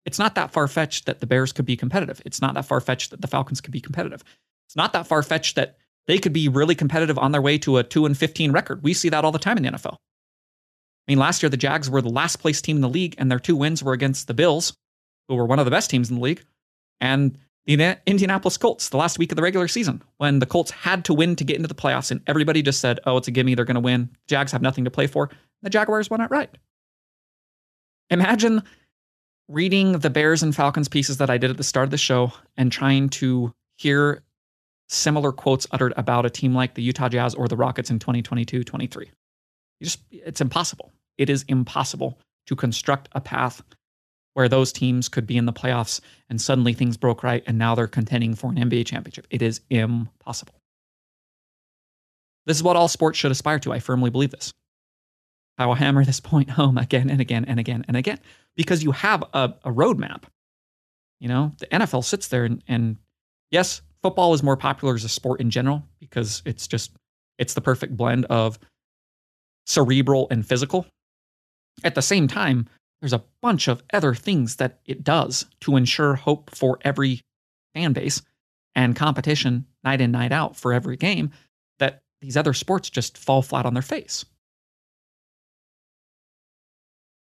it's 0.05 0.17
not 0.17 0.35
that 0.35 0.53
far 0.53 0.69
fetched 0.69 1.07
that 1.07 1.19
the 1.19 1.27
Bears 1.27 1.51
could 1.51 1.65
be 1.65 1.75
competitive. 1.75 2.21
It's 2.25 2.41
not 2.41 2.53
that 2.53 2.65
far 2.65 2.79
fetched 2.79 3.11
that 3.11 3.19
the 3.19 3.27
Falcons 3.27 3.59
could 3.59 3.73
be 3.73 3.81
competitive. 3.81 4.23
It's 4.65 4.77
not 4.77 4.93
that 4.93 5.07
far 5.07 5.23
fetched 5.23 5.57
that 5.57 5.77
they 6.07 6.17
could 6.17 6.31
be 6.31 6.47
really 6.47 6.73
competitive 6.73 7.17
on 7.17 7.33
their 7.33 7.41
way 7.41 7.57
to 7.57 7.79
a 7.79 7.83
2 7.83 8.05
and 8.05 8.17
15 8.17 8.53
record. 8.53 8.81
We 8.81 8.93
see 8.93 9.09
that 9.09 9.25
all 9.25 9.33
the 9.33 9.39
time 9.39 9.57
in 9.57 9.63
the 9.63 9.71
NFL. 9.71 9.97
I 11.07 11.11
mean, 11.11 11.19
last 11.19 11.41
year 11.41 11.49
the 11.49 11.57
Jags 11.57 11.89
were 11.89 12.01
the 12.01 12.09
last 12.09 12.37
place 12.37 12.61
team 12.61 12.77
in 12.77 12.81
the 12.81 12.89
league, 12.89 13.15
and 13.17 13.29
their 13.29 13.39
two 13.39 13.55
wins 13.55 13.83
were 13.83 13.93
against 13.93 14.27
the 14.27 14.33
Bills, 14.33 14.73
who 15.27 15.35
were 15.35 15.45
one 15.45 15.59
of 15.59 15.65
the 15.65 15.71
best 15.71 15.89
teams 15.89 16.09
in 16.09 16.17
the 16.17 16.21
league, 16.21 16.43
and 16.99 17.37
the 17.65 17.99
Indianapolis 18.05 18.57
Colts 18.57 18.89
the 18.89 18.97
last 18.97 19.19
week 19.19 19.31
of 19.31 19.35
the 19.35 19.41
regular 19.41 19.67
season 19.67 20.01
when 20.17 20.39
the 20.39 20.45
Colts 20.45 20.71
had 20.71 21.05
to 21.05 21.13
win 21.13 21.35
to 21.35 21.43
get 21.43 21.55
into 21.55 21.67
the 21.67 21.75
playoffs, 21.75 22.11
and 22.11 22.21
everybody 22.27 22.61
just 22.61 22.79
said, 22.79 22.99
"Oh, 23.05 23.17
it's 23.17 23.27
a 23.27 23.31
gimme. 23.31 23.55
They're 23.55 23.65
going 23.65 23.75
to 23.75 23.81
win. 23.81 24.09
Jags 24.27 24.51
have 24.51 24.61
nothing 24.61 24.85
to 24.85 24.91
play 24.91 25.07
for." 25.07 25.29
The 25.61 25.69
Jaguars 25.69 26.09
won 26.09 26.21
outright. 26.21 26.57
Imagine 28.09 28.63
reading 29.47 29.99
the 29.99 30.09
Bears 30.09 30.43
and 30.43 30.55
Falcons 30.55 30.87
pieces 30.87 31.17
that 31.17 31.29
I 31.29 31.37
did 31.37 31.49
at 31.49 31.57
the 31.57 31.63
start 31.63 31.85
of 31.85 31.91
the 31.91 31.97
show 31.97 32.33
and 32.57 32.71
trying 32.71 33.09
to 33.09 33.53
hear 33.77 34.23
similar 34.89 35.31
quotes 35.31 35.67
uttered 35.71 35.93
about 35.97 36.25
a 36.25 36.29
team 36.29 36.53
like 36.53 36.73
the 36.73 36.83
Utah 36.83 37.09
Jazz 37.09 37.35
or 37.35 37.47
the 37.47 37.55
Rockets 37.55 37.89
in 37.89 37.99
2022 37.99 38.63
23. 38.63 39.11
You 39.81 39.85
just, 39.85 39.99
it's 40.11 40.41
impossible. 40.41 40.93
It 41.17 41.29
is 41.29 41.43
impossible 41.47 42.19
to 42.45 42.55
construct 42.55 43.09
a 43.13 43.19
path 43.19 43.63
where 44.35 44.47
those 44.47 44.71
teams 44.71 45.09
could 45.09 45.25
be 45.25 45.37
in 45.37 45.45
the 45.45 45.51
playoffs 45.51 46.01
and 46.29 46.39
suddenly 46.39 46.73
things 46.73 46.97
broke 46.97 47.23
right 47.23 47.43
and 47.47 47.57
now 47.57 47.73
they're 47.73 47.87
contending 47.87 48.35
for 48.35 48.51
an 48.51 48.57
NBA 48.57 48.85
championship. 48.85 49.25
It 49.31 49.41
is 49.41 49.59
impossible. 49.71 50.53
This 52.45 52.57
is 52.57 52.63
what 52.63 52.75
all 52.75 52.87
sports 52.87 53.17
should 53.17 53.31
aspire 53.31 53.57
to. 53.59 53.73
I 53.73 53.79
firmly 53.79 54.11
believe 54.11 54.29
this. 54.29 54.53
I 55.57 55.65
will 55.65 55.73
hammer 55.73 56.05
this 56.05 56.19
point 56.21 56.51
home 56.51 56.77
again 56.77 57.09
and 57.09 57.19
again 57.19 57.45
and 57.45 57.59
again 57.59 57.83
and 57.87 57.97
again 57.97 58.19
because 58.55 58.83
you 58.83 58.91
have 58.91 59.23
a, 59.33 59.55
a 59.65 59.71
roadmap. 59.71 60.25
You 61.19 61.27
know, 61.27 61.53
the 61.57 61.65
NFL 61.65 62.03
sits 62.03 62.27
there 62.27 62.45
and, 62.45 62.63
and 62.67 62.97
yes, 63.49 63.81
football 64.03 64.35
is 64.35 64.43
more 64.43 64.57
popular 64.57 64.93
as 64.93 65.03
a 65.03 65.09
sport 65.09 65.41
in 65.41 65.49
general 65.49 65.83
because 65.99 66.43
it's 66.45 66.67
just 66.67 66.91
it's 67.39 67.55
the 67.55 67.61
perfect 67.61 67.97
blend 67.97 68.25
of 68.25 68.59
cerebral 69.65 70.27
and 70.31 70.45
physical. 70.45 70.85
At 71.83 71.95
the 71.95 72.01
same 72.01 72.27
time, 72.27 72.67
there's 73.01 73.13
a 73.13 73.23
bunch 73.41 73.67
of 73.67 73.83
other 73.93 74.13
things 74.13 74.57
that 74.57 74.79
it 74.85 75.03
does 75.03 75.45
to 75.61 75.75
ensure 75.75 76.15
hope 76.15 76.55
for 76.55 76.77
every 76.81 77.21
fan 77.73 77.93
base 77.93 78.21
and 78.75 78.95
competition 78.95 79.65
night 79.83 80.01
in 80.01 80.11
night 80.11 80.31
out 80.31 80.55
for 80.55 80.71
every 80.71 80.97
game 80.97 81.31
that 81.79 82.01
these 82.21 82.37
other 82.37 82.53
sports 82.53 82.89
just 82.89 83.17
fall 83.17 83.41
flat 83.41 83.65
on 83.65 83.73
their 83.73 83.81
face. 83.81 84.25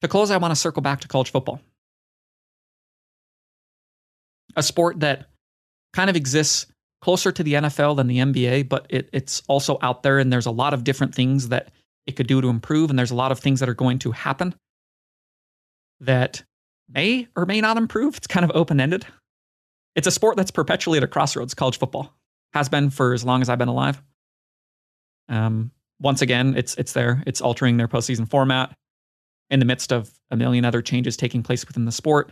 To 0.02 0.08
close, 0.10 0.32
I 0.32 0.38
want 0.38 0.52
to 0.52 0.60
circle 0.60 0.82
back 0.82 1.00
to 1.02 1.08
college 1.08 1.32
football. 1.32 1.62
A 4.56 4.62
sport 4.62 5.00
that 5.00 5.30
kind 5.94 6.10
of 6.10 6.18
exists 6.18 6.68
closer 7.02 7.32
to 7.32 7.44
the 7.44 7.54
NFL 7.54 7.96
than 7.96 8.08
the 8.08 8.18
NBA, 8.18 8.68
but 8.68 8.86
it, 8.90 9.10
it's 9.14 9.42
also 9.48 9.78
out 9.82 10.04
there, 10.04 10.20
and 10.20 10.32
there's 10.32 10.46
a 10.46 10.52
lot 10.52 10.74
of 10.74 10.84
different 10.84 11.16
things 11.16 11.50
that 11.50 11.72
it 12.06 12.16
could 12.16 12.28
do 12.28 12.42
to 12.42 12.50
improve, 12.50 12.90
and 12.90 13.00
there's 13.00 13.12
a 13.12 13.16
lot 13.16 13.32
of 13.32 13.40
things 13.40 13.60
that 13.60 13.70
are 13.70 13.74
going 13.74 14.00
to 14.00 14.12
happen 14.12 14.56
that 16.02 16.44
may 16.90 17.28
or 17.36 17.46
may 17.46 17.62
not 17.62 17.78
improve. 17.78 18.18
It's 18.18 18.28
kind 18.28 18.44
of 18.44 18.52
open 18.56 18.80
ended. 18.80 19.06
It's 19.96 20.08
a 20.08 20.12
sport 20.12 20.38
that's 20.38 20.52
perpetually 20.52 20.98
at 20.98 21.04
a 21.04 21.08
crossroads, 21.08 21.54
college 21.54 21.78
football. 21.78 22.14
Has 22.54 22.70
been 22.70 22.92
for 22.92 23.14
as 23.14 23.24
long 23.24 23.42
as 23.42 23.50
I've 23.50 23.58
been 23.58 23.68
alive. 23.68 24.02
Um, 25.28 25.72
once 26.00 26.22
again, 26.22 26.56
it's 26.56 26.76
it's 26.76 26.94
there. 26.94 27.24
It's 27.26 27.42
altering 27.42 27.78
their 27.78 27.88
postseason 27.88 28.30
format 28.30 28.76
in 29.50 29.60
the 29.60 29.66
midst 29.66 29.92
of 29.92 30.12
a 30.30 30.36
million 30.36 30.64
other 30.64 30.82
changes 30.82 31.18
taking 31.18 31.42
place 31.42 31.66
within 31.68 31.86
the 31.86 31.92
sport. 31.92 32.32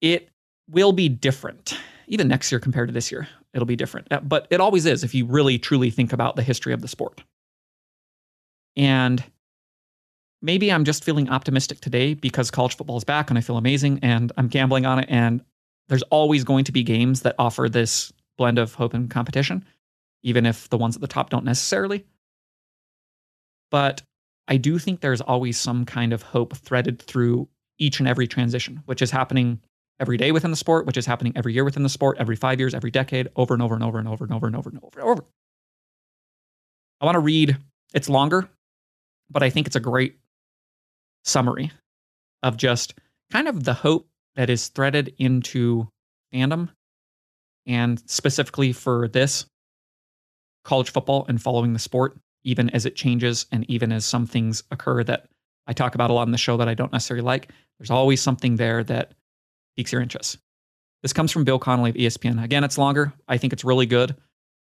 It 0.00 0.30
will 0.68 0.92
be 0.92 1.08
different 1.08 1.78
even 2.12 2.28
next 2.28 2.52
year 2.52 2.60
compared 2.60 2.88
to 2.88 2.92
this 2.92 3.10
year, 3.10 3.26
it'll 3.54 3.66
be 3.66 3.74
different. 3.74 4.06
Uh, 4.10 4.20
but 4.20 4.46
it 4.50 4.60
always 4.60 4.86
is 4.86 5.02
if 5.02 5.14
you 5.14 5.24
really 5.26 5.58
truly 5.58 5.90
think 5.90 6.12
about 6.12 6.36
the 6.36 6.42
history 6.42 6.74
of 6.74 6.82
the 6.82 6.88
sport. 6.88 7.22
And 8.76 9.22
maybe 10.40 10.72
I'm 10.72 10.84
just 10.84 11.04
feeling 11.04 11.28
optimistic 11.28 11.80
today 11.80 12.14
because 12.14 12.50
college 12.50 12.76
football 12.76 12.96
is 12.96 13.04
back 13.04 13.30
and 13.30 13.38
I 13.38 13.42
feel 13.42 13.56
amazing 13.56 14.00
and 14.02 14.32
I'm 14.36 14.48
gambling 14.48 14.86
on 14.86 14.98
it. 14.98 15.06
And 15.08 15.42
there's 15.88 16.02
always 16.04 16.44
going 16.44 16.64
to 16.64 16.72
be 16.72 16.82
games 16.82 17.22
that 17.22 17.34
offer 17.38 17.68
this 17.68 18.12
blend 18.38 18.58
of 18.58 18.74
hope 18.74 18.94
and 18.94 19.10
competition, 19.10 19.64
even 20.22 20.46
if 20.46 20.68
the 20.70 20.78
ones 20.78 20.96
at 20.96 21.00
the 21.00 21.08
top 21.08 21.30
don't 21.30 21.44
necessarily. 21.44 22.04
But 23.70 24.02
I 24.48 24.56
do 24.56 24.78
think 24.78 25.00
there's 25.00 25.20
always 25.20 25.58
some 25.58 25.84
kind 25.84 26.12
of 26.12 26.22
hope 26.22 26.56
threaded 26.56 27.00
through 27.00 27.48
each 27.78 28.00
and 28.00 28.08
every 28.08 28.26
transition, 28.26 28.82
which 28.86 29.02
is 29.02 29.10
happening 29.10 29.60
every 30.00 30.16
day 30.16 30.32
within 30.32 30.50
the 30.50 30.56
sport, 30.56 30.86
which 30.86 30.96
is 30.96 31.06
happening 31.06 31.32
every 31.36 31.52
year 31.52 31.64
within 31.64 31.82
the 31.82 31.88
sport, 31.88 32.16
every 32.18 32.36
five 32.36 32.58
years, 32.58 32.74
every 32.74 32.90
decade, 32.90 33.28
over 33.36 33.54
and 33.54 33.62
over 33.62 33.74
and 33.74 33.84
over 33.84 33.98
and 33.98 34.08
over 34.08 34.24
and 34.24 34.34
over 34.34 34.46
and 34.46 34.56
over 34.56 34.68
and 34.70 34.78
over 34.82 35.00
and 35.00 35.08
over. 35.08 35.24
I 37.00 37.04
want 37.04 37.14
to 37.16 37.20
read, 37.20 37.56
it's 37.94 38.08
longer, 38.08 38.48
but 39.32 39.42
I 39.42 39.50
think 39.50 39.66
it's 39.66 39.76
a 39.76 39.80
great 39.80 40.18
summary 41.24 41.72
of 42.42 42.56
just 42.56 42.94
kind 43.30 43.48
of 43.48 43.64
the 43.64 43.74
hope 43.74 44.08
that 44.36 44.50
is 44.50 44.68
threaded 44.68 45.14
into 45.18 45.88
fandom 46.34 46.68
and 47.66 48.02
specifically 48.10 48.72
for 48.72 49.08
this 49.08 49.46
college 50.64 50.90
football 50.90 51.24
and 51.28 51.40
following 51.40 51.72
the 51.72 51.78
sport, 51.78 52.18
even 52.44 52.70
as 52.70 52.86
it 52.86 52.96
changes 52.96 53.46
and 53.52 53.68
even 53.70 53.92
as 53.92 54.04
some 54.04 54.26
things 54.26 54.62
occur 54.70 55.04
that 55.04 55.26
I 55.66 55.72
talk 55.72 55.94
about 55.94 56.10
a 56.10 56.12
lot 56.12 56.22
on 56.22 56.32
the 56.32 56.38
show 56.38 56.56
that 56.56 56.68
I 56.68 56.74
don't 56.74 56.92
necessarily 56.92 57.24
like. 57.24 57.50
There's 57.78 57.90
always 57.90 58.20
something 58.20 58.56
there 58.56 58.82
that 58.84 59.12
piques 59.76 59.92
your 59.92 60.02
interest. 60.02 60.38
This 61.02 61.12
comes 61.12 61.32
from 61.32 61.44
Bill 61.44 61.58
Connelly 61.58 61.90
of 61.90 61.96
ESPN. 61.96 62.42
Again, 62.42 62.64
it's 62.64 62.78
longer. 62.78 63.12
I 63.28 63.38
think 63.38 63.52
it's 63.52 63.64
really 63.64 63.86
good. 63.86 64.16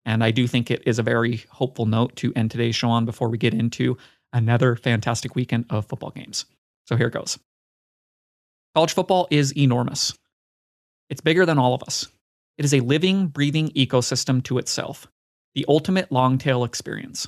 And 0.05 0.23
I 0.23 0.31
do 0.31 0.47
think 0.47 0.71
it 0.71 0.83
is 0.85 0.99
a 0.99 1.03
very 1.03 1.43
hopeful 1.49 1.85
note 1.85 2.15
to 2.17 2.33
end 2.35 2.51
today's 2.51 2.75
show 2.75 2.89
on 2.89 3.05
before 3.05 3.29
we 3.29 3.37
get 3.37 3.53
into 3.53 3.97
another 4.37 4.75
fantastic 4.75 5.35
weekend 5.35 5.65
of 5.69 5.85
football 5.87 6.11
games. 6.11 6.45
So 6.85 6.95
here 6.95 7.07
it 7.07 7.13
goes. 7.13 7.37
College 8.75 8.93
football 8.93 9.27
is 9.31 9.57
enormous. 9.57 10.13
It's 11.09 11.21
bigger 11.21 11.45
than 11.45 11.57
all 11.57 11.73
of 11.73 11.83
us. 11.83 12.07
It 12.57 12.65
is 12.65 12.73
a 12.73 12.79
living, 12.81 13.27
breathing 13.27 13.69
ecosystem 13.69 14.43
to 14.43 14.57
itself, 14.57 15.07
the 15.55 15.65
ultimate 15.67 16.11
long 16.11 16.37
tail 16.37 16.63
experience. 16.63 17.27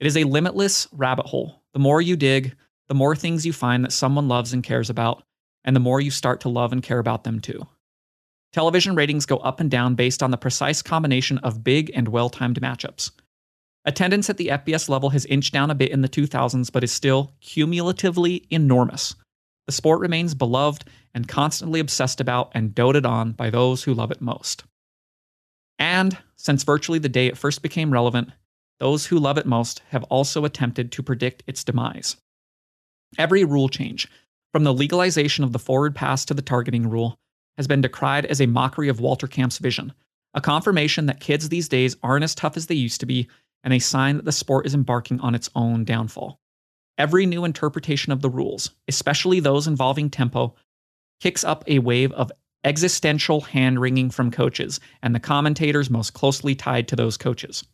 It 0.00 0.06
is 0.06 0.16
a 0.16 0.24
limitless 0.24 0.88
rabbit 0.92 1.26
hole. 1.26 1.62
The 1.74 1.78
more 1.78 2.00
you 2.00 2.16
dig, 2.16 2.54
the 2.88 2.94
more 2.94 3.14
things 3.14 3.44
you 3.44 3.52
find 3.52 3.84
that 3.84 3.92
someone 3.92 4.28
loves 4.28 4.52
and 4.52 4.62
cares 4.62 4.88
about, 4.88 5.22
and 5.64 5.76
the 5.76 5.80
more 5.80 6.00
you 6.00 6.10
start 6.10 6.40
to 6.42 6.48
love 6.48 6.72
and 6.72 6.82
care 6.82 6.98
about 6.98 7.24
them 7.24 7.40
too. 7.40 7.66
Television 8.52 8.94
ratings 8.94 9.26
go 9.26 9.36
up 9.38 9.60
and 9.60 9.70
down 9.70 9.94
based 9.94 10.22
on 10.22 10.30
the 10.30 10.38
precise 10.38 10.80
combination 10.80 11.38
of 11.38 11.62
big 11.62 11.90
and 11.94 12.08
well 12.08 12.30
timed 12.30 12.60
matchups. 12.60 13.10
Attendance 13.84 14.28
at 14.28 14.36
the 14.36 14.48
FBS 14.48 14.88
level 14.88 15.10
has 15.10 15.24
inched 15.26 15.52
down 15.52 15.70
a 15.70 15.74
bit 15.74 15.90
in 15.90 16.02
the 16.02 16.08
2000s, 16.08 16.70
but 16.70 16.84
is 16.84 16.92
still 16.92 17.32
cumulatively 17.40 18.46
enormous. 18.50 19.14
The 19.66 19.72
sport 19.72 20.00
remains 20.00 20.34
beloved 20.34 20.84
and 21.14 21.28
constantly 21.28 21.80
obsessed 21.80 22.20
about 22.20 22.50
and 22.54 22.74
doted 22.74 23.06
on 23.06 23.32
by 23.32 23.50
those 23.50 23.84
who 23.84 23.94
love 23.94 24.10
it 24.10 24.20
most. 24.20 24.64
And 25.78 26.16
since 26.36 26.64
virtually 26.64 26.98
the 26.98 27.08
day 27.08 27.26
it 27.26 27.38
first 27.38 27.62
became 27.62 27.92
relevant, 27.92 28.30
those 28.78 29.06
who 29.06 29.18
love 29.18 29.38
it 29.38 29.46
most 29.46 29.82
have 29.88 30.04
also 30.04 30.44
attempted 30.44 30.92
to 30.92 31.02
predict 31.02 31.42
its 31.46 31.64
demise. 31.64 32.16
Every 33.16 33.44
rule 33.44 33.68
change, 33.68 34.08
from 34.52 34.64
the 34.64 34.74
legalization 34.74 35.44
of 35.44 35.52
the 35.52 35.58
forward 35.58 35.94
pass 35.94 36.24
to 36.26 36.34
the 36.34 36.42
targeting 36.42 36.88
rule, 36.88 37.16
has 37.56 37.66
been 37.66 37.80
decried 37.80 38.26
as 38.26 38.40
a 38.40 38.46
mockery 38.46 38.88
of 38.88 39.00
Walter 39.00 39.26
Camp's 39.26 39.58
vision, 39.58 39.92
a 40.34 40.40
confirmation 40.40 41.06
that 41.06 41.20
kids 41.20 41.48
these 41.48 41.68
days 41.68 41.96
aren't 42.02 42.24
as 42.24 42.34
tough 42.34 42.56
as 42.56 42.66
they 42.66 42.74
used 42.74 43.00
to 43.00 43.06
be, 43.06 43.28
and 43.64 43.74
a 43.74 43.78
sign 43.78 44.16
that 44.16 44.24
the 44.24 44.32
sport 44.32 44.66
is 44.66 44.74
embarking 44.74 45.20
on 45.20 45.34
its 45.34 45.50
own 45.54 45.84
downfall. 45.84 46.40
Every 46.96 47.26
new 47.26 47.44
interpretation 47.44 48.12
of 48.12 48.22
the 48.22 48.30
rules, 48.30 48.70
especially 48.88 49.40
those 49.40 49.66
involving 49.66 50.10
tempo, 50.10 50.54
kicks 51.20 51.44
up 51.44 51.64
a 51.66 51.78
wave 51.78 52.12
of 52.12 52.32
existential 52.64 53.40
hand 53.40 53.80
wringing 53.80 54.10
from 54.10 54.30
coaches 54.30 54.80
and 55.02 55.14
the 55.14 55.20
commentators 55.20 55.90
most 55.90 56.12
closely 56.12 56.54
tied 56.54 56.88
to 56.88 56.96
those 56.96 57.16
coaches. 57.16 57.64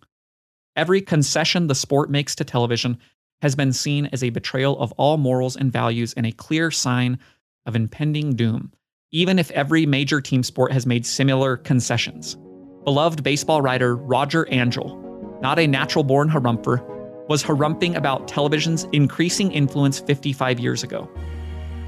Every 0.77 1.01
concession 1.01 1.67
the 1.67 1.75
sport 1.75 2.11
makes 2.11 2.35
to 2.37 2.45
television 2.45 2.99
has 3.41 3.55
been 3.55 3.73
seen 3.73 4.07
as 4.13 4.23
a 4.23 4.31
betrayal 4.31 4.79
of 4.79 4.93
all 4.93 5.17
morals 5.17 5.57
and 5.57 5.73
values 5.73 6.15
and 6.15 6.27
a 6.27 6.33
clear 6.33 6.71
sign 6.71 7.19
of 7.67 7.77
impending 7.77 8.35
doom, 8.35 8.73
even 9.11 9.39
if 9.39 9.51
every 9.53 9.87
major 9.87 10.21
team 10.21 10.43
sport 10.43 10.73
has 10.73 10.87
made 10.87 11.07
similar 11.07 11.57
concessions. 11.57 12.37
Beloved 12.85 13.23
baseball 13.23 13.63
writer 13.63 13.97
Roger 13.97 14.47
Angell, 14.49 15.04
not 15.41 15.59
a 15.59 15.67
natural 15.67 16.05
born 16.05 16.29
harumper, 16.29 16.83
was 17.29 17.43
harumping 17.43 17.97
about 17.97 18.29
television's 18.29 18.85
increasing 18.93 19.53
influence 19.53 19.99
55 19.99 20.61
years 20.61 20.83
ago. 20.83 21.09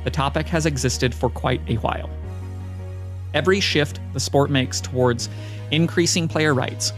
The 0.04 0.10
topic 0.10 0.46
has 0.48 0.66
existed 0.66 1.14
for 1.14 1.28
quite 1.28 1.60
a 1.68 1.76
while. 1.76 2.08
Every 3.34 3.60
shift 3.60 4.00
the 4.12 4.20
sport 4.20 4.50
makes 4.50 4.80
towards 4.80 5.28
increasing 5.70 6.28
player 6.28 6.54
rights, 6.54 6.92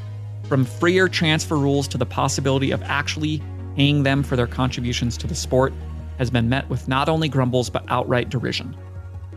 from 0.44 0.64
freer 0.64 1.08
transfer 1.08 1.56
rules 1.56 1.88
to 1.88 1.98
the 1.98 2.06
possibility 2.06 2.70
of 2.70 2.82
actually 2.84 3.42
paying 3.76 4.02
them 4.02 4.22
for 4.22 4.36
their 4.36 4.46
contributions 4.46 5.16
to 5.18 5.26
the 5.26 5.34
sport, 5.34 5.72
has 6.18 6.30
been 6.30 6.48
met 6.48 6.68
with 6.68 6.88
not 6.88 7.08
only 7.08 7.28
grumbles 7.28 7.70
but 7.70 7.84
outright 7.88 8.28
derision. 8.28 8.76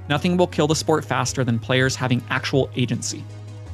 Nothing 0.09 0.35
will 0.35 0.47
kill 0.47 0.67
the 0.67 0.75
sport 0.75 1.05
faster 1.05 1.43
than 1.43 1.59
players 1.59 1.95
having 1.95 2.23
actual 2.29 2.69
agency. 2.75 3.23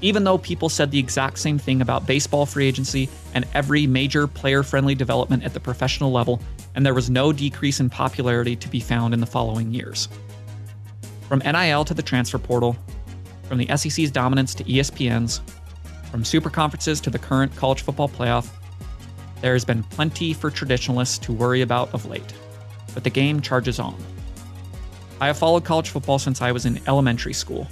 Even 0.01 0.23
though 0.23 0.37
people 0.37 0.69
said 0.69 0.91
the 0.91 0.99
exact 0.99 1.39
same 1.39 1.57
thing 1.57 1.81
about 1.81 2.05
baseball 2.05 2.45
free 2.45 2.67
agency 2.67 3.09
and 3.33 3.45
every 3.53 3.87
major 3.87 4.27
player 4.27 4.61
friendly 4.61 4.93
development 4.93 5.43
at 5.43 5.53
the 5.53 5.59
professional 5.59 6.11
level, 6.11 6.39
and 6.75 6.85
there 6.85 6.93
was 6.93 7.09
no 7.09 7.33
decrease 7.33 7.79
in 7.79 7.89
popularity 7.89 8.55
to 8.55 8.69
be 8.69 8.79
found 8.79 9.13
in 9.13 9.19
the 9.19 9.25
following 9.25 9.73
years. 9.73 10.07
From 11.27 11.39
NIL 11.39 11.83
to 11.85 11.93
the 11.93 12.03
transfer 12.03 12.37
portal, 12.37 12.77
from 13.47 13.57
the 13.57 13.75
SEC's 13.75 14.11
dominance 14.11 14.53
to 14.55 14.63
ESPN's, 14.65 15.41
from 16.11 16.23
super 16.23 16.49
conferences 16.49 17.01
to 17.01 17.09
the 17.09 17.19
current 17.19 17.55
college 17.55 17.81
football 17.81 18.07
playoff, 18.07 18.49
there 19.41 19.53
has 19.53 19.65
been 19.65 19.83
plenty 19.83 20.33
for 20.33 20.49
traditionalists 20.49 21.17
to 21.19 21.33
worry 21.33 21.61
about 21.61 21.93
of 21.93 22.05
late. 22.05 22.33
But 22.93 23.03
the 23.03 23.09
game 23.09 23.41
charges 23.41 23.79
on. 23.79 23.95
I 25.19 25.27
have 25.27 25.37
followed 25.37 25.65
college 25.65 25.89
football 25.89 26.19
since 26.19 26.41
I 26.41 26.51
was 26.51 26.65
in 26.65 26.79
elementary 26.87 27.33
school. 27.33 27.67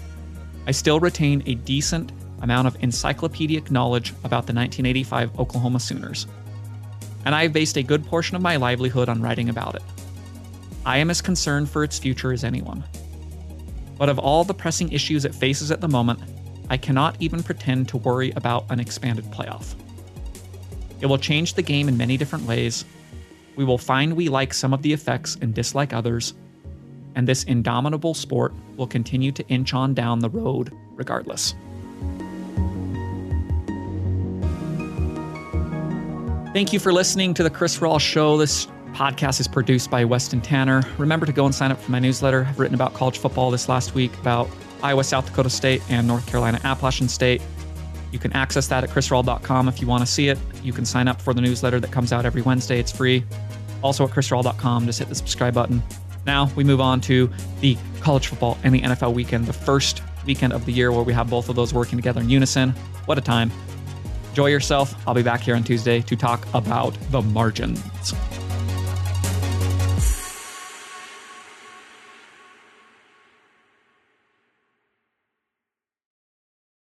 I 0.67 0.71
still 0.71 0.99
retain 0.99 1.43
a 1.45 1.55
decent 1.55 2.11
amount 2.41 2.67
of 2.67 2.81
encyclopedic 2.83 3.71
knowledge 3.71 4.11
about 4.23 4.47
the 4.47 4.53
1985 4.53 5.39
Oklahoma 5.39 5.79
Sooners, 5.79 6.27
and 7.25 7.33
I 7.33 7.43
have 7.43 7.53
based 7.53 7.77
a 7.77 7.83
good 7.83 8.05
portion 8.05 8.35
of 8.35 8.41
my 8.41 8.55
livelihood 8.55 9.09
on 9.09 9.21
writing 9.21 9.49
about 9.49 9.75
it. 9.75 9.83
I 10.85 10.97
am 10.97 11.09
as 11.09 11.21
concerned 11.21 11.69
for 11.69 11.83
its 11.83 11.97
future 11.97 12.31
as 12.31 12.43
anyone. 12.43 12.83
But 13.97 14.09
of 14.09 14.19
all 14.19 14.43
the 14.43 14.53
pressing 14.53 14.91
issues 14.91 15.25
it 15.25 15.33
faces 15.33 15.71
at 15.71 15.81
the 15.81 15.87
moment, 15.87 16.19
I 16.69 16.77
cannot 16.77 17.15
even 17.19 17.43
pretend 17.43 17.89
to 17.89 17.97
worry 17.97 18.31
about 18.31 18.65
an 18.69 18.79
expanded 18.79 19.25
playoff. 19.25 19.75
It 21.01 21.07
will 21.07 21.17
change 21.17 21.53
the 21.53 21.61
game 21.61 21.87
in 21.87 21.97
many 21.97 22.17
different 22.17 22.45
ways. 22.45 22.85
We 23.55 23.65
will 23.65 23.77
find 23.77 24.15
we 24.15 24.29
like 24.29 24.53
some 24.53 24.73
of 24.73 24.81
the 24.81 24.93
effects 24.93 25.37
and 25.41 25.53
dislike 25.53 25.93
others, 25.93 26.33
and 27.15 27.27
this 27.27 27.43
indomitable 27.43 28.13
sport 28.13 28.53
will 28.77 28.87
continue 28.87 29.31
to 29.31 29.47
inch 29.47 29.73
on 29.73 29.93
down 29.93 30.19
the 30.19 30.29
road 30.29 30.71
regardless. 30.95 31.55
Thank 36.53 36.71
you 36.71 36.79
for 36.79 36.93
listening 36.93 37.33
to 37.33 37.43
the 37.43 37.49
Chris 37.49 37.79
Rawl 37.79 37.99
Show. 37.99 38.37
This 38.37 38.67
podcast 38.93 39.41
is 39.41 39.47
produced 39.47 39.91
by 39.91 40.05
Weston 40.05 40.39
Tanner. 40.39 40.83
Remember 40.97 41.25
to 41.25 41.33
go 41.33 41.45
and 41.45 41.53
sign 41.53 41.69
up 41.69 41.81
for 41.81 41.91
my 41.91 41.99
newsletter. 41.99 42.45
I've 42.47 42.57
written 42.57 42.75
about 42.75 42.93
college 42.93 43.17
football 43.17 43.51
this 43.51 43.67
last 43.67 43.93
week, 43.93 44.17
about 44.19 44.49
Iowa, 44.81 45.03
South 45.03 45.25
Dakota 45.25 45.49
State, 45.49 45.81
and 45.89 46.07
North 46.07 46.25
Carolina 46.27 46.61
Appalachian 46.63 47.09
State. 47.09 47.41
You 48.13 48.19
can 48.19 48.31
access 48.31 48.67
that 48.67 48.85
at 48.85 48.89
chrisrawl.com 48.89 49.67
if 49.67 49.81
you 49.81 49.87
want 49.87 50.05
to 50.05 50.07
see 50.07 50.29
it. 50.29 50.37
You 50.63 50.71
can 50.71 50.85
sign 50.85 51.09
up 51.09 51.21
for 51.21 51.33
the 51.33 51.41
newsletter 51.41 51.81
that 51.81 51.91
comes 51.91 52.13
out 52.13 52.25
every 52.25 52.41
Wednesday. 52.41 52.79
It's 52.79 52.91
free. 52.91 53.25
Also 53.83 54.05
at 54.05 54.11
chrisrawl.com, 54.11 54.85
just 54.85 54.99
hit 54.99 55.09
the 55.09 55.15
subscribe 55.15 55.53
button. 55.53 55.83
Now 56.25 56.49
we 56.55 56.63
move 56.63 56.81
on 56.81 57.01
to 57.01 57.29
the 57.61 57.77
college 58.01 58.27
football 58.27 58.57
and 58.63 58.73
the 58.73 58.81
NFL 58.81 59.13
weekend, 59.13 59.45
the 59.45 59.53
first 59.53 60.01
weekend 60.25 60.53
of 60.53 60.65
the 60.65 60.71
year 60.71 60.91
where 60.91 61.03
we 61.03 61.13
have 61.13 61.29
both 61.29 61.49
of 61.49 61.55
those 61.55 61.73
working 61.73 61.97
together 61.97 62.21
in 62.21 62.29
unison. 62.29 62.71
What 63.05 63.17
a 63.17 63.21
time. 63.21 63.51
Enjoy 64.29 64.47
yourself. 64.47 64.95
I'll 65.07 65.13
be 65.13 65.23
back 65.23 65.41
here 65.41 65.55
on 65.55 65.63
Tuesday 65.63 66.01
to 66.01 66.15
talk 66.15 66.45
about 66.53 66.97
the 67.11 67.21
margins. 67.21 67.81